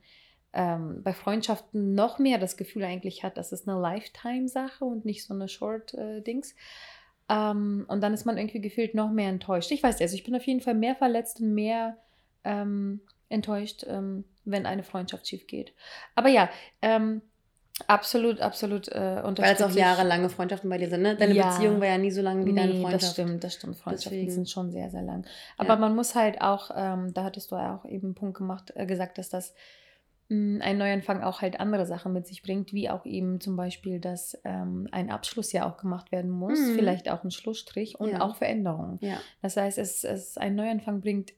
ähm, 0.52 1.02
bei 1.04 1.14
Freundschaften 1.14 1.94
noch 1.94 2.20
mehr 2.20 2.38
das 2.38 2.58
Gefühl 2.58 2.84
eigentlich 2.84 3.24
hat, 3.24 3.38
das 3.38 3.52
ist 3.52 3.68
eine 3.70 3.80
Lifetime-Sache 3.80 4.84
und 4.84 5.06
nicht 5.06 5.24
so 5.24 5.34
eine 5.34 5.48
Short-Dings. 5.48 6.52
Äh, 6.52 6.56
ähm, 7.30 7.86
und 7.88 8.02
dann 8.02 8.14
ist 8.14 8.26
man 8.26 8.38
irgendwie 8.38 8.62
gefühlt 8.62 8.96
noch 8.96 9.12
mehr 9.12 9.30
enttäuscht. 9.30 9.72
Ich 9.72 9.84
weiß, 9.84 10.02
also 10.02 10.16
ich 10.16 10.24
bin 10.24 10.36
auf 10.36 10.46
jeden 10.46 10.62
Fall 10.62 10.74
mehr 10.74 10.96
verletzt 10.96 11.40
und 11.40 11.54
mehr 11.54 11.98
ähm, 12.44 13.02
enttäuscht, 13.30 13.86
ähm, 13.88 14.26
wenn 14.46 14.66
eine 14.66 14.84
Freundschaft 14.84 15.28
schief 15.28 15.46
geht. 15.46 15.74
Aber 16.16 16.30
ja, 16.30 16.50
ähm, 16.82 17.22
absolut, 17.88 18.42
absolut 18.42 18.88
äh, 18.90 19.24
Weil 19.24 19.54
es 19.54 19.62
auch 19.62 19.72
jahrelange 19.72 20.30
Freundschaften 20.30 20.70
bei 20.70 20.78
dir 20.78 20.90
sind, 20.90 21.02
ne? 21.02 21.16
Deine 21.16 21.34
ja. 21.34 21.50
Beziehung 21.50 21.80
war 21.80 21.88
ja 21.88 21.98
nie 21.98 22.12
so 22.12 22.22
lange 22.22 22.46
wie 22.46 22.52
nee, 22.52 22.62
deine 22.62 22.74
Freundschaft. 22.74 23.04
das 23.04 23.12
stimmt, 23.12 23.44
das 23.44 23.54
stimmt. 23.54 23.78
Freundschaften 23.78 24.20
Deswegen. 24.20 24.32
sind 24.32 24.50
schon 24.50 24.72
sehr, 24.72 24.90
sehr 24.90 25.02
lang. 25.02 25.26
Aber 25.58 25.74
ja. 25.74 25.76
man 25.76 25.96
muss 25.96 26.16
halt 26.16 26.42
auch, 26.42 26.72
ähm, 26.76 27.14
da 27.14 27.24
hattest 27.24 27.52
du 27.52 27.56
ja 27.56 27.76
auch 27.76 27.86
eben 27.86 28.08
einen 28.08 28.16
Punkt 28.16 28.38
gemacht, 28.38 28.74
äh, 28.76 28.86
gesagt, 28.86 29.18
dass 29.18 29.30
das 29.30 29.54
mh, 30.30 30.58
mm, 30.58 30.62
ein 30.62 30.78
Neuanfang 30.78 31.24
auch 31.24 31.42
halt 31.42 31.60
andere 31.60 31.86
Sachen 31.86 32.14
mit 32.14 32.28
sich 32.28 32.42
bringt, 32.42 32.74
wie 32.74 32.90
auch 32.90 33.06
eben 33.06 33.40
zum 33.40 33.56
Beispiel, 33.56 34.00
dass 34.00 34.40
ähm, 34.44 34.88
ein 34.92 35.10
Abschluss 35.10 35.52
ja 35.52 35.70
auch 35.70 35.78
gemacht 35.78 36.12
werden 36.12 36.32
muss, 36.32 36.60
mhm. 36.60 36.76
vielleicht 36.76 37.10
auch 37.10 37.24
ein 37.24 37.32
Schlussstrich 37.32 38.00
und 38.00 38.10
ja. 38.10 38.22
auch 38.22 38.36
Veränderungen. 38.36 39.00
Das 39.42 39.58
heißt, 39.58 39.78
es, 39.78 40.04
es 40.04 40.38
ein 40.38 40.56
Neuanfang 40.56 41.02
bringt 41.02 41.34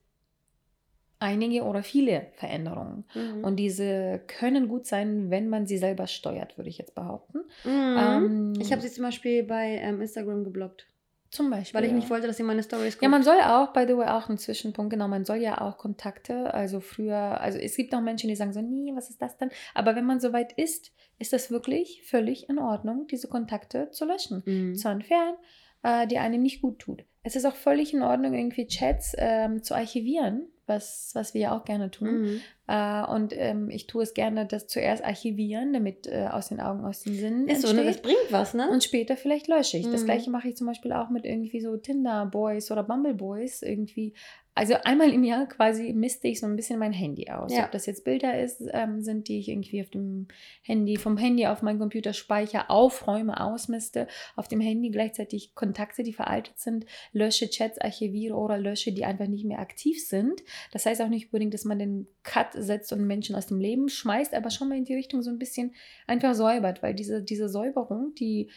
einige 1.22 1.64
oder 1.64 1.84
viele 1.84 2.28
Veränderungen. 2.36 3.06
Mhm. 3.14 3.44
Und 3.44 3.58
diese 3.58 4.22
können 4.28 4.68
gut 4.68 4.88
sein, 4.88 5.30
wenn 5.30 5.50
man 5.50 5.68
sie 5.68 5.78
selber 5.78 6.08
steuert, 6.08 6.58
würde 6.58 6.70
ich 6.70 6.80
jetzt 6.80 6.96
behaupten. 6.96 7.40
Mhm. 7.64 7.98
Ähm, 7.98 8.54
ich 8.60 8.72
habe 8.72 8.82
sie 8.82 8.90
zum 8.90 9.04
Beispiel 9.04 9.44
bei 9.44 9.80
ähm, 9.82 10.02
Instagram 10.02 10.44
geblockt. 10.44 10.88
Zum 11.30 11.50
Beispiel. 11.50 11.80
Weil 11.80 11.88
ich 11.88 11.94
nicht 11.94 12.10
wollte, 12.10 12.28
dass 12.28 12.36
sie 12.36 12.44
meine 12.44 12.62
Stories 12.62 12.96
guckt. 12.96 13.04
Ja, 13.04 13.10
man 13.10 13.24
soll 13.24 13.38
auch, 13.40 13.72
by 13.72 13.86
the 13.88 13.96
way, 13.96 14.08
auch 14.08 14.28
ein 14.28 14.38
Zwischenpunkt, 14.38 14.92
genau, 14.92 15.08
man 15.08 15.24
soll 15.24 15.38
ja 15.38 15.62
auch 15.62 15.78
Kontakte, 15.78 16.54
also 16.54 16.82
früher, 16.82 17.40
also 17.40 17.58
es 17.58 17.78
gibt 17.78 17.96
auch 17.96 18.02
Menschen, 18.02 18.28
die 18.28 18.36
sagen 18.36 18.52
so, 18.52 18.62
nee, 18.62 18.92
was 18.94 19.10
ist 19.10 19.22
das 19.22 19.38
denn? 19.38 19.50
Aber 19.74 19.96
wenn 19.96 20.06
man 20.06 20.20
soweit 20.20 20.52
ist, 20.54 20.92
ist 21.20 21.32
das 21.32 21.50
wirklich 21.50 22.04
völlig 22.04 22.50
in 22.50 22.60
Ordnung, 22.60 23.08
diese 23.08 23.30
Kontakte 23.30 23.92
zu 23.92 24.04
löschen, 24.04 24.44
mhm. 24.46 24.76
zu 24.76 24.90
entfernen, 24.90 25.38
äh, 25.84 26.06
die 26.06 26.18
einem 26.18 26.42
nicht 26.42 26.62
gut 26.62 26.80
tut. 26.80 27.06
Es 27.24 27.38
ist 27.38 27.46
auch 27.46 27.56
völlig 27.56 27.94
in 27.94 28.02
Ordnung, 28.02 28.34
irgendwie 28.34 28.68
Chats 28.68 29.16
ähm, 29.18 29.64
zu 29.64 29.74
archivieren, 29.74 30.51
was, 30.72 31.12
was 31.14 31.34
wir 31.34 31.42
ja 31.42 31.58
auch 31.58 31.66
gerne 31.66 31.92
tun. 31.92 32.22
Mhm. 32.22 32.42
Äh, 32.68 33.06
und 33.06 33.34
ähm, 33.36 33.70
ich 33.70 33.86
tue 33.86 34.04
es 34.04 34.14
gerne, 34.14 34.46
das 34.46 34.68
zuerst 34.68 35.04
archivieren, 35.04 35.74
damit 35.74 36.08
äh, 36.08 36.28
aus 36.32 36.48
den 36.48 36.60
Augen, 36.60 36.86
aus 36.86 37.04
den 37.04 37.14
Sinnen. 37.16 37.48
Ist 37.48 37.64
entsteht. 37.64 37.70
so, 37.70 37.76
ne? 37.76 37.86
Das 37.86 38.02
bringt 38.02 38.32
was, 38.32 38.54
ne? 38.54 38.70
Und 38.70 38.84
später 38.84 39.18
vielleicht 39.18 39.48
lösche 39.48 39.78
ich. 39.78 39.88
Mhm. 39.88 39.92
Das 39.92 40.06
gleiche 40.06 40.32
mache 40.32 40.48
ich 40.48 40.56
zum 40.56 40.68
Beispiel 40.68 40.94
auch 40.94 41.10
mit 41.10 41.26
irgendwie 41.26 41.60
so 41.60 41.76
Tinder-Boys 41.76 42.72
oder 42.72 42.84
Bumble-Boys. 42.84 43.62
Irgendwie 43.62 44.14
also 44.54 44.74
einmal 44.84 45.14
im 45.14 45.24
Jahr 45.24 45.46
quasi 45.48 45.94
misste 45.94 46.28
ich 46.28 46.42
so 46.42 46.46
ein 46.46 46.58
bisschen 46.58 46.78
mein 46.78 46.92
Handy 46.92 47.30
aus. 47.30 47.54
Ja. 47.54 47.66
Ob 47.66 47.72
das 47.72 47.86
jetzt 47.86 48.04
Bilder 48.04 48.38
ist, 48.42 48.62
ähm, 48.74 49.02
sind, 49.02 49.30
die 49.30 49.40
ich 49.40 49.48
irgendwie 49.48 49.82
auf 49.82 49.90
dem 49.90 50.28
Handy, 50.62 50.98
vom 50.98 51.18
Handy 51.18 51.48
auf 51.48 51.62
meinen 51.62 51.80
Computer 51.80 52.12
speichere, 52.12 52.70
aufräume, 52.70 53.40
ausmiste, 53.40 54.08
auf 54.36 54.50
dem 54.50 54.60
Handy 54.60 54.90
gleichzeitig 54.90 55.56
Kontakte, 55.56 56.04
die 56.04 56.12
veraltet 56.12 56.60
sind, 56.60 56.86
lösche 57.14 57.50
Chats, 57.50 57.80
archiviere 57.80 58.36
oder 58.36 58.58
lösche, 58.58 58.92
die 58.92 59.06
einfach 59.06 59.28
nicht 59.28 59.46
mehr 59.46 59.60
aktiv 59.60 60.06
sind. 60.06 60.44
Das 60.74 60.86
heißt 60.86 61.02
auch 61.02 61.10
nicht 61.10 61.28
unbedingt, 61.28 61.54
dass 61.54 61.64
man 61.64 61.80
den 61.80 62.08
Cut 62.24 62.50
setzt 62.54 62.92
und 62.92 63.08
Menschen 63.08 63.38
aus 63.38 63.48
dem 63.48 63.60
Leben 63.60 63.88
schmeißt, 63.88 64.34
aber 64.34 64.50
schon 64.50 64.68
mal 64.68 64.78
in 64.78 64.86
die 64.86 64.96
Richtung 64.96 65.22
so 65.22 65.30
ein 65.30 65.40
bisschen 65.40 65.74
einfach 66.08 66.36
säubert, 66.36 66.84
weil 66.84 66.94
diese, 66.94 67.24
diese 67.24 67.48
Säuberung, 67.48 68.14
die 68.16 68.50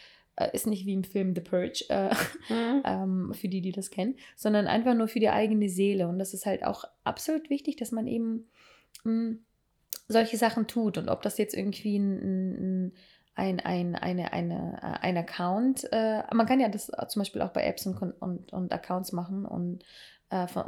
ist 0.53 0.67
nicht 0.67 0.85
wie 0.85 0.93
im 0.93 1.03
Film 1.03 1.33
The 1.33 1.41
Purge, 1.41 1.85
äh, 1.89 2.13
mhm. 2.49 2.81
ähm, 2.85 3.33
für 3.33 3.47
die, 3.47 3.61
die 3.61 3.71
das 3.71 3.89
kennen, 3.89 4.15
sondern 4.35 4.67
einfach 4.67 4.93
nur 4.93 5.07
für 5.07 5.19
die 5.19 5.29
eigene 5.29 5.69
Seele. 5.69 6.07
Und 6.07 6.19
das 6.19 6.33
ist 6.33 6.45
halt 6.45 6.63
auch 6.63 6.85
absolut 7.03 7.49
wichtig, 7.49 7.77
dass 7.77 7.91
man 7.91 8.07
eben 8.07 8.49
mh, 9.03 9.11
hm, 9.11 9.45
solche 10.07 10.37
Sachen 10.37 10.67
tut. 10.67 10.97
Und 10.97 11.09
ob 11.09 11.21
das 11.21 11.37
jetzt 11.37 11.55
irgendwie 11.55 11.97
ein, 11.97 12.91
ein, 13.35 13.59
ein, 13.59 13.95
eine, 13.95 14.33
eine, 14.33 14.79
äh, 14.81 15.05
ein 15.05 15.17
Account, 15.17 15.87
äh, 15.91 16.23
man 16.33 16.45
kann 16.45 16.59
ja 16.59 16.69
das 16.69 16.91
zum 17.07 17.21
Beispiel 17.21 17.41
auch 17.41 17.51
bei 17.51 17.65
Apps 17.65 17.85
und, 17.85 17.97
und, 18.21 18.53
und 18.53 18.73
Accounts 18.73 19.11
machen 19.11 19.45
und 19.45 19.83
äh, 19.83 19.85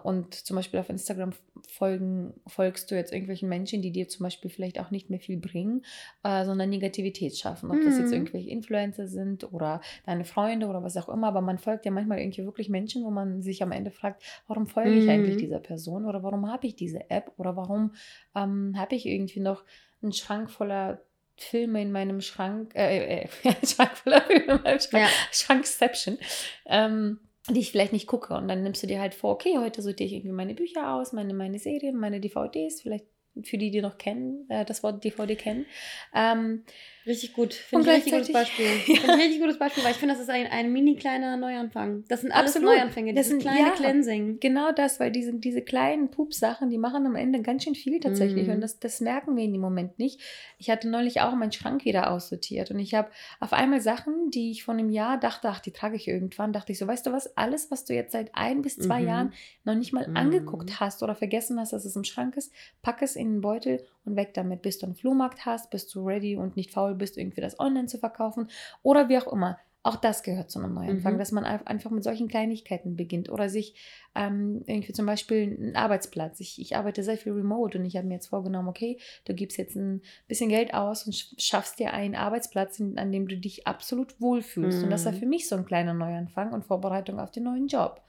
und 0.04 0.34
zum 0.34 0.56
Beispiel 0.56 0.80
auf 0.80 0.90
Instagram 0.90 1.32
folgen, 1.68 2.34
folgst 2.48 2.90
du 2.90 2.96
jetzt 2.96 3.12
irgendwelchen 3.12 3.50
Menschen, 3.50 3.82
die 3.82 3.92
dir 3.92 4.08
zum 4.08 4.24
Beispiel 4.24 4.50
vielleicht 4.50 4.80
auch 4.80 4.92
nicht 4.92 5.10
mehr 5.10 5.20
viel 5.20 5.38
bringen, 5.38 5.84
äh, 6.24 6.46
sondern 6.46 6.70
Negativität 6.70 7.38
schaffen. 7.38 7.70
Ob 7.70 7.78
mhm. 7.78 7.86
das 7.86 7.98
jetzt 7.98 8.08
mhm. 8.08 8.14
irgendwelche 8.14 8.50
Influencer 8.50 9.08
sind 9.08 9.52
oder 9.52 9.82
deine 10.06 10.26
Freunde 10.26 10.68
oder 10.68 10.84
was 10.84 10.98
auch 10.98 11.10
immer. 11.10 11.28
Aber 11.28 11.42
man 11.42 11.58
folgt 11.58 11.86
ja 11.86 11.92
manchmal 11.92 12.20
irgendwie 12.20 12.46
wirklich 12.46 12.70
Menschen, 12.70 13.04
wo 13.04 13.10
man 13.10 13.42
sich 13.42 13.62
am 13.64 13.72
Ende 13.72 13.92
fragt, 13.92 14.24
warum 14.48 14.68
folge 14.68 14.94
ich 14.94 15.10
eigentlich 15.10 15.36
mhm. 15.36 15.40
dieser 15.40 15.60
Person 15.60 16.06
oder 16.06 16.24
warum 16.24 16.52
habe 16.52 16.68
ich 16.68 16.76
diese 16.76 17.10
App 17.10 17.32
oder 17.38 17.56
warum 17.56 17.94
ähm, 18.36 18.74
habe 18.78 18.96
ich 18.96 19.06
irgendwie 19.06 19.40
noch 19.40 19.64
einen 20.02 20.14
Schrank 20.14 20.50
voller 20.52 21.02
Filme 21.38 21.82
in 21.82 21.92
meinem 21.92 22.22
Schrank, 22.22 22.74
äh, 22.76 23.24
äh, 23.24 23.28
Schrank 23.66 23.96
voller 23.98 24.22
Filme 24.22 24.56
in 24.56 24.64
meinem 24.64 24.80
Schrank, 24.80 25.04
ja. 25.04 25.10
Schrankception. 25.32 26.18
Ähm, 26.66 27.20
die 27.50 27.60
ich 27.60 27.72
vielleicht 27.72 27.94
nicht 27.94 28.08
gucke. 28.08 28.34
Und 28.34 28.48
dann 28.48 28.64
nimmst 28.64 28.84
du 28.84 28.88
dir 28.88 29.00
halt 29.00 29.14
vor, 29.14 29.32
okay, 29.32 29.58
heute 29.58 29.82
sortiere 29.82 30.08
ich 30.08 30.14
irgendwie 30.14 30.36
meine 30.36 30.54
Bücher 30.54 30.94
aus, 30.94 31.14
meine, 31.14 31.34
meine 31.34 31.60
Serien, 31.60 31.98
meine 31.98 32.20
DVDs, 32.20 32.82
vielleicht 32.82 33.06
für 33.44 33.58
die, 33.58 33.72
die 33.72 33.82
noch 33.82 33.98
kennen, 33.98 34.50
äh, 34.50 34.66
das 34.66 34.84
Wort 34.84 35.04
DVD 35.04 35.36
kennen. 35.36 35.66
Ähm, 36.14 36.64
Richtig 37.08 37.34
gut. 37.34 37.54
Finde 37.54 37.90
ich 37.90 37.98
richtig 37.98 38.14
gutes 38.14 38.34
Beispiel. 38.34 38.66
Ja. 38.88 38.96
Ich 38.96 39.10
richtig 39.10 39.40
gutes 39.40 39.58
Beispiel, 39.58 39.84
weil 39.84 39.92
ich 39.92 39.98
finde, 39.98 40.14
das 40.14 40.22
ist 40.22 40.30
ein, 40.30 40.48
ein 40.48 40.72
mini 40.72 40.96
kleiner 40.96 41.38
Neuanfang. 41.38 42.04
Das 42.10 42.22
sind 42.22 42.32
alles 42.32 42.56
Absolut. 42.56 42.76
Neuanfänge. 42.76 43.14
Das, 43.14 43.24
das 43.24 43.30
sind 43.30 43.42
kleine 43.42 43.70
ja, 43.70 43.72
Cleansing. 43.72 44.40
Genau 44.40 44.72
das, 44.72 45.00
weil 45.00 45.12
diese, 45.12 45.34
diese 45.34 45.62
kleinen 45.62 46.10
Pups-Sachen, 46.10 46.70
die 46.70 46.78
machen 46.78 47.06
am 47.06 47.16
Ende 47.16 47.42
ganz 47.42 47.64
schön 47.64 47.76
viel 47.76 48.00
tatsächlich. 48.00 48.48
Mm. 48.48 48.52
Und 48.52 48.62
das, 48.62 48.80
das 48.80 49.00
merken 49.00 49.36
wir 49.38 49.44
in 49.44 49.54
dem 49.54 49.62
Moment 49.62 50.00
nicht. 50.00 50.20
Ich 50.58 50.70
hatte 50.70 50.90
neulich 50.90 51.22
auch 51.22 51.34
meinen 51.36 51.52
Schrank 51.52 51.86
wieder 51.86 52.12
aussortiert 52.12 52.72
und 52.72 52.80
ich 52.80 52.94
habe 52.94 53.10
auf 53.40 53.54
einmal 53.54 53.80
Sachen, 53.80 54.32
die 54.32 54.52
ich 54.52 54.64
vor 54.64 54.74
einem 54.74 54.90
Jahr 54.90 55.18
dachte, 55.18 55.50
ach, 55.50 55.60
die 55.60 55.72
trage 55.72 55.96
ich 55.96 56.08
irgendwann, 56.08 56.52
dachte 56.52 56.72
ich 56.72 56.80
so, 56.80 56.88
weißt 56.88 57.06
du 57.06 57.12
was, 57.12 57.38
alles, 57.38 57.72
was 57.72 57.86
du 57.86 57.94
jetzt 57.94 58.12
seit 58.12 58.32
ein 58.34 58.62
bis 58.62 58.78
zwei 58.78 59.02
mhm. 59.02 59.08
Jahren 59.08 59.34
noch 59.64 59.76
nicht 59.76 59.94
mal 59.94 60.08
mhm. 60.08 60.18
angeguckt 60.18 60.80
hast 60.80 61.04
oder 61.04 61.16
vergessen 61.16 61.60
hast, 61.60 61.74
dass 61.74 61.86
es 61.86 61.96
im 61.96 62.04
Schrank 62.04 62.36
ist, 62.38 62.52
pack 62.82 63.02
es 63.02 63.16
in 63.16 63.36
den 63.36 63.42
Beutel 63.42 63.86
und 64.08 64.16
weg 64.16 64.34
damit, 64.34 64.62
bis 64.62 64.80
du 64.80 64.86
einen 64.86 64.96
Flohmarkt 64.96 65.46
hast, 65.46 65.70
bist 65.70 65.94
du 65.94 66.06
ready 66.06 66.36
und 66.36 66.56
nicht 66.56 66.72
faul 66.72 66.96
bist, 66.96 67.18
irgendwie 67.18 67.42
das 67.42 67.60
online 67.60 67.88
zu 67.88 67.98
verkaufen 67.98 68.50
oder 68.82 69.10
wie 69.10 69.18
auch 69.18 69.32
immer. 69.32 69.58
Auch 69.84 69.96
das 69.96 70.22
gehört 70.22 70.52
zu 70.52 70.60
einem 70.60 70.74
Neuanfang, 70.74 71.14
mhm. 71.14 71.18
dass 71.18 71.32
man 71.32 71.46
einfach 71.46 71.92
mit 71.92 72.04
solchen 72.04 72.28
Kleinigkeiten 72.28 72.98
beginnt 72.98 73.30
oder 73.30 73.48
sich 73.48 73.74
ähm, 74.16 74.62
irgendwie 74.66 74.92
zum 74.92 75.06
Beispiel 75.06 75.44
einen 75.44 75.76
Arbeitsplatz. 75.78 76.42
Ich, 76.42 76.60
ich 76.60 76.76
arbeite 76.76 77.04
sehr 77.04 77.18
viel 77.18 77.32
remote 77.32 77.78
und 77.78 77.86
ich 77.86 77.96
habe 77.96 78.06
mir 78.06 78.16
jetzt 78.16 78.28
vorgenommen, 78.28 78.68
okay, 78.68 79.00
du 79.24 79.34
gibst 79.34 79.58
jetzt 79.58 79.78
ein 79.78 80.02
bisschen 80.28 80.50
Geld 80.50 80.74
aus 80.74 81.06
und 81.06 81.16
schaffst 81.38 81.80
dir 81.80 81.94
einen 81.94 82.16
Arbeitsplatz, 82.16 82.82
an 82.82 83.12
dem 83.14 83.30
du 83.30 83.38
dich 83.38 83.66
absolut 83.66 84.20
wohlfühlst. 84.20 84.80
Mhm. 84.80 84.84
Und 84.86 84.90
das 84.90 85.06
war 85.06 85.14
mhm. 85.14 85.20
für 85.20 85.26
mich 85.26 85.48
so 85.48 85.56
ein 85.56 85.66
kleiner 85.66 85.94
Neuanfang 85.94 86.52
und 86.52 86.66
Vorbereitung 86.66 87.18
auf 87.18 87.32
den 87.32 87.44
neuen 87.44 87.68
Job. 87.68 88.02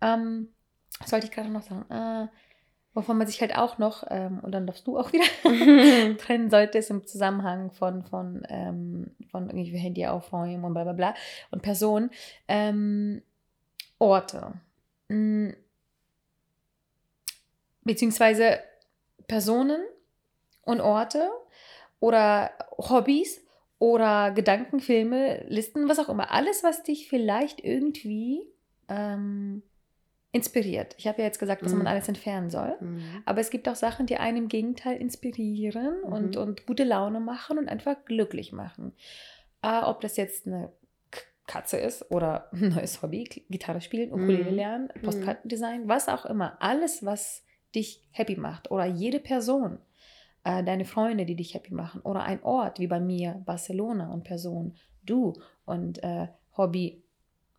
Ähm, 0.00 0.48
was 0.98 1.12
wollte 1.12 1.26
ich 1.26 1.32
gerade 1.32 1.50
noch 1.50 1.62
sagen? 1.62 1.88
Äh, 1.90 2.26
wovon 2.94 3.18
man 3.18 3.26
sich 3.26 3.40
halt 3.40 3.56
auch 3.56 3.78
noch, 3.78 4.04
ähm, 4.08 4.40
und 4.42 4.52
dann 4.52 4.66
darfst 4.66 4.86
du 4.86 4.98
auch 4.98 5.12
wieder 5.12 5.24
trennen 6.18 6.50
sollte, 6.50 6.78
ist 6.78 6.90
im 6.90 7.06
Zusammenhang 7.06 7.70
von, 7.70 8.02
von, 8.02 8.46
ähm, 8.48 9.14
von 9.30 9.48
irgendwie 9.48 9.76
Handy 9.78 10.06
aufräumen 10.06 10.64
und 10.64 10.74
bla 10.74 10.84
bla 10.84 10.92
bla 10.92 11.14
und 11.50 11.62
Personen, 11.62 12.10
ähm, 12.48 13.22
Orte. 13.98 14.54
Mhm. 15.08 15.54
Beziehungsweise 17.84 18.60
Personen 19.28 19.80
und 20.62 20.80
Orte 20.80 21.30
oder 22.00 22.50
Hobbys 22.78 23.44
oder 23.78 24.30
Gedankenfilme, 24.32 25.44
Listen, 25.48 25.88
was 25.88 25.98
auch 25.98 26.08
immer. 26.08 26.30
Alles, 26.30 26.62
was 26.62 26.82
dich 26.82 27.08
vielleicht 27.08 27.60
irgendwie 27.64 28.46
ähm, 28.88 29.62
inspiriert. 30.32 30.94
Ich 30.96 31.08
habe 31.08 31.18
ja 31.18 31.24
jetzt 31.24 31.38
gesagt, 31.38 31.62
dass 31.62 31.72
mhm. 31.72 31.78
man 31.78 31.86
alles 31.88 32.08
entfernen 32.08 32.50
soll. 32.50 32.76
Mhm. 32.80 33.22
Aber 33.24 33.40
es 33.40 33.50
gibt 33.50 33.68
auch 33.68 33.74
Sachen, 33.74 34.06
die 34.06 34.16
einen 34.16 34.36
im 34.36 34.48
Gegenteil 34.48 34.96
inspirieren 34.96 35.96
mhm. 36.04 36.12
und, 36.12 36.36
und 36.36 36.66
gute 36.66 36.84
Laune 36.84 37.20
machen 37.20 37.58
und 37.58 37.68
einfach 37.68 38.04
glücklich 38.04 38.52
machen. 38.52 38.92
Äh, 39.62 39.82
ob 39.82 40.00
das 40.00 40.16
jetzt 40.16 40.46
eine 40.46 40.72
Katze 41.46 41.78
ist 41.78 42.10
oder 42.12 42.48
ein 42.52 42.68
neues 42.68 43.02
Hobby, 43.02 43.24
Gitarre 43.50 43.80
spielen, 43.80 44.12
Ukulele 44.12 44.50
mhm. 44.50 44.56
lernen, 44.56 44.88
mhm. 44.94 45.02
Postkartendesign, 45.02 45.88
was 45.88 46.08
auch 46.08 46.24
immer. 46.26 46.56
Alles, 46.60 47.04
was 47.04 47.44
dich 47.74 48.02
happy 48.12 48.36
macht 48.36 48.70
oder 48.70 48.84
jede 48.84 49.18
Person, 49.18 49.78
äh, 50.44 50.62
deine 50.62 50.84
Freunde, 50.84 51.26
die 51.26 51.36
dich 51.36 51.54
happy 51.54 51.74
machen 51.74 52.02
oder 52.02 52.22
ein 52.22 52.42
Ort 52.44 52.78
wie 52.78 52.86
bei 52.86 53.00
mir, 53.00 53.42
Barcelona 53.46 54.12
und 54.12 54.24
Person, 54.24 54.74
du 55.04 55.32
und 55.64 56.02
äh, 56.04 56.28
Hobby, 56.56 57.02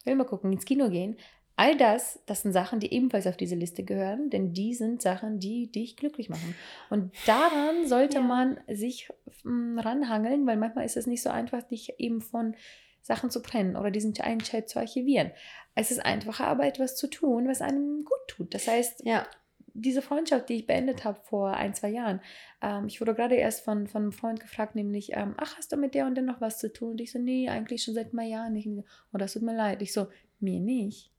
Filme 0.03 0.25
gucken, 0.25 0.51
ins 0.51 0.65
Kino 0.65 0.89
gehen, 0.89 1.17
All 1.61 1.77
das, 1.77 2.19
das 2.25 2.41
sind 2.41 2.53
Sachen, 2.53 2.79
die 2.79 2.91
ebenfalls 2.91 3.27
auf 3.27 3.37
diese 3.37 3.53
Liste 3.53 3.83
gehören, 3.83 4.31
denn 4.31 4.51
die 4.51 4.73
sind 4.73 4.99
Sachen, 4.99 5.37
die 5.39 5.71
dich 5.71 5.95
glücklich 5.95 6.27
machen. 6.27 6.55
Und 6.89 7.11
daran 7.27 7.85
sollte 7.85 8.17
ja. 8.17 8.23
man 8.23 8.59
sich 8.67 9.09
hm, 9.43 9.77
ranhangeln, 9.77 10.47
weil 10.47 10.57
manchmal 10.57 10.85
ist 10.85 10.97
es 10.97 11.05
nicht 11.05 11.21
so 11.21 11.29
einfach, 11.29 11.61
dich 11.61 11.99
eben 11.99 12.19
von 12.19 12.55
Sachen 13.03 13.29
zu 13.29 13.43
trennen 13.43 13.75
oder 13.75 13.91
diesen 13.91 14.19
einen 14.21 14.39
Chat 14.39 14.69
zu 14.69 14.79
archivieren. 14.79 15.33
Es 15.75 15.91
ist 15.91 16.03
einfacher, 16.03 16.47
aber 16.47 16.65
etwas 16.65 16.95
zu 16.95 17.07
tun, 17.07 17.47
was 17.47 17.61
einem 17.61 18.05
gut 18.05 18.27
tut. 18.27 18.55
Das 18.55 18.67
heißt, 18.67 19.05
ja. 19.05 19.27
diese 19.75 20.01
Freundschaft, 20.01 20.49
die 20.49 20.55
ich 20.55 20.65
beendet 20.65 21.05
habe 21.05 21.19
vor 21.21 21.53
ein, 21.53 21.75
zwei 21.75 21.89
Jahren, 21.89 22.21
ähm, 22.63 22.87
ich 22.87 22.99
wurde 23.01 23.13
gerade 23.13 23.35
erst 23.35 23.63
von, 23.63 23.85
von 23.85 24.01
einem 24.01 24.13
Freund 24.13 24.39
gefragt, 24.39 24.73
nämlich, 24.73 25.11
ähm, 25.13 25.35
ach, 25.37 25.59
hast 25.59 25.71
du 25.71 25.77
mit 25.77 25.93
der 25.93 26.07
und 26.07 26.15
der 26.15 26.23
noch 26.23 26.41
was 26.41 26.57
zu 26.57 26.73
tun? 26.73 26.93
Und 26.93 27.01
ich 27.01 27.11
so, 27.11 27.19
nee, 27.19 27.49
eigentlich 27.49 27.83
schon 27.83 27.93
seit 27.93 28.11
ein 28.11 28.17
paar 28.17 28.25
Jahren 28.25 28.53
nicht. 28.53 28.65
Und 28.65 28.85
das 29.11 29.33
tut 29.33 29.43
mir 29.43 29.55
leid. 29.55 29.83
Ich 29.83 29.93
so, 29.93 30.07
mir 30.39 30.59
nicht. 30.59 31.10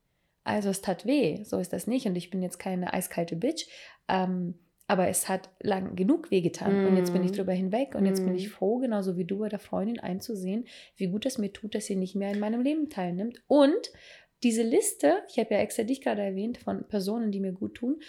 Also 0.43 0.69
es 0.69 0.81
tat 0.81 1.05
weh, 1.05 1.43
so 1.43 1.59
ist 1.59 1.73
das 1.73 1.87
nicht. 1.87 2.05
Und 2.05 2.15
ich 2.15 2.29
bin 2.29 2.41
jetzt 2.41 2.59
keine 2.59 2.93
eiskalte 2.93 3.35
Bitch. 3.35 3.67
Ähm, 4.07 4.55
aber 4.87 5.07
es 5.07 5.29
hat 5.29 5.49
lang 5.61 5.95
genug 5.95 6.29
wehgetan. 6.29 6.83
Mm. 6.83 6.87
Und 6.87 6.97
jetzt 6.97 7.13
bin 7.13 7.23
ich 7.23 7.31
mm. 7.31 7.35
drüber 7.35 7.53
hinweg. 7.53 7.95
Und 7.95 8.05
jetzt 8.05 8.21
mm. 8.21 8.25
bin 8.25 8.35
ich 8.35 8.47
mm. 8.49 8.51
froh, 8.51 8.77
genauso 8.79 9.17
wie 9.17 9.25
du 9.25 9.39
bei 9.39 9.49
der 9.49 9.59
Freundin 9.59 9.99
einzusehen, 9.99 10.65
wie 10.97 11.07
gut 11.07 11.25
es 11.25 11.37
mir 11.37 11.53
tut, 11.53 11.73
dass 11.73 11.85
sie 11.85 11.95
nicht 11.95 12.15
mehr 12.15 12.31
in 12.31 12.39
meinem 12.39 12.61
Leben 12.61 12.89
teilnimmt. 12.89 13.41
Und 13.47 13.91
diese 14.43 14.63
Liste, 14.63 15.23
ich 15.29 15.39
habe 15.39 15.53
ja 15.53 15.61
extra 15.61 15.83
dich 15.83 16.01
gerade 16.01 16.21
erwähnt, 16.21 16.57
von 16.57 16.85
Personen, 16.87 17.31
die 17.31 17.39
mir 17.39 17.53
gut 17.53 17.75
tun, 17.75 18.01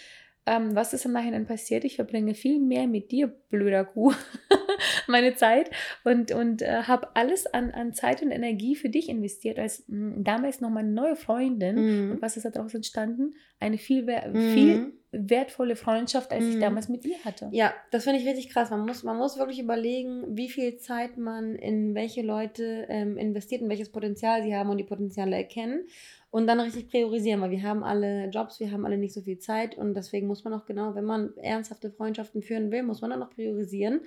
ähm, 0.46 0.74
was 0.74 0.92
ist 0.92 1.06
im 1.06 1.12
Nachhinein 1.12 1.46
passiert? 1.46 1.84
Ich 1.84 1.96
verbringe 1.96 2.34
viel 2.34 2.60
mehr 2.60 2.86
mit 2.86 3.12
dir, 3.12 3.28
blöder 3.28 3.84
Kuh, 3.84 4.12
meine 5.06 5.34
Zeit 5.34 5.70
und, 6.04 6.32
und 6.32 6.62
äh, 6.62 6.82
habe 6.84 7.08
alles 7.14 7.46
an, 7.46 7.70
an 7.70 7.92
Zeit 7.92 8.22
und 8.22 8.30
Energie 8.30 8.76
für 8.76 8.88
dich 8.88 9.08
investiert, 9.08 9.58
als 9.58 9.84
mh, 9.88 10.16
damals 10.18 10.60
noch 10.60 10.70
meine 10.70 10.90
neue 10.90 11.16
Freundin. 11.16 12.06
Mhm. 12.06 12.12
Und 12.12 12.22
was 12.22 12.36
ist 12.36 12.44
daraus 12.44 12.74
entstanden? 12.74 13.34
Eine 13.60 13.78
viel, 13.78 14.02
mhm. 14.02 14.52
viel 14.52 14.92
wertvolle 15.12 15.76
Freundschaft, 15.76 16.32
als 16.32 16.44
ich 16.44 16.56
mhm. 16.56 16.60
damals 16.60 16.88
mit 16.88 17.04
dir 17.04 17.16
hatte. 17.24 17.48
Ja, 17.52 17.72
das 17.90 18.04
finde 18.04 18.20
ich 18.20 18.26
richtig 18.26 18.50
krass. 18.50 18.70
Man 18.70 18.84
muss, 18.84 19.02
man 19.04 19.16
muss 19.16 19.38
wirklich 19.38 19.60
überlegen, 19.60 20.36
wie 20.36 20.48
viel 20.48 20.76
Zeit 20.76 21.16
man 21.16 21.54
in 21.54 21.94
welche 21.94 22.22
Leute 22.22 22.86
ähm, 22.88 23.16
investiert, 23.16 23.62
in 23.62 23.68
welches 23.68 23.90
Potenzial 23.90 24.42
sie 24.42 24.54
haben 24.54 24.70
und 24.70 24.78
die 24.78 24.84
Potenziale 24.84 25.36
erkennen 25.36 25.86
und 26.34 26.48
dann 26.48 26.58
richtig 26.58 26.88
priorisieren, 26.88 27.40
weil 27.42 27.52
wir 27.52 27.62
haben 27.62 27.84
alle 27.84 28.28
Jobs, 28.28 28.58
wir 28.58 28.72
haben 28.72 28.84
alle 28.84 28.98
nicht 28.98 29.14
so 29.14 29.20
viel 29.20 29.38
Zeit 29.38 29.78
und 29.78 29.94
deswegen 29.94 30.26
muss 30.26 30.42
man 30.42 30.52
auch 30.52 30.66
genau, 30.66 30.96
wenn 30.96 31.04
man 31.04 31.32
ernsthafte 31.36 31.92
Freundschaften 31.92 32.42
führen 32.42 32.72
will, 32.72 32.82
muss 32.82 33.02
man 33.02 33.10
dann 33.10 33.22
auch 33.22 33.30
priorisieren. 33.30 34.00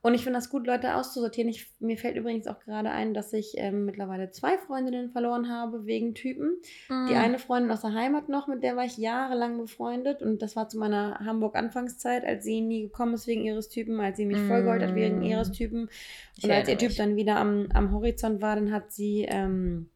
Und 0.00 0.14
ich 0.14 0.22
finde 0.22 0.38
das 0.38 0.48
gut, 0.48 0.66
Leute 0.66 0.94
auszusortieren. 0.94 1.50
Ich, 1.50 1.72
mir 1.80 1.98
fällt 1.98 2.16
übrigens 2.16 2.46
auch 2.46 2.60
gerade 2.60 2.90
ein, 2.90 3.14
dass 3.14 3.32
ich 3.32 3.54
ähm, 3.56 3.84
mittlerweile 3.84 4.30
zwei 4.30 4.56
Freundinnen 4.56 5.10
verloren 5.10 5.48
habe 5.48 5.86
wegen 5.86 6.14
Typen. 6.14 6.58
Mhm. 6.88 7.08
Die 7.08 7.14
eine 7.14 7.38
Freundin 7.40 7.72
aus 7.72 7.80
der 7.80 7.94
Heimat 7.94 8.28
noch, 8.28 8.46
mit 8.46 8.62
der 8.62 8.76
war 8.76 8.84
ich 8.84 8.96
jahrelang 8.96 9.58
befreundet 9.58 10.22
und 10.22 10.40
das 10.40 10.54
war 10.54 10.68
zu 10.68 10.78
meiner 10.78 11.18
Hamburg-Anfangszeit, 11.18 12.24
als 12.24 12.44
sie 12.44 12.60
nie 12.60 12.82
gekommen 12.82 13.14
ist 13.14 13.26
wegen 13.26 13.42
ihres 13.42 13.68
Typen, 13.68 13.98
als 13.98 14.16
sie 14.16 14.26
mich 14.26 14.38
mhm. 14.38 14.46
vollgeholt 14.46 14.82
hat 14.82 14.94
wegen 14.94 15.22
ihres 15.22 15.50
Typen. 15.50 15.88
Und 16.42 16.50
als 16.50 16.68
ihr 16.68 16.78
Typ 16.78 16.94
dann 16.96 17.16
wieder 17.16 17.36
am, 17.36 17.68
am 17.74 17.92
Horizont 17.92 18.40
war, 18.40 18.54
dann 18.54 18.72
hat 18.72 18.92
sie... 18.92 19.26
Ähm, 19.28 19.90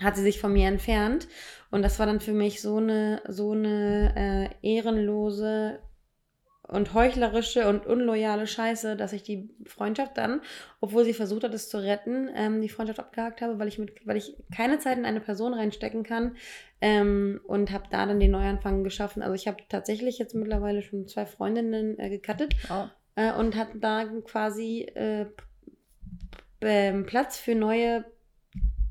hat 0.00 0.14
sie 0.14 0.22
sich 0.22 0.40
von 0.40 0.52
mir 0.52 0.68
entfernt. 0.68 1.26
Und 1.72 1.82
das 1.82 1.98
war 1.98 2.06
dann 2.06 2.20
für 2.20 2.32
mich 2.32 2.60
so 2.60 2.76
eine, 2.76 3.20
so 3.26 3.50
eine 3.50 4.52
äh, 4.62 4.76
ehrenlose 4.76 5.80
und 6.68 6.92
heuchlerische 6.92 7.66
und 7.68 7.86
unloyale 7.86 8.46
Scheiße, 8.46 8.96
dass 8.96 9.12
ich 9.12 9.22
die 9.22 9.48
Freundschaft 9.64 10.18
dann, 10.18 10.42
obwohl 10.80 11.04
sie 11.04 11.14
versucht 11.14 11.44
hat, 11.44 11.54
es 11.54 11.68
zu 11.68 11.78
retten, 11.78 12.28
ähm, 12.34 12.60
die 12.60 12.68
Freundschaft 12.68 13.00
abgehakt 13.00 13.40
habe, 13.40 13.58
weil 13.58 13.68
ich 13.68 13.78
mit, 13.78 14.06
weil 14.06 14.18
ich 14.18 14.36
keine 14.54 14.78
Zeit 14.78 14.98
in 14.98 15.06
eine 15.06 15.20
Person 15.20 15.54
reinstecken 15.54 16.02
kann 16.02 16.36
ähm, 16.80 17.40
und 17.46 17.72
habe 17.72 17.84
da 17.90 18.04
dann 18.04 18.20
den 18.20 18.30
Neuanfang 18.30 18.84
geschaffen. 18.84 19.22
Also 19.22 19.34
ich 19.34 19.48
habe 19.48 19.58
tatsächlich 19.68 20.18
jetzt 20.18 20.34
mittlerweile 20.34 20.82
schon 20.82 21.08
zwei 21.08 21.24
Freundinnen 21.24 21.98
äh, 21.98 22.10
gecuttet 22.10 22.54
oh. 22.70 22.84
äh, 23.16 23.32
und 23.32 23.56
hatte 23.56 23.78
da 23.78 24.04
quasi 24.24 24.82
äh, 24.94 25.26
Platz 26.60 27.38
für 27.38 27.54
neue 27.54 28.04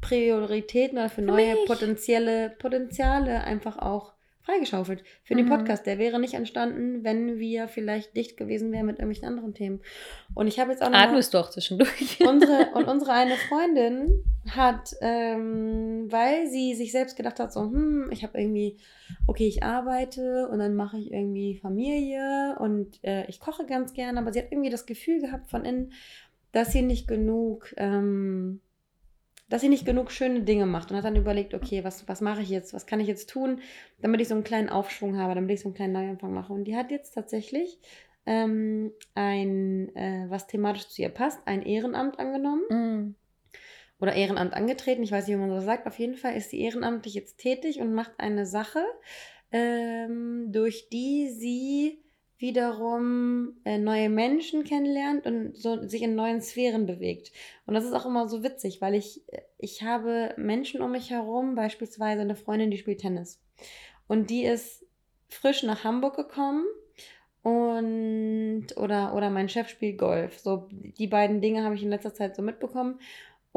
Prioritäten 0.02 0.98
oder 0.98 1.10
für, 1.10 1.16
für 1.16 1.22
neue 1.22 1.54
mich. 1.54 1.66
potenzielle 1.66 2.50
Potenziale 2.50 3.44
einfach 3.44 3.78
auch 3.78 4.16
freigeschaufelt 4.47 5.03
für 5.23 5.33
mhm. 5.33 5.39
den 5.39 5.49
Podcast. 5.49 5.86
Der 5.86 5.97
wäre 5.97 6.19
nicht 6.19 6.33
entstanden, 6.33 7.03
wenn 7.03 7.38
wir 7.38 7.67
vielleicht 7.67 8.15
dicht 8.15 8.38
gewesen 8.38 8.71
wären 8.71 8.86
mit 8.86 8.97
irgendwelchen 8.97 9.27
anderen 9.27 9.53
Themen. 9.53 9.81
Und 10.33 10.47
ich 10.47 10.60
habe 10.60 10.71
jetzt 10.71 10.81
auch 10.81 10.89
noch. 10.89 10.97
Atmest 10.97 11.33
doch 11.33 11.49
zwischendurch. 11.49 12.19
Unsere, 12.25 12.71
und 12.73 12.86
unsere 12.86 13.12
eine 13.12 13.36
Freundin 13.36 14.23
hat, 14.49 14.95
ähm, 15.01 16.07
weil 16.10 16.47
sie 16.47 16.75
sich 16.75 16.91
selbst 16.91 17.17
gedacht 17.17 17.39
hat, 17.39 17.51
so, 17.51 17.62
hm, 17.62 18.10
ich 18.12 18.23
habe 18.23 18.39
irgendwie, 18.39 18.77
okay, 19.27 19.47
ich 19.47 19.63
arbeite 19.63 20.47
und 20.49 20.60
dann 20.60 20.75
mache 20.75 20.97
ich 20.97 21.12
irgendwie 21.12 21.57
Familie 21.57 22.55
und 22.60 23.03
äh, 23.03 23.25
ich 23.27 23.41
koche 23.41 23.65
ganz 23.65 23.93
gerne, 23.93 24.19
aber 24.19 24.31
sie 24.31 24.39
hat 24.39 24.51
irgendwie 24.51 24.69
das 24.69 24.86
Gefühl 24.86 25.19
gehabt 25.19 25.49
von 25.49 25.65
innen, 25.65 25.91
dass 26.53 26.71
sie 26.71 26.81
nicht 26.81 27.07
genug. 27.07 27.73
Ähm, 27.75 28.62
dass 29.49 29.62
sie 29.62 29.69
nicht 29.69 29.86
genug 29.86 30.12
schöne 30.12 30.41
Dinge 30.41 30.65
macht 30.65 30.91
und 30.91 30.97
hat 30.97 31.05
dann 31.05 31.15
überlegt, 31.15 31.53
okay, 31.53 31.83
was, 31.83 32.07
was 32.07 32.21
mache 32.21 32.41
ich 32.41 32.49
jetzt? 32.49 32.73
Was 32.73 32.86
kann 32.86 32.99
ich 32.99 33.07
jetzt 33.07 33.29
tun, 33.29 33.62
damit 34.01 34.21
ich 34.21 34.27
so 34.27 34.36
einen 34.36 34.43
kleinen 34.43 34.69
Aufschwung 34.69 35.17
habe, 35.17 35.36
damit 35.36 35.51
ich 35.51 35.62
so 35.62 35.69
einen 35.69 35.75
kleinen 35.75 35.93
Neuanfang 35.93 36.33
mache? 36.33 36.51
Und 36.53 36.65
die 36.65 36.75
hat 36.75 36.91
jetzt 36.91 37.12
tatsächlich 37.12 37.79
ähm, 38.25 38.91
ein, 39.15 39.95
äh, 39.95 40.25
was 40.27 40.47
thematisch 40.47 40.89
zu 40.89 41.01
ihr 41.01 41.10
passt, 41.10 41.39
ein 41.45 41.62
Ehrenamt 41.63 42.19
angenommen. 42.19 42.63
Mm. 42.69 43.15
Oder 43.99 44.13
Ehrenamt 44.13 44.53
angetreten, 44.53 45.01
ich 45.01 45.12
weiß 45.12 45.25
nicht, 45.25 45.36
wie 45.36 45.39
man 45.39 45.49
so 45.49 45.65
sagt. 45.65 45.88
Auf 45.88 45.97
jeden 45.97 46.15
Fall 46.15 46.36
ist 46.36 46.51
sie 46.51 46.62
ehrenamtlich 46.62 47.15
jetzt 47.15 47.38
tätig 47.38 47.79
und 47.79 47.93
macht 47.93 48.12
eine 48.19 48.45
Sache, 48.45 48.83
ähm, 49.51 50.51
durch 50.51 50.89
die 50.89 51.29
sie 51.29 52.03
wiederum 52.39 53.58
äh, 53.65 53.78
neue 53.78 54.10
Menschen 54.10 54.63
kennenlernt 54.63 55.26
und 55.26 55.58
so 55.58 55.88
sich 55.88 56.04
in 56.04 56.15
neuen 56.15 56.41
Sphären 56.41 56.86
bewegt. 56.86 57.32
Und 57.65 57.73
das 57.73 57.84
ist 57.84 57.93
auch 57.93 58.06
immer 58.06 58.28
so 58.28 58.43
witzig, 58.43 58.82
weil 58.82 58.93
ich, 58.93 59.21
ich 59.58 59.84
habe 59.84 60.34
Menschen 60.38 60.82
um 60.82 60.91
mich 60.91 61.10
herum, 61.10 61.56
beispielsweise 61.56 62.21
eine 62.21 62.36
Freundin, 62.36 62.71
die 62.71 62.78
spielt 62.78 63.02
Tennis. 63.02 63.41
Und 64.08 64.30
die 64.30 64.43
ist 64.43 64.86
frisch 65.30 65.63
nach 65.63 65.84
Hamburg 65.84 66.15
gekommen 66.15 66.65
und 67.41 68.67
oder, 68.76 69.15
oder 69.15 69.30
mein 69.30 69.50
Chef 69.50 69.69
spielt 69.69 69.97
Golf. 69.97 70.39
So, 70.39 70.67
die 70.71 71.08
beiden 71.08 71.41
Dinge 71.41 71.63
habe 71.63 71.76
ich 71.76 71.84
in 71.84 71.89
letzter 71.89 72.13
Zeit 72.13 72.36
so 72.36 72.41
mitbekommen. 72.41 73.00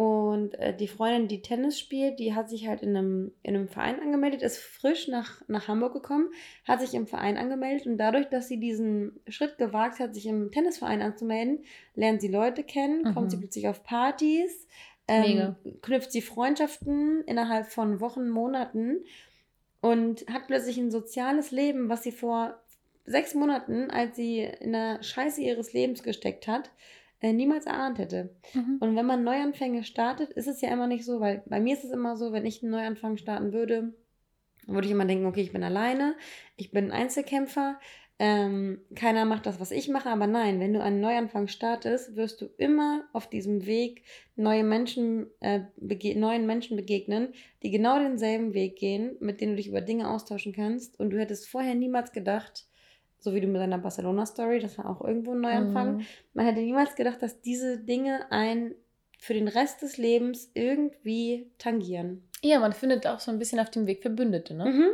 Und 0.00 0.54
äh, 0.54 0.74
die 0.74 0.88
Freundin, 0.88 1.28
die 1.28 1.42
Tennis 1.42 1.78
spielt, 1.78 2.20
die 2.20 2.34
hat 2.34 2.48
sich 2.48 2.66
halt 2.66 2.80
in 2.80 2.96
einem, 2.96 3.32
in 3.42 3.54
einem 3.54 3.68
Verein 3.68 4.00
angemeldet, 4.00 4.40
ist 4.40 4.56
frisch 4.56 5.08
nach, 5.08 5.42
nach 5.46 5.68
Hamburg 5.68 5.92
gekommen, 5.92 6.30
hat 6.66 6.80
sich 6.80 6.94
im 6.94 7.06
Verein 7.06 7.36
angemeldet 7.36 7.86
und 7.86 7.98
dadurch, 7.98 8.30
dass 8.30 8.48
sie 8.48 8.58
diesen 8.58 9.20
Schritt 9.28 9.58
gewagt 9.58 9.98
hat, 9.98 10.14
sich 10.14 10.24
im 10.24 10.50
Tennisverein 10.52 11.02
anzumelden, 11.02 11.64
lernt 11.94 12.22
sie 12.22 12.28
Leute 12.28 12.64
kennen, 12.64 13.02
mhm. 13.02 13.12
kommt 13.12 13.30
sie 13.30 13.36
plötzlich 13.36 13.68
auf 13.68 13.84
Partys, 13.84 14.66
ähm, 15.06 15.56
knüpft 15.82 16.12
sie 16.12 16.22
Freundschaften 16.22 17.22
innerhalb 17.26 17.66
von 17.66 18.00
Wochen, 18.00 18.30
Monaten 18.30 19.04
und 19.82 20.26
hat 20.32 20.46
plötzlich 20.46 20.78
ein 20.78 20.90
soziales 20.90 21.50
Leben, 21.50 21.90
was 21.90 22.04
sie 22.04 22.12
vor 22.12 22.58
sechs 23.04 23.34
Monaten, 23.34 23.90
als 23.90 24.16
sie 24.16 24.48
in 24.60 24.72
der 24.72 25.02
Scheiße 25.02 25.42
ihres 25.42 25.74
Lebens 25.74 26.02
gesteckt 26.02 26.48
hat, 26.48 26.70
äh, 27.20 27.32
niemals 27.32 27.66
erahnt 27.66 27.98
hätte. 27.98 28.34
Mhm. 28.54 28.78
Und 28.80 28.96
wenn 28.96 29.06
man 29.06 29.24
Neuanfänge 29.24 29.84
startet, 29.84 30.32
ist 30.32 30.48
es 30.48 30.60
ja 30.60 30.70
immer 30.70 30.86
nicht 30.86 31.04
so, 31.04 31.20
weil 31.20 31.42
bei 31.46 31.60
mir 31.60 31.74
ist 31.74 31.84
es 31.84 31.90
immer 31.90 32.16
so, 32.16 32.32
wenn 32.32 32.46
ich 32.46 32.62
einen 32.62 32.72
Neuanfang 32.72 33.16
starten 33.16 33.52
würde, 33.52 33.94
würde 34.66 34.86
ich 34.86 34.92
immer 34.92 35.04
denken, 35.04 35.26
okay, 35.26 35.42
ich 35.42 35.52
bin 35.52 35.62
alleine, 35.62 36.14
ich 36.56 36.70
bin 36.70 36.86
ein 36.86 36.92
Einzelkämpfer, 36.92 37.78
ähm, 38.22 38.82
keiner 38.94 39.24
macht 39.24 39.46
das, 39.46 39.60
was 39.60 39.70
ich 39.70 39.88
mache, 39.88 40.10
aber 40.10 40.26
nein, 40.26 40.60
wenn 40.60 40.74
du 40.74 40.82
einen 40.82 41.00
Neuanfang 41.00 41.48
startest, 41.48 42.16
wirst 42.16 42.42
du 42.42 42.50
immer 42.58 43.04
auf 43.14 43.30
diesem 43.30 43.64
Weg 43.64 44.02
neue 44.36 44.62
Menschen, 44.62 45.28
äh, 45.40 45.60
neuen 45.78 46.46
Menschen 46.46 46.76
begegnen, 46.76 47.28
die 47.62 47.70
genau 47.70 47.98
denselben 47.98 48.52
Weg 48.52 48.76
gehen, 48.76 49.16
mit 49.20 49.40
denen 49.40 49.52
du 49.52 49.56
dich 49.56 49.68
über 49.68 49.80
Dinge 49.80 50.10
austauschen 50.10 50.52
kannst. 50.52 51.00
Und 51.00 51.10
du 51.10 51.18
hättest 51.18 51.48
vorher 51.48 51.74
niemals 51.74 52.12
gedacht, 52.12 52.66
so 53.20 53.34
wie 53.34 53.40
du 53.40 53.46
mit 53.46 53.60
deiner 53.60 53.78
Barcelona-Story, 53.78 54.60
das 54.60 54.78
war 54.78 54.88
auch 54.88 55.02
irgendwo 55.02 55.32
ein 55.32 55.40
Neuanfang. 55.40 55.96
Mhm. 55.96 56.06
Man 56.34 56.46
hätte 56.46 56.60
niemals 56.60 56.94
gedacht, 56.96 57.22
dass 57.22 57.40
diese 57.40 57.78
Dinge 57.78 58.30
einen 58.32 58.74
für 59.18 59.34
den 59.34 59.48
Rest 59.48 59.82
des 59.82 59.98
Lebens 59.98 60.50
irgendwie 60.54 61.50
tangieren. 61.58 62.22
Ja, 62.42 62.58
man 62.58 62.72
findet 62.72 63.06
auch 63.06 63.20
so 63.20 63.30
ein 63.30 63.38
bisschen 63.38 63.60
auf 63.60 63.70
dem 63.70 63.86
Weg 63.86 64.00
Verbündete, 64.00 64.54
ne? 64.54 64.64
Mhm. 64.64 64.88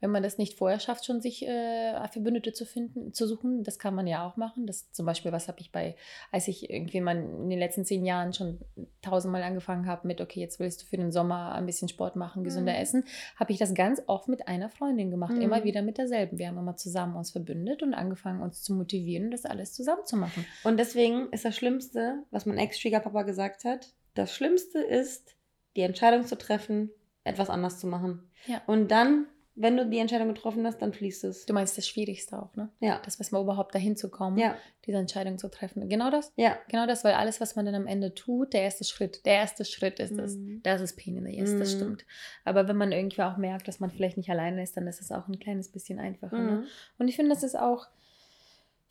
Wenn 0.00 0.10
man 0.10 0.22
das 0.22 0.38
nicht 0.38 0.58
vorher 0.58 0.80
schafft, 0.80 1.04
schon 1.04 1.20
sich 1.20 1.46
äh, 1.46 2.08
Verbündete 2.08 2.52
zu 2.52 2.64
finden, 2.64 3.12
zu 3.12 3.26
suchen, 3.26 3.64
das 3.64 3.78
kann 3.78 3.94
man 3.94 4.06
ja 4.06 4.26
auch 4.26 4.36
machen. 4.36 4.66
Das 4.66 4.90
zum 4.92 5.06
Beispiel, 5.06 5.32
was 5.32 5.48
habe 5.48 5.60
ich 5.60 5.72
bei, 5.72 5.96
als 6.30 6.48
ich 6.48 6.70
irgendwie 6.70 7.00
mal 7.00 7.16
in 7.16 7.50
den 7.50 7.58
letzten 7.58 7.84
zehn 7.84 8.04
Jahren 8.04 8.32
schon 8.32 8.60
tausendmal 9.00 9.42
angefangen 9.42 9.86
habe 9.86 10.06
mit, 10.06 10.20
okay, 10.20 10.40
jetzt 10.40 10.60
willst 10.60 10.82
du 10.82 10.86
für 10.86 10.96
den 10.96 11.12
Sommer 11.12 11.52
ein 11.52 11.66
bisschen 11.66 11.88
Sport 11.88 12.16
machen, 12.16 12.44
gesünder 12.44 12.72
mhm. 12.72 12.78
essen, 12.78 13.04
habe 13.38 13.52
ich 13.52 13.58
das 13.58 13.74
ganz 13.74 14.02
oft 14.06 14.28
mit 14.28 14.48
einer 14.48 14.70
Freundin 14.70 15.10
gemacht, 15.10 15.34
mhm. 15.34 15.42
immer 15.42 15.64
wieder 15.64 15.82
mit 15.82 15.98
derselben. 15.98 16.38
Wir 16.38 16.48
haben 16.48 16.58
immer 16.58 16.76
zusammen 16.76 17.16
uns 17.16 17.30
verbündet 17.30 17.82
und 17.82 17.94
angefangen, 17.94 18.42
uns 18.42 18.62
zu 18.62 18.74
motivieren, 18.74 19.30
das 19.30 19.44
alles 19.44 19.72
zusammen 19.72 20.04
zu 20.04 20.16
machen. 20.16 20.44
Und 20.64 20.78
deswegen 20.78 21.28
ist 21.30 21.44
das 21.44 21.56
Schlimmste, 21.56 22.22
was 22.30 22.46
mein 22.46 22.58
Ex-Schwiegerpapa 22.58 23.22
gesagt 23.22 23.64
hat, 23.64 23.94
das 24.14 24.34
Schlimmste 24.34 24.78
ist, 24.78 25.36
die 25.76 25.82
Entscheidung 25.82 26.26
zu 26.26 26.36
treffen, 26.36 26.90
etwas 27.24 27.50
anders 27.50 27.78
zu 27.78 27.86
machen. 27.86 28.30
Ja. 28.46 28.60
Und 28.66 28.90
dann 28.90 29.26
wenn 29.54 29.76
du 29.76 29.86
die 29.86 29.98
Entscheidung 29.98 30.28
getroffen 30.28 30.66
hast, 30.66 30.80
dann 30.80 30.92
fließt 30.92 31.24
es. 31.24 31.44
Du 31.44 31.52
meinst 31.52 31.76
das 31.76 31.86
Schwierigste 31.86 32.40
auch, 32.40 32.54
ne? 32.56 32.70
Ja. 32.80 33.00
Das, 33.04 33.20
was 33.20 33.32
man 33.32 33.42
überhaupt 33.42 33.74
dahin 33.74 33.96
zu 33.96 34.08
kommen, 34.08 34.38
ja. 34.38 34.56
diese 34.86 34.96
Entscheidung 34.96 35.36
zu 35.38 35.50
treffen. 35.50 35.88
Genau 35.88 36.10
das? 36.10 36.32
Ja. 36.36 36.56
Genau 36.68 36.86
das, 36.86 37.04
weil 37.04 37.14
alles, 37.14 37.40
was 37.40 37.54
man 37.54 37.66
dann 37.66 37.74
am 37.74 37.86
Ende 37.86 38.14
tut, 38.14 38.54
der 38.54 38.62
erste 38.62 38.84
Schritt, 38.84 39.24
der 39.26 39.34
erste 39.34 39.64
Schritt 39.64 40.00
ist 40.00 40.18
es. 40.18 40.36
Mhm. 40.36 40.60
Das 40.62 40.80
ist 40.80 40.96
Pain 40.96 41.16
in 41.16 41.26
the 41.26 41.32
Yes, 41.32 41.50
mhm. 41.50 41.58
das 41.58 41.72
stimmt. 41.72 42.06
Aber 42.44 42.66
wenn 42.66 42.76
man 42.76 42.92
irgendwie 42.92 43.22
auch 43.22 43.36
merkt, 43.36 43.68
dass 43.68 43.80
man 43.80 43.90
vielleicht 43.90 44.16
nicht 44.16 44.30
alleine 44.30 44.62
ist, 44.62 44.76
dann 44.76 44.86
ist 44.86 45.00
es 45.00 45.12
auch 45.12 45.28
ein 45.28 45.38
kleines 45.38 45.68
bisschen 45.68 45.98
einfacher. 45.98 46.38
Ne? 46.38 46.42
Mhm. 46.42 46.60
Ne? 46.60 46.66
Und 46.98 47.08
ich 47.08 47.16
finde, 47.16 47.30
das 47.30 47.42
ist 47.42 47.58
auch 47.58 47.88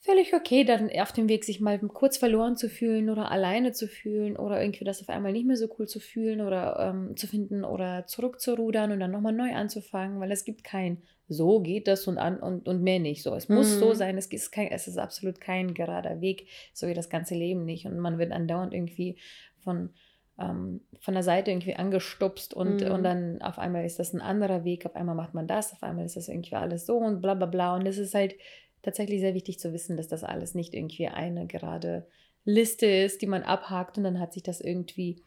völlig 0.01 0.33
okay, 0.33 0.63
dann 0.63 0.89
auf 0.99 1.11
dem 1.11 1.29
Weg 1.29 1.45
sich 1.45 1.61
mal 1.61 1.77
kurz 1.79 2.17
verloren 2.17 2.57
zu 2.57 2.69
fühlen 2.69 3.09
oder 3.09 3.31
alleine 3.31 3.71
zu 3.71 3.87
fühlen 3.87 4.35
oder 4.35 4.59
irgendwie 4.59 4.83
das 4.83 5.01
auf 5.01 5.09
einmal 5.09 5.31
nicht 5.31 5.45
mehr 5.45 5.57
so 5.57 5.69
cool 5.77 5.87
zu 5.87 5.99
fühlen 5.99 6.41
oder 6.41 6.93
ähm, 6.93 7.15
zu 7.15 7.27
finden 7.27 7.63
oder 7.63 8.07
zurückzurudern 8.07 8.91
und 8.91 8.99
dann 8.99 9.11
nochmal 9.11 9.33
neu 9.33 9.53
anzufangen, 9.53 10.19
weil 10.19 10.31
es 10.31 10.43
gibt 10.43 10.63
kein 10.63 11.03
so 11.27 11.61
geht 11.61 11.87
das 11.87 12.07
und 12.07 12.17
an 12.17 12.39
und, 12.39 12.67
und 12.67 12.83
mehr 12.83 12.99
nicht. 12.99 13.23
So, 13.23 13.33
es 13.35 13.47
mhm. 13.47 13.55
muss 13.55 13.79
so 13.79 13.89
mhm. 13.89 13.95
sein, 13.95 14.17
es 14.17 14.25
ist, 14.27 14.51
kein, 14.51 14.67
es 14.67 14.87
ist 14.87 14.97
absolut 14.97 15.39
kein 15.39 15.73
gerader 15.73 16.19
Weg, 16.19 16.47
so 16.73 16.87
wie 16.87 16.93
das 16.93 17.09
ganze 17.09 17.35
Leben 17.35 17.63
nicht. 17.63 17.85
Und 17.85 17.97
man 17.99 18.17
wird 18.17 18.33
andauernd 18.33 18.73
irgendwie 18.73 19.15
von, 19.59 19.91
ähm, 20.37 20.81
von 20.99 21.13
der 21.13 21.23
Seite 21.23 21.51
irgendwie 21.51 21.75
angestupst 21.75 22.53
und, 22.53 22.81
mhm. 22.81 22.91
und 22.91 23.03
dann 23.03 23.41
auf 23.41 23.59
einmal 23.59 23.85
ist 23.85 23.97
das 23.97 24.13
ein 24.13 24.19
anderer 24.19 24.65
Weg, 24.65 24.85
auf 24.85 24.95
einmal 24.95 25.15
macht 25.15 25.33
man 25.33 25.47
das, 25.47 25.71
auf 25.71 25.83
einmal 25.83 26.03
ist 26.05 26.17
das 26.17 26.27
irgendwie 26.27 26.55
alles 26.55 26.85
so 26.85 26.97
und 26.97 27.21
bla 27.21 27.33
bla 27.33 27.45
bla. 27.45 27.75
Und 27.75 27.85
das 27.85 27.97
ist 27.97 28.13
halt 28.13 28.35
tatsächlich 28.81 29.19
sehr 29.21 29.33
wichtig 29.33 29.59
zu 29.59 29.73
wissen, 29.73 29.97
dass 29.97 30.07
das 30.07 30.23
alles 30.23 30.55
nicht 30.55 30.73
irgendwie 30.73 31.07
eine 31.07 31.47
gerade 31.47 32.07
Liste 32.43 32.87
ist, 32.87 33.21
die 33.21 33.27
man 33.27 33.43
abhakt 33.43 33.97
und 33.97 34.03
dann 34.03 34.19
hat 34.19 34.33
sich 34.33 34.43
das 34.43 34.61
irgendwie 34.61 35.23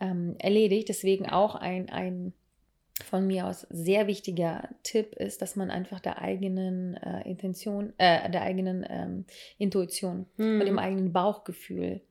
ähm, 0.00 0.34
erledigt. 0.38 0.88
Deswegen 0.88 1.28
auch 1.28 1.54
ein, 1.54 1.90
ein 1.90 2.32
von 3.04 3.26
mir 3.26 3.46
aus 3.46 3.66
sehr 3.70 4.06
wichtiger 4.06 4.68
Tipp 4.82 5.16
ist, 5.16 5.42
dass 5.42 5.56
man 5.56 5.70
einfach 5.70 6.00
der 6.00 6.22
eigenen 6.22 6.94
äh, 6.94 7.28
Intention, 7.28 7.92
äh, 7.98 8.30
der 8.30 8.42
eigenen 8.42 8.86
ähm, 8.88 9.24
Intuition 9.58 10.26
mhm. 10.36 10.60
und 10.60 10.66
dem 10.66 10.78
eigenen 10.78 11.12
Bauchgefühl 11.12 12.02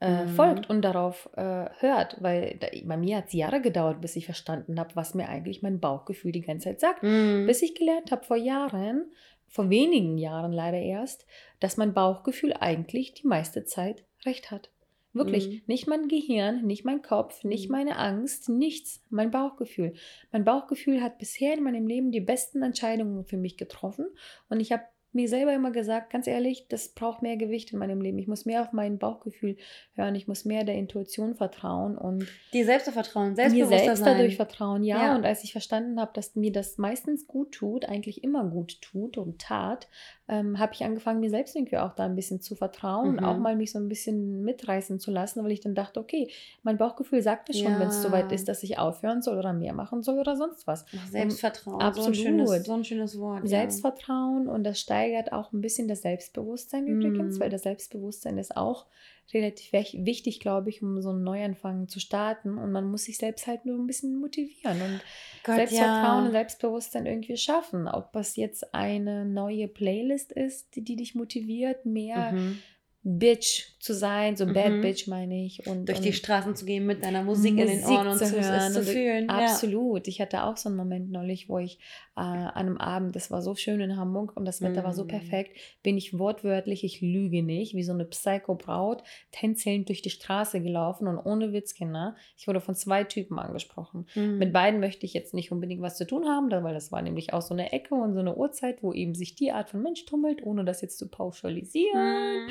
äh, 0.00 0.24
mhm. 0.24 0.28
folgt 0.28 0.70
und 0.70 0.82
darauf 0.82 1.28
äh, 1.34 1.68
hört. 1.80 2.16
Weil 2.20 2.56
da, 2.60 2.68
bei 2.84 2.96
mir 2.96 3.18
hat 3.18 3.26
es 3.28 3.32
Jahre 3.32 3.60
gedauert, 3.60 4.00
bis 4.00 4.14
ich 4.14 4.24
verstanden 4.24 4.78
habe, 4.78 4.94
was 4.94 5.14
mir 5.14 5.28
eigentlich 5.28 5.62
mein 5.62 5.80
Bauchgefühl 5.80 6.30
die 6.30 6.42
ganze 6.42 6.68
Zeit 6.68 6.80
sagt. 6.80 7.02
Mhm. 7.02 7.46
Bis 7.46 7.62
ich 7.62 7.74
gelernt 7.74 8.12
habe 8.12 8.24
vor 8.24 8.36
Jahren, 8.36 9.10
vor 9.54 9.70
wenigen 9.70 10.18
Jahren 10.18 10.52
leider 10.52 10.80
erst, 10.80 11.26
dass 11.60 11.76
mein 11.76 11.94
Bauchgefühl 11.94 12.52
eigentlich 12.54 13.14
die 13.14 13.28
meiste 13.28 13.64
Zeit 13.64 14.04
recht 14.26 14.50
hat. 14.50 14.72
Wirklich, 15.12 15.48
mhm. 15.48 15.62
nicht 15.66 15.86
mein 15.86 16.08
Gehirn, 16.08 16.66
nicht 16.66 16.84
mein 16.84 17.02
Kopf, 17.02 17.44
nicht 17.44 17.68
mhm. 17.68 17.76
meine 17.76 17.96
Angst, 17.96 18.48
nichts, 18.48 19.04
mein 19.10 19.30
Bauchgefühl. 19.30 19.94
Mein 20.32 20.44
Bauchgefühl 20.44 21.00
hat 21.00 21.18
bisher 21.18 21.54
in 21.54 21.62
meinem 21.62 21.86
Leben 21.86 22.10
die 22.10 22.20
besten 22.20 22.64
Entscheidungen 22.64 23.24
für 23.24 23.36
mich 23.36 23.56
getroffen 23.56 24.06
und 24.48 24.58
ich 24.58 24.72
habe 24.72 24.82
mir 25.14 25.28
selber 25.28 25.54
immer 25.54 25.70
gesagt, 25.70 26.10
ganz 26.10 26.26
ehrlich, 26.26 26.66
das 26.68 26.88
braucht 26.88 27.22
mehr 27.22 27.36
Gewicht 27.36 27.72
in 27.72 27.78
meinem 27.78 28.00
Leben. 28.00 28.18
Ich 28.18 28.26
muss 28.26 28.44
mehr 28.44 28.62
auf 28.62 28.72
mein 28.72 28.98
Bauchgefühl 28.98 29.56
hören, 29.94 30.14
ich 30.14 30.28
muss 30.28 30.44
mehr 30.44 30.64
der 30.64 30.74
Intuition 30.74 31.34
vertrauen 31.34 31.96
und 31.96 32.26
dir 32.52 32.64
selbst 32.64 32.90
vertrauen, 32.90 33.34
mir 33.34 33.66
selbst 33.66 33.98
sein. 33.98 34.16
dadurch 34.16 34.36
vertrauen. 34.36 34.82
Ja, 34.82 35.06
ja, 35.06 35.16
und 35.16 35.24
als 35.24 35.44
ich 35.44 35.52
verstanden 35.52 36.00
habe, 36.00 36.12
dass 36.14 36.34
mir 36.34 36.52
das 36.52 36.78
meistens 36.78 37.26
gut 37.26 37.52
tut, 37.52 37.84
eigentlich 37.84 38.24
immer 38.24 38.44
gut 38.44 38.80
tut 38.80 39.16
und 39.16 39.40
tat, 39.40 39.88
ähm, 40.26 40.58
habe 40.58 40.72
ich 40.72 40.84
angefangen, 40.84 41.20
mir 41.20 41.28
selbst 41.28 41.54
irgendwie 41.54 41.76
auch 41.76 41.94
da 41.94 42.04
ein 42.04 42.16
bisschen 42.16 42.40
zu 42.40 42.54
vertrauen 42.54 43.12
mhm. 43.12 43.18
und 43.18 43.24
auch 43.24 43.36
mal 43.36 43.56
mich 43.56 43.72
so 43.72 43.78
ein 43.78 43.88
bisschen 43.88 44.42
mitreißen 44.42 44.98
zu 44.98 45.10
lassen, 45.10 45.44
weil 45.44 45.52
ich 45.52 45.60
dann 45.60 45.74
dachte, 45.74 46.00
okay, 46.00 46.30
mein 46.62 46.78
Bauchgefühl 46.78 47.20
sagt 47.20 47.50
es 47.50 47.58
schon, 47.58 47.72
ja. 47.72 47.80
wenn 47.80 47.88
es 47.88 48.02
soweit 48.02 48.32
ist, 48.32 48.48
dass 48.48 48.62
ich 48.62 48.78
aufhören 48.78 49.20
soll 49.20 49.38
oder 49.38 49.52
mehr 49.52 49.74
machen 49.74 50.02
soll 50.02 50.18
oder 50.18 50.36
sonst 50.36 50.66
was. 50.66 50.86
Ach, 50.96 51.06
Selbstvertrauen, 51.08 51.80
absolut. 51.80 52.16
So 52.16 52.22
ein, 52.22 52.24
schönes, 52.24 52.64
so 52.64 52.72
ein 52.72 52.84
schönes 52.84 53.18
Wort. 53.18 53.46
Selbstvertrauen 53.46 54.46
ja. 54.46 54.52
und 54.52 54.64
das 54.64 54.80
steigert 54.80 55.32
auch 55.32 55.52
ein 55.52 55.60
bisschen 55.60 55.88
das 55.88 56.00
Selbstbewusstsein 56.02 56.84
mhm. 56.84 57.02
übrigens, 57.02 57.38
weil 57.38 57.50
das 57.50 57.62
Selbstbewusstsein 57.62 58.38
ist 58.38 58.56
auch 58.56 58.86
relativ 59.32 59.72
wichtig, 59.72 60.40
glaube 60.40 60.70
ich, 60.70 60.82
um 60.82 61.00
so 61.00 61.10
einen 61.10 61.22
Neuanfang 61.22 61.88
zu 61.88 62.00
starten. 62.00 62.58
Und 62.58 62.72
man 62.72 62.84
muss 62.86 63.04
sich 63.04 63.18
selbst 63.18 63.46
halt 63.46 63.64
nur 63.64 63.78
ein 63.78 63.86
bisschen 63.86 64.16
motivieren 64.16 64.80
und 64.82 65.00
Gott, 65.44 65.56
Selbstvertrauen 65.56 66.20
ja. 66.20 66.26
und 66.26 66.32
Selbstbewusstsein 66.32 67.06
irgendwie 67.06 67.36
schaffen. 67.36 67.88
Ob 67.88 68.14
es 68.16 68.36
jetzt 68.36 68.74
eine 68.74 69.24
neue 69.24 69.68
Playlist 69.68 70.32
ist, 70.32 70.76
die, 70.76 70.82
die 70.82 70.96
dich 70.96 71.14
motiviert, 71.14 71.86
mehr 71.86 72.32
mhm. 72.32 72.58
Bitch 73.06 73.78
zu 73.80 73.92
sein, 73.92 74.34
so 74.34 74.46
mhm. 74.46 74.54
Bad 74.54 74.80
Bitch 74.80 75.08
meine 75.08 75.44
ich. 75.44 75.66
Und, 75.66 75.88
Durch 75.88 75.98
und 75.98 76.04
die 76.04 76.12
Straßen 76.14 76.56
zu 76.56 76.64
gehen 76.64 76.86
mit 76.86 77.04
deiner 77.04 77.22
Musik, 77.22 77.54
Musik 77.54 77.70
in 77.70 77.80
den 77.80 77.88
Ohren 77.88 78.08
und 78.08 78.18
zu, 78.18 78.30
hören 78.30 78.72
zu, 78.72 78.82
zu 78.82 78.92
fühlen. 78.92 79.28
Absolut. 79.28 80.06
Ja. 80.06 80.10
Ich 80.10 80.20
hatte 80.20 80.44
auch 80.44 80.56
so 80.56 80.70
einen 80.70 80.76
Moment 80.76 81.10
neulich, 81.10 81.48
wo 81.48 81.58
ich 81.58 81.78
äh, 82.16 82.20
an 82.20 82.54
einem 82.54 82.76
Abend, 82.78 83.16
das 83.16 83.30
war 83.32 83.42
so 83.42 83.56
schön 83.56 83.80
in 83.80 83.96
Hamburg 83.96 84.36
und 84.36 84.44
das 84.44 84.62
Wetter 84.62 84.82
mhm. 84.82 84.84
war 84.84 84.92
so 84.92 85.04
mm. 85.04 85.08
perfekt, 85.08 85.56
bin 85.82 85.96
ich 85.96 86.16
wortwörtlich, 86.16 86.84
ich 86.84 87.00
lüge 87.00 87.42
nicht, 87.42 87.74
wie 87.74 87.82
so 87.82 87.92
eine 87.92 88.04
Psycho-Braut, 88.04 89.02
tänzelnd 89.32 89.88
durch 89.88 90.00
die 90.00 90.10
Straße 90.10 90.62
gelaufen 90.62 91.08
und 91.08 91.18
ohne 91.18 91.52
Witz, 91.52 91.74
Kinder, 91.74 92.14
ich 92.36 92.46
wurde 92.46 92.60
von 92.60 92.76
zwei 92.76 93.02
Typen 93.02 93.40
angesprochen. 93.40 94.06
Mhm. 94.14 94.38
Mit 94.38 94.52
beiden 94.52 94.78
möchte 94.78 95.06
ich 95.06 95.12
jetzt 95.12 95.34
nicht 95.34 95.50
unbedingt 95.50 95.82
was 95.82 95.96
zu 95.96 96.06
tun 96.06 96.26
haben, 96.26 96.50
weil 96.50 96.74
das 96.74 96.92
war 96.92 97.02
nämlich 97.02 97.32
auch 97.32 97.42
so 97.42 97.52
eine 97.52 97.72
Ecke 97.72 97.96
und 97.96 98.14
so 98.14 98.20
eine 98.20 98.36
Uhrzeit, 98.36 98.82
wo 98.82 98.92
eben 98.92 99.14
sich 99.14 99.34
die 99.34 99.50
Art 99.50 99.70
von 99.70 99.82
Mensch 99.82 100.04
tummelt, 100.06 100.40
ohne 100.44 100.64
das 100.64 100.82
jetzt 100.82 100.98
zu 100.98 101.08
pauschalisieren. 101.08 102.46
Mm. 102.46 102.50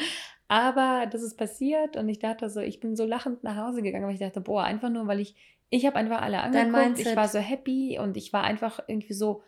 Aber 0.49 1.07
das 1.09 1.23
ist 1.23 1.37
passiert 1.37 1.95
und 1.95 2.09
ich 2.09 2.19
dachte 2.19 2.49
so, 2.49 2.59
ich 2.59 2.81
bin 2.81 2.97
so 2.97 3.05
lachend 3.05 3.43
nach 3.43 3.55
Hause 3.55 3.81
gegangen, 3.81 4.05
weil 4.05 4.13
ich 4.13 4.19
dachte, 4.19 4.41
boah, 4.41 4.63
einfach 4.63 4.89
nur, 4.89 5.07
weil 5.07 5.21
ich, 5.21 5.35
ich 5.69 5.85
habe 5.85 5.95
einfach 5.95 6.21
alle 6.21 6.41
angeguckt, 6.41 6.99
ich 6.99 7.15
war 7.15 7.29
so 7.29 7.39
happy 7.39 7.97
und 7.97 8.17
ich 8.17 8.33
war 8.33 8.43
einfach 8.43 8.81
irgendwie 8.87 9.13
so, 9.13 9.41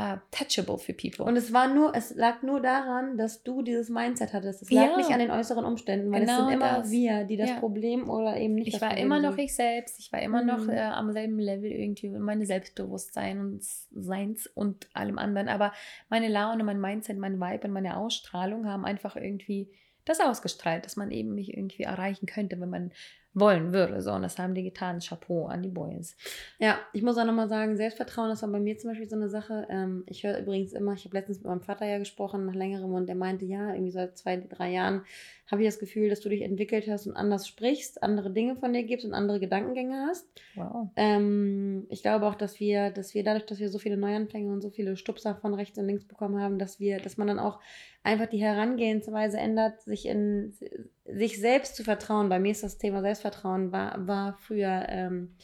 uh, 0.00 0.16
touchable 0.30 0.78
für 0.78 0.92
people. 0.94 1.24
Und 1.24 1.36
es 1.36 1.52
war 1.52 1.72
nur, 1.72 1.94
es 1.94 2.14
lag 2.14 2.42
nur 2.42 2.60
daran, 2.60 3.16
dass 3.18 3.42
du 3.42 3.62
dieses 3.62 3.88
Mindset 3.90 4.32
hattest. 4.32 4.62
Es 4.62 4.70
lag 4.70 4.90
Ja. 4.90 4.96
nicht 4.96 5.10
an 5.10 5.18
den 5.18 5.30
äußeren 5.30 5.64
Umständen, 5.64 6.10
weil 6.12 6.20
Genau 6.22 6.32
es 6.32 6.38
sind 6.44 6.52
immer 6.54 6.78
das. 6.78 6.90
wir, 6.90 7.24
die 7.24 7.36
das 7.36 7.50
Ja. 7.50 7.56
Problem 7.58 8.08
oder 8.08 8.36
eben 8.36 8.54
nicht 8.54 8.68
ich 8.74 8.80
war 8.80 8.88
Problem 8.88 9.06
immer 9.06 9.20
sind. 9.20 9.30
noch 9.30 9.38
ich 9.38 9.54
selbst. 9.54 9.98
Ich 9.98 10.10
war 10.12 10.20
immer 10.22 10.42
noch 10.42 10.64
Mhm. 10.64 10.70
äh, 10.70 10.80
am 10.80 11.12
selben 11.12 11.38
Level 11.38 11.70
irgendwie, 11.70 12.08
meine 12.08 12.46
Selbstbewusstsein 12.46 13.38
und 13.40 13.62
Seins 13.62 14.46
und 14.46 14.88
allem 14.94 15.18
anderen. 15.18 15.48
Aber 15.48 15.72
meine 16.08 16.28
Laune, 16.28 16.64
mein 16.64 16.80
Mindset, 16.80 17.18
mein 17.18 17.38
Vibe 17.38 17.66
und 17.68 17.72
meine 17.72 17.96
Ausstrahlung 17.96 18.66
haben 18.66 18.84
einfach 18.84 19.16
irgendwie 19.16 19.70
das 20.04 20.20
ausgestrahlt, 20.20 20.84
dass 20.84 20.96
man 20.96 21.10
eben 21.12 21.34
mich 21.34 21.56
irgendwie 21.56 21.84
erreichen 21.84 22.26
könnte, 22.26 22.58
wenn 22.60 22.70
man 22.70 22.92
wollen 23.34 23.72
würde. 23.72 24.02
So, 24.02 24.12
und 24.12 24.22
das 24.22 24.38
haben 24.38 24.54
die 24.54 24.62
getan. 24.62 25.00
Chapeau 25.00 25.46
an 25.46 25.62
die 25.62 25.70
Boys. 25.70 26.16
Ja, 26.58 26.78
ich 26.92 27.02
muss 27.02 27.16
auch 27.16 27.24
nochmal 27.24 27.48
sagen, 27.48 27.76
Selbstvertrauen, 27.76 28.28
das 28.28 28.42
war 28.42 28.50
bei 28.50 28.60
mir 28.60 28.76
zum 28.78 28.90
Beispiel 28.90 29.08
so 29.08 29.16
eine 29.16 29.28
Sache. 29.28 29.66
Ähm, 29.70 30.04
ich 30.06 30.24
höre 30.24 30.38
übrigens 30.38 30.72
immer, 30.72 30.92
ich 30.92 31.04
habe 31.04 31.16
letztens 31.16 31.38
mit 31.38 31.46
meinem 31.46 31.62
Vater 31.62 31.86
ja 31.86 31.98
gesprochen, 31.98 32.46
nach 32.46 32.54
längerem, 32.54 32.92
und 32.92 33.06
der 33.06 33.16
meinte, 33.16 33.44
ja, 33.44 33.72
irgendwie 33.72 33.92
seit 33.92 34.18
zwei, 34.18 34.36
drei 34.36 34.72
Jahren 34.72 35.02
habe 35.50 35.62
ich 35.62 35.68
das 35.68 35.78
Gefühl, 35.78 36.08
dass 36.08 36.20
du 36.20 36.30
dich 36.30 36.42
entwickelt 36.42 36.86
hast 36.88 37.06
und 37.06 37.14
anders 37.14 37.46
sprichst, 37.46 38.02
andere 38.02 38.30
Dinge 38.30 38.56
von 38.56 38.72
dir 38.72 38.84
gibst 38.84 39.04
und 39.04 39.12
andere 39.12 39.38
Gedankengänge 39.38 40.06
hast. 40.08 40.26
Wow. 40.54 40.88
Ähm, 40.96 41.86
ich 41.90 42.02
glaube 42.02 42.26
auch, 42.26 42.34
dass 42.34 42.58
wir, 42.58 42.90
dass 42.90 43.12
wir 43.12 43.22
dadurch, 43.22 43.44
dass 43.44 43.58
wir 43.58 43.68
so 43.68 43.78
viele 43.78 43.98
Neuanfänge 43.98 44.50
und 44.50 44.62
so 44.62 44.70
viele 44.70 44.96
Stupser 44.96 45.34
von 45.34 45.52
rechts 45.52 45.78
und 45.78 45.86
links 45.86 46.06
bekommen 46.06 46.40
haben, 46.40 46.58
dass 46.58 46.80
wir, 46.80 46.98
dass 47.00 47.18
man 47.18 47.28
dann 47.28 47.38
auch 47.38 47.60
einfach 48.02 48.26
die 48.26 48.42
Herangehensweise 48.42 49.38
ändert, 49.38 49.80
sich 49.82 50.06
in 50.06 50.54
sich 51.04 51.40
selbst 51.40 51.76
zu 51.76 51.84
vertrauen. 51.84 52.28
Bei 52.28 52.38
mir 52.38 52.52
ist 52.52 52.62
das 52.62 52.78
Thema 52.78 53.00
Selbstvertrauen 53.00 53.70
war, 53.72 54.06
war 54.06 54.36
früher 54.38 54.86
ähm, 54.88 55.34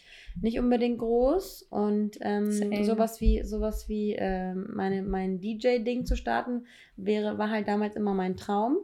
nicht 0.40 0.58
unbedingt 0.58 0.98
groß 0.98 1.62
und 1.70 2.18
ähm, 2.20 2.50
sowas 2.84 3.20
wie 3.20 3.42
sowas 3.44 3.88
wie 3.88 4.14
ähm, 4.18 4.68
meine 4.74 5.02
mein 5.02 5.40
DJ-Ding 5.40 6.06
zu 6.06 6.16
starten 6.16 6.66
wäre 6.96 7.38
war 7.38 7.50
halt 7.50 7.68
damals 7.68 7.96
immer 7.96 8.14
mein 8.14 8.36
Traum. 8.36 8.78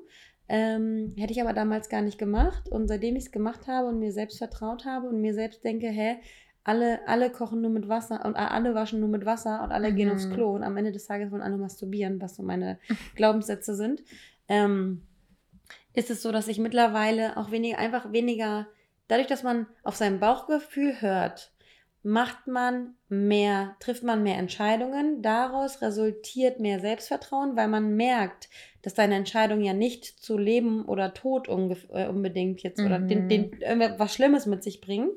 Ähm, 0.47 1.15
hätte 1.17 1.33
ich 1.33 1.41
aber 1.41 1.55
damals 1.55 1.89
gar 1.89 2.03
nicht 2.03 2.19
gemacht. 2.19 2.69
Und 2.69 2.89
seitdem 2.89 3.17
ich 3.17 3.25
es 3.25 3.33
gemacht 3.33 3.67
habe 3.67 3.89
und 3.89 3.99
mir 3.99 4.13
selbst 4.13 4.39
vertraut 4.39 4.85
habe 4.85 5.09
und 5.09 5.21
mir 5.21 5.33
selbst 5.33 5.65
denke, 5.65 5.89
hä, 5.89 6.17
alle, 6.65 7.07
alle 7.07 7.31
kochen 7.31 7.61
nur 7.61 7.71
mit 7.71 7.89
Wasser 7.89 8.25
und 8.25 8.37
alle 8.37 8.75
waschen 8.75 9.01
nur 9.01 9.09
mit 9.09 9.25
Wasser 9.27 9.63
und 9.63 9.71
alle 9.71 9.93
gehen 9.93 10.09
Mhm. 10.09 10.15
aufs 10.15 10.31
Klo 10.31 10.55
und 10.55 10.63
am 10.63 10.77
Ende 10.77 10.93
des 10.93 11.07
Tages 11.07 11.31
wollen 11.31 11.43
alle 11.43 11.59
masturbieren, 11.59 12.21
was 12.21 12.37
so 12.37 12.43
meine 12.43 12.79
Glaubenssätze 13.17 13.75
sind. 13.75 14.03
Ähm, 14.49 15.03
ist 15.93 16.11
es 16.11 16.23
so, 16.23 16.33
dass 16.33 16.49
ich 16.49 16.59
mittlerweile 16.59 17.37
auch 17.37 17.51
weniger, 17.51 17.79
einfach 17.79 18.13
weniger, 18.13 18.67
dadurch, 19.09 19.29
dass 19.29 19.43
man 19.43 19.67
auf 19.83 19.95
sein 19.97 20.19
Bauchgefühl 20.21 21.01
hört, 21.01 21.53
macht 22.03 22.47
man 22.47 22.97
mehr, 23.09 23.77
trifft 23.81 24.03
man 24.03 24.23
mehr 24.23 24.37
Entscheidungen. 24.37 25.23
Daraus 25.23 25.81
resultiert 25.81 26.61
mehr 26.61 26.79
Selbstvertrauen, 26.81 27.57
weil 27.57 27.69
man 27.69 27.95
merkt, 27.97 28.51
dass 28.83 28.93
deine 28.93 29.15
Entscheidung 29.15 29.63
ja 29.63 29.73
nicht 29.73 30.05
zu 30.05 30.37
Leben 30.37 30.85
oder 30.85 31.15
Tod 31.15 31.49
äh, 31.49 32.09
unbedingt 32.09 32.63
jetzt 32.63 32.81
oder 32.81 32.99
den, 32.99 33.25
Mhm. 33.25 33.29
den, 33.29 33.53
irgendwas 33.61 34.13
Schlimmes 34.15 34.45
mit 34.47 34.63
sich 34.63 34.81
bringt. 34.83 35.13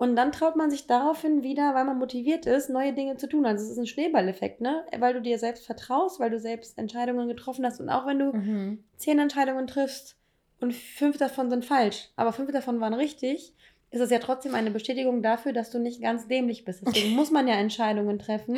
Und 0.00 0.16
dann 0.16 0.32
traut 0.32 0.56
man 0.56 0.70
sich 0.70 0.86
daraufhin 0.86 1.42
wieder, 1.42 1.74
weil 1.74 1.84
man 1.84 1.98
motiviert 1.98 2.46
ist, 2.46 2.70
neue 2.70 2.94
Dinge 2.94 3.18
zu 3.18 3.28
tun. 3.28 3.44
Also 3.44 3.62
es 3.62 3.72
ist 3.72 3.76
ein 3.76 3.86
Schneeballeffekt, 3.86 4.62
ne? 4.62 4.82
Weil 4.98 5.12
du 5.12 5.20
dir 5.20 5.38
selbst 5.38 5.66
vertraust, 5.66 6.18
weil 6.18 6.30
du 6.30 6.40
selbst 6.40 6.78
Entscheidungen 6.78 7.28
getroffen 7.28 7.66
hast. 7.66 7.82
Und 7.82 7.90
auch 7.90 8.06
wenn 8.06 8.18
du 8.18 8.32
Mhm. 8.32 8.82
zehn 8.96 9.18
Entscheidungen 9.18 9.66
triffst 9.66 10.16
und 10.58 10.72
fünf 10.72 11.18
davon 11.18 11.50
sind 11.50 11.66
falsch, 11.66 12.08
aber 12.16 12.32
fünf 12.32 12.50
davon 12.50 12.80
waren 12.80 12.94
richtig, 12.94 13.54
ist 13.90 14.00
es 14.00 14.08
ja 14.08 14.20
trotzdem 14.20 14.54
eine 14.54 14.70
Bestätigung 14.70 15.20
dafür, 15.20 15.52
dass 15.52 15.68
du 15.70 15.78
nicht 15.78 16.00
ganz 16.00 16.26
dämlich 16.28 16.64
bist. 16.64 16.82
Deswegen 16.86 17.14
muss 17.14 17.30
man 17.30 17.46
ja 17.46 17.56
Entscheidungen 17.56 18.18
treffen, 18.18 18.56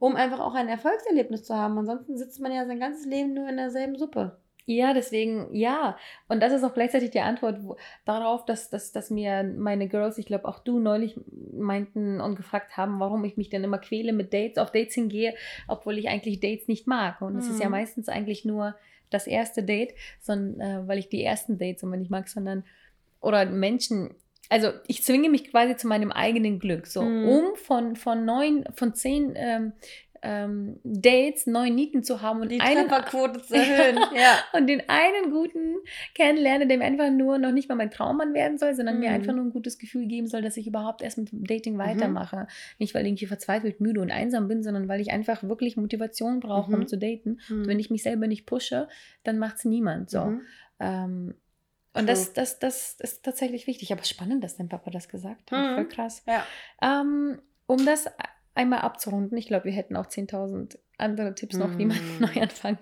um 0.00 0.16
einfach 0.16 0.40
auch 0.40 0.54
ein 0.54 0.66
Erfolgserlebnis 0.68 1.44
zu 1.44 1.54
haben. 1.54 1.78
Ansonsten 1.78 2.18
sitzt 2.18 2.40
man 2.40 2.50
ja 2.50 2.66
sein 2.66 2.80
ganzes 2.80 3.06
Leben 3.06 3.32
nur 3.34 3.48
in 3.48 3.58
derselben 3.58 3.96
Suppe. 3.96 4.38
Ja, 4.66 4.94
deswegen, 4.94 5.54
ja. 5.54 5.96
Und 6.28 6.40
das 6.42 6.52
ist 6.52 6.62
auch 6.64 6.74
gleichzeitig 6.74 7.10
die 7.10 7.20
Antwort 7.20 7.58
wo, 7.64 7.76
darauf, 8.04 8.44
dass, 8.44 8.70
dass, 8.70 8.92
dass 8.92 9.10
mir 9.10 9.42
meine 9.42 9.88
Girls, 9.88 10.18
ich 10.18 10.26
glaube 10.26 10.46
auch 10.46 10.58
du 10.60 10.78
neulich 10.78 11.18
meinten 11.52 12.20
und 12.20 12.36
gefragt 12.36 12.76
haben, 12.76 13.00
warum 13.00 13.24
ich 13.24 13.36
mich 13.36 13.48
denn 13.50 13.64
immer 13.64 13.78
quäle 13.78 14.12
mit 14.12 14.32
Dates, 14.32 14.58
auf 14.58 14.70
Dates 14.70 14.94
hingehe, 14.94 15.34
obwohl 15.66 15.98
ich 15.98 16.08
eigentlich 16.08 16.40
Dates 16.40 16.68
nicht 16.68 16.86
mag. 16.86 17.20
Und 17.20 17.36
es 17.36 17.48
ist 17.50 17.58
ja 17.60 17.66
Mhm. 17.66 17.72
meistens 17.72 18.08
eigentlich 18.08 18.44
nur 18.44 18.74
das 19.10 19.26
erste 19.26 19.62
Date, 19.64 19.94
sondern, 20.20 20.60
äh, 20.60 20.88
weil 20.88 20.98
ich 20.98 21.08
die 21.08 21.24
ersten 21.24 21.58
Dates 21.58 21.82
immer 21.82 21.96
nicht 21.96 22.10
mag, 22.10 22.28
sondern, 22.28 22.64
oder 23.20 23.44
Menschen, 23.46 24.14
also 24.50 24.70
ich 24.86 25.02
zwinge 25.04 25.28
mich 25.30 25.50
quasi 25.50 25.76
zu 25.76 25.86
meinem 25.88 26.12
eigenen 26.12 26.58
Glück. 26.58 26.86
So, 26.86 27.02
Mhm. 27.02 27.24
um 27.24 27.56
von, 27.56 27.96
von 27.96 28.24
neun, 28.24 28.64
von 28.74 28.94
zehn 28.94 29.32
ähm, 29.36 29.72
ähm, 30.22 30.78
Dates 30.84 31.46
neun 31.46 31.74
Nieten 31.74 32.02
zu 32.02 32.20
haben 32.20 32.40
und 32.42 32.50
Die 32.50 32.60
einen 32.60 32.88
Trefferquote 32.88 33.42
zu 33.42 33.54
erhöhen. 33.54 33.96
ja. 34.14 34.38
und 34.52 34.66
den 34.66 34.82
einen 34.88 35.30
guten 35.30 35.76
kennenlerne, 36.14 36.66
der 36.66 36.78
mir 36.78 36.84
einfach 36.84 37.10
nur 37.10 37.38
noch 37.38 37.52
nicht 37.52 37.68
mal 37.68 37.74
mein 37.74 37.90
Traummann 37.90 38.34
werden 38.34 38.58
soll, 38.58 38.74
sondern 38.74 38.98
mir 39.00 39.08
Mhm. 39.08 39.14
einfach 39.14 39.32
nur 39.34 39.44
ein 39.44 39.52
gutes 39.52 39.78
Gefühl 39.78 40.06
geben 40.06 40.26
soll, 40.26 40.42
dass 40.42 40.56
ich 40.56 40.66
überhaupt 40.66 41.02
erst 41.02 41.16
mit 41.18 41.32
dem 41.32 41.44
Dating 41.44 41.78
weitermache. 41.78 42.46
Nicht, 42.78 42.94
weil 42.94 43.02
ich 43.02 43.08
irgendwie 43.08 43.26
verzweifelt, 43.26 43.80
müde 43.80 44.00
und 44.00 44.10
einsam 44.10 44.46
bin, 44.48 44.62
sondern 44.62 44.88
weil 44.88 45.00
ich 45.00 45.10
einfach 45.10 45.42
wirklich 45.42 45.76
Motivation 45.76 46.40
brauche, 46.40 46.70
Mhm. 46.70 46.76
um 46.80 46.86
zu 46.86 46.98
daten. 46.98 47.40
Mhm. 47.48 47.60
Und 47.62 47.66
wenn 47.68 47.78
ich 47.80 47.90
mich 47.90 48.02
selber 48.02 48.26
nicht 48.26 48.46
pushe, 48.46 48.88
dann 49.24 49.38
macht 49.38 49.56
es 49.56 49.64
niemand. 49.64 50.10
So. 50.10 50.24
Mhm. 50.26 50.40
Ähm, 50.80 51.34
und 51.92 52.08
das, 52.08 52.32
das, 52.34 52.58
das 52.60 52.96
ist 53.00 53.24
tatsächlich 53.24 53.66
wichtig. 53.66 53.90
Aber 53.92 54.04
spannend, 54.04 54.44
dass 54.44 54.56
dein 54.56 54.68
Papa 54.68 54.90
das 54.90 55.08
gesagt 55.08 55.50
hat. 55.50 55.58
Mhm. 55.70 55.74
Voll 55.76 55.88
krass. 55.88 56.22
Ja. 56.26 56.44
Ähm, 56.82 57.40
um 57.66 57.84
das 57.84 58.06
einmal 58.54 58.80
abzurunden, 58.80 59.36
ich 59.38 59.46
glaube, 59.46 59.66
wir 59.66 59.72
hätten 59.72 59.96
auch 59.96 60.06
10.000 60.06 60.78
andere 60.98 61.34
Tipps 61.34 61.56
noch, 61.56 61.78
wie 61.78 61.86
man 61.86 61.96
einen 61.96 62.18
Mm. 62.18 62.20
Neuanfang 62.34 62.78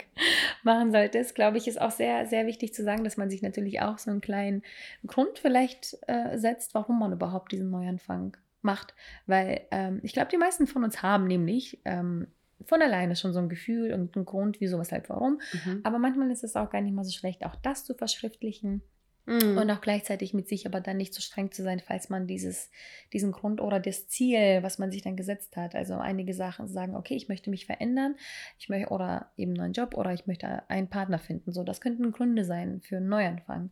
machen 0.65 0.91
sollte. 0.91 1.19
Es, 1.19 1.35
glaube 1.35 1.59
ich, 1.59 1.69
ist 1.69 1.81
auch 1.81 1.91
sehr, 1.91 2.27
sehr 2.27 2.47
wichtig 2.47 2.75
zu 2.75 2.83
sagen, 2.83 3.05
dass 3.05 3.17
man 3.17 3.31
sich 3.31 3.43
natürlich 3.43 3.81
auch 3.81 3.99
so 3.99 4.11
einen 4.11 4.21
kleinen 4.21 4.63
Grund 5.07 5.39
vielleicht 5.39 5.97
äh, 6.09 6.37
setzt, 6.37 6.75
warum 6.75 6.99
man 6.99 7.13
überhaupt 7.13 7.53
diesen 7.53 7.71
Neuanfang 7.71 8.37
macht. 8.61 8.95
Weil 9.27 9.67
ähm, 9.71 10.01
ich 10.03 10.13
glaube, 10.13 10.31
die 10.31 10.37
meisten 10.37 10.67
von 10.67 10.85
uns 10.85 11.03
haben 11.03 11.27
nämlich 11.27 11.81
ähm, 11.85 12.27
von 12.65 12.83
alleine 12.83 13.15
schon 13.15 13.33
so 13.33 13.39
ein 13.39 13.49
Gefühl 13.49 13.93
und 13.93 14.17
einen 14.17 14.25
Grund, 14.25 14.61
wieso, 14.61 14.79
weshalb, 14.79 15.09
warum. 15.09 15.41
Mhm. 15.65 15.81
Aber 15.85 15.99
manchmal 15.99 16.31
ist 16.31 16.45
es 16.45 16.57
auch 16.57 16.71
gar 16.71 16.81
nicht 16.81 16.95
mal 16.95 17.05
so 17.05 17.13
schlecht, 17.13 17.45
auch 17.45 17.55
das 17.57 17.85
zu 17.85 17.95
verschriftlichen. 17.95 18.83
Mhm. 19.29 19.59
Und 19.59 19.71
auch 19.71 19.83
gleichzeitig 19.83 20.33
mit 20.33 20.49
sich 20.49 20.67
aber 20.67 20.81
dann 20.81 20.97
nicht 20.97 21.13
so 21.13 21.21
streng 21.21 21.53
zu 21.53 21.63
sein, 21.63 21.81
falls 21.81 22.09
man 22.09 22.27
dieses, 22.27 22.71
diesen 23.13 23.31
Grund 23.31 23.61
oder 23.61 23.79
das 23.79 24.09
Ziel, 24.09 24.63
was 24.63 24.79
man 24.79 24.91
sich 24.91 25.03
dann 25.03 25.17
gesetzt 25.17 25.55
hat. 25.57 25.75
Also 25.75 25.95
einige 25.95 26.33
Sachen 26.33 26.67
sagen, 26.67 26.97
okay, 26.97 27.15
ich 27.15 27.29
möchte 27.29 27.51
mich 27.51 27.67
verändern, 27.67 28.17
ich 28.59 28.71
möchte 28.71 28.89
oder 28.89 29.31
eben 29.37 29.51
einen 29.51 29.59
neuen 29.59 29.73
Job 29.75 29.95
oder 29.95 30.15
ich 30.15 30.27
möchte 30.27 30.63
einen 30.71 30.89
Partner 30.89 31.19
finden. 31.19 31.53
So, 31.53 31.63
das 31.63 31.83
könnten 31.83 32.11
Gründe 32.11 32.45
sein 32.47 32.81
für 32.81 32.97
einen 32.97 33.11
Neuanfang. 33.11 33.71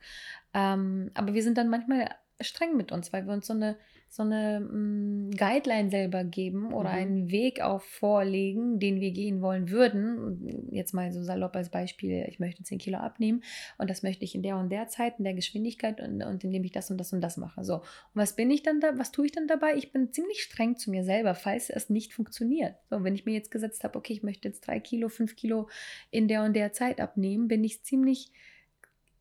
Ähm, 0.52 1.10
aber 1.14 1.32
wir 1.32 1.42
sind 1.42 1.56
dann 1.56 1.70
manchmal 1.70 2.10
streng 2.38 2.76
mit 2.76 2.92
uns, 2.92 3.14
weil 3.14 3.26
wir 3.26 3.32
uns 3.32 3.46
so 3.46 3.54
eine, 3.54 3.76
so 4.08 4.22
eine 4.22 4.60
mh, 4.60 5.36
Guideline 5.36 5.90
selber 5.90 6.24
geben 6.24 6.72
oder 6.72 6.90
Mhm. 6.90 6.96
einen 6.96 7.30
Weg 7.30 7.60
auch 7.60 7.82
vorlegen, 7.82 8.78
den 8.78 9.00
wir 9.00 9.10
gehen 9.10 9.42
wollen 9.42 9.70
würden. 9.70 10.70
Jetzt 10.72 10.94
mal 10.94 11.12
so 11.12 11.22
salopp 11.22 11.54
als 11.54 11.70
Beispiel, 11.70 12.24
ich 12.28 12.38
möchte 12.38 12.62
10 12.62 12.78
Kilo 12.78 12.98
abnehmen 12.98 13.42
und 13.78 13.90
das 13.90 14.02
möchte 14.02 14.24
ich 14.24 14.34
in 14.34 14.42
der 14.42 14.56
und 14.56 14.70
der 14.70 14.88
Zeit, 14.88 15.18
in 15.18 15.24
der 15.24 15.34
Geschwindigkeit 15.34 16.00
und, 16.00 16.22
und 16.22 16.44
indem 16.44 16.64
ich 16.64 16.72
das 16.72 16.90
und 16.90 16.98
das 16.98 17.12
und 17.12 17.20
das 17.20 17.36
mache. 17.36 17.62
So. 17.64 17.76
Und 17.76 17.82
was 18.14 18.36
bin 18.36 18.50
ich 18.50 18.62
dann 18.62 18.80
da, 18.80 18.96
was 18.96 19.12
tue 19.12 19.26
ich 19.26 19.32
dann 19.32 19.48
dabei? 19.48 19.74
Ich 19.76 19.92
bin 19.92 20.12
ziemlich 20.12 20.42
streng 20.42 20.76
zu 20.76 20.90
mir 20.90 21.04
selber, 21.04 21.34
falls 21.34 21.68
es 21.68 21.90
nicht 21.90 22.14
funktioniert. 22.14 22.76
So, 22.88 23.04
wenn 23.04 23.14
ich 23.14 23.26
mir 23.26 23.34
jetzt 23.34 23.50
gesetzt 23.50 23.84
habe, 23.84 23.98
okay, 23.98 24.14
ich 24.14 24.22
möchte 24.22 24.48
jetzt 24.48 24.66
3 24.66 24.80
Kilo, 24.80 25.08
5 25.08 25.36
Kilo 25.36 25.68
in 26.10 26.28
der 26.28 26.44
und 26.44 26.54
der 26.54 26.72
Zeit 26.72 27.00
abnehmen, 27.00 27.48
bin 27.48 27.64
ich 27.64 27.82
ziemlich 27.82 28.30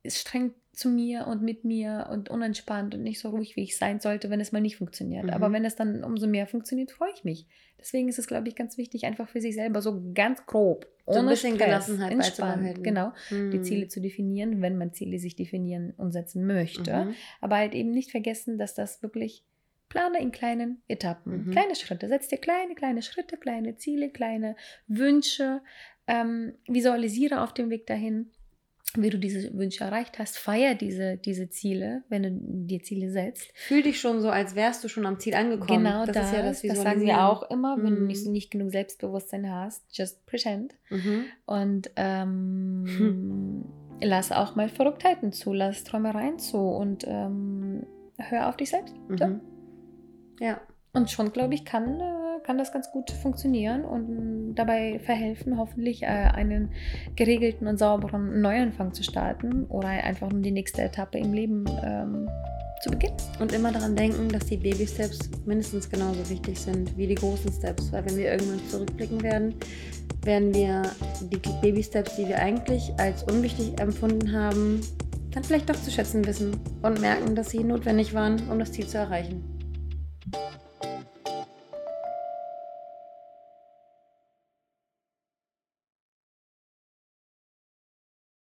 streng 0.08 0.54
zu 0.76 0.90
mir 0.90 1.28
und 1.28 1.42
mit 1.42 1.64
mir 1.64 2.08
und 2.12 2.30
unentspannt 2.30 2.94
und 2.96 3.04
nicht 3.04 3.20
so 3.20 3.30
ruhig, 3.30 3.56
wie 3.56 3.64
ich 3.64 3.78
sein 3.78 4.00
sollte, 4.00 4.30
wenn 4.30 4.40
es 4.40 4.52
mal 4.52 4.62
nicht 4.62 4.78
funktioniert. 4.78 5.26
Mhm. 5.26 5.30
Aber 5.32 5.52
wenn 5.52 5.66
es 5.66 5.76
dann 5.76 6.04
umso 6.04 6.28
mehr 6.28 6.48
funktioniert, 6.48 6.92
freue 6.92 7.12
ich 7.14 7.24
mich. 7.24 7.48
Deswegen 7.80 8.08
ist 8.10 8.20
es, 8.20 8.28
glaube 8.28 8.48
ich, 8.48 8.56
ganz 8.56 8.78
wichtig, 8.78 9.06
einfach 9.06 9.30
für 9.30 9.42
sich 9.42 9.56
selber 9.56 9.82
so 9.82 10.02
ganz 10.14 10.46
grob, 10.46 10.88
So 11.06 11.14
ein 11.14 11.20
ohne 11.26 11.30
bisschen 11.32 11.56
Stress, 11.56 11.66
Gelassenheit 11.68 12.12
entspannt, 12.12 12.84
genau, 12.84 13.12
die 13.30 13.58
Mhm. 13.60 13.64
Ziele 13.64 13.88
zu 13.88 14.02
definieren, 14.02 14.62
wenn 14.62 14.78
man 14.78 14.94
Ziele 14.94 15.20
sich 15.20 15.36
definieren 15.36 15.94
und 15.98 16.12
setzen 16.12 16.48
möchte. 16.48 17.06
Mhm. 17.06 17.14
Aber 17.42 17.58
halt 17.58 17.76
eben 17.76 17.92
nicht 17.92 18.12
vergessen, 18.12 18.58
dass 18.58 18.74
das 18.74 19.04
wirklich 19.04 19.44
plane 19.88 20.20
in 20.20 20.32
kleinen 20.32 20.82
Etappen, 20.88 21.46
Mhm. 21.46 21.52
kleine 21.52 21.76
Schritte. 21.76 22.08
Setz 22.08 22.28
dir 22.28 22.38
kleine, 22.40 22.74
kleine 22.76 23.02
Schritte, 23.04 23.38
kleine 23.38 23.78
Ziele, 23.78 24.10
kleine 24.10 24.56
Wünsche. 24.88 25.62
Ähm, 26.08 26.54
visualisiere 26.68 27.42
auf 27.42 27.54
dem 27.54 27.70
Weg 27.70 27.88
dahin, 27.88 28.32
wie 28.98 29.10
du 29.10 29.18
diese 29.20 29.54
Wünsche 29.58 29.84
erreicht 29.84 30.20
hast. 30.20 30.38
Feier 30.38 30.76
diese, 30.76 31.18
diese 31.18 31.50
Ziele, 31.50 32.04
wenn 32.10 32.24
du 32.24 32.30
dir 32.68 32.82
Ziele 32.84 33.12
setzt. 33.12 33.52
Fühl 33.56 33.84
dich 33.84 34.00
schon 34.00 34.22
so, 34.22 34.30
als 34.30 34.56
wärst 34.56 34.84
du 34.84 34.88
schon 34.88 35.06
am 35.06 35.20
Ziel 35.20 35.36
angekommen. 35.36 35.84
Genau 35.84 36.06
das, 36.06 36.16
das, 36.16 36.26
ist 36.28 36.34
ja 36.34 36.42
das 36.44 36.62
das 36.62 36.82
sagen 36.82 37.02
wir 37.02 37.24
auch 37.26 37.50
immer, 37.50 37.78
wenn 37.78 37.96
du 37.96 38.02
Mhm. 38.02 38.08
nicht, 38.08 38.26
nicht 38.28 38.52
genug 38.52 38.72
Selbstbewusstsein 38.72 39.52
hast. 39.52 39.84
Just 39.92 40.26
pretend. 40.26 40.74
Mhm. 40.90 41.26
Und 41.46 41.92
ähm, 41.96 43.66
lass 44.02 44.32
auch 44.32 44.56
mal 44.56 44.70
Verrücktheiten 44.70 45.32
zu, 45.32 45.54
lass 45.54 45.84
Träumereien 45.84 46.40
zu 46.40 46.58
und 46.58 47.06
ähm, 47.08 47.86
hör 48.18 48.50
auf 48.50 48.58
dich 48.58 48.70
selbst. 48.70 48.96
So. 49.18 49.28
Mhm. 49.28 49.42
Ja. 50.40 50.62
Und 50.94 51.12
schon, 51.12 51.34
glaube 51.34 51.54
ich, 51.54 51.66
kann, 51.66 52.00
äh, 52.00 52.25
kann 52.46 52.58
das 52.60 52.72
ganz 52.72 52.92
gut 52.92 53.10
funktionieren 53.10 53.84
und 53.84 54.54
dabei 54.56 55.00
verhelfen, 55.00 55.58
hoffentlich 55.58 56.04
äh, 56.04 56.06
einen 56.06 56.70
geregelten 57.16 57.68
und 57.68 57.80
sauberen 57.80 58.40
Neuanfang 58.40 58.94
zu 58.94 59.04
starten 59.04 59.66
oder 59.66 59.88
einfach 59.88 60.30
die 60.32 60.52
nächste 60.52 60.84
Etappe 60.84 61.18
im 61.18 61.34
Leben 61.34 61.66
ähm, 61.84 62.30
zu 62.82 62.92
beginnen. 62.92 63.18
Und 63.40 63.52
immer 63.52 63.72
daran 63.72 63.96
denken, 63.96 64.30
dass 64.30 64.46
die 64.46 64.58
Baby-Steps 64.58 65.32
mindestens 65.46 65.90
genauso 65.90 66.30
wichtig 66.30 66.60
sind 66.60 66.96
wie 66.96 67.08
die 67.08 67.16
großen 67.16 67.52
Steps, 67.52 67.92
weil 67.92 68.06
wenn 68.06 68.18
wir 68.18 68.32
irgendwann 68.32 68.60
zurückblicken 68.70 69.24
werden, 69.24 69.56
werden 70.24 70.54
wir 70.54 70.84
die 71.22 71.40
Baby-Steps, 71.62 72.16
die 72.18 72.28
wir 72.28 72.38
eigentlich 72.38 72.94
als 72.98 73.24
unwichtig 73.24 73.80
empfunden 73.80 74.32
haben, 74.32 74.82
dann 75.32 75.44
vielleicht 75.44 75.68
doch 75.70 75.76
zu 75.76 75.90
schätzen 75.90 76.26
wissen 76.28 76.60
und 76.84 77.02
merken, 77.02 77.36
dass 77.36 77.50
sie 77.50 77.64
notwendig 77.64 78.14
waren, 78.14 78.40
um 78.50 78.60
das 78.60 78.72
Ziel 78.72 78.86
zu 78.86 79.00
erreichen. 79.00 79.44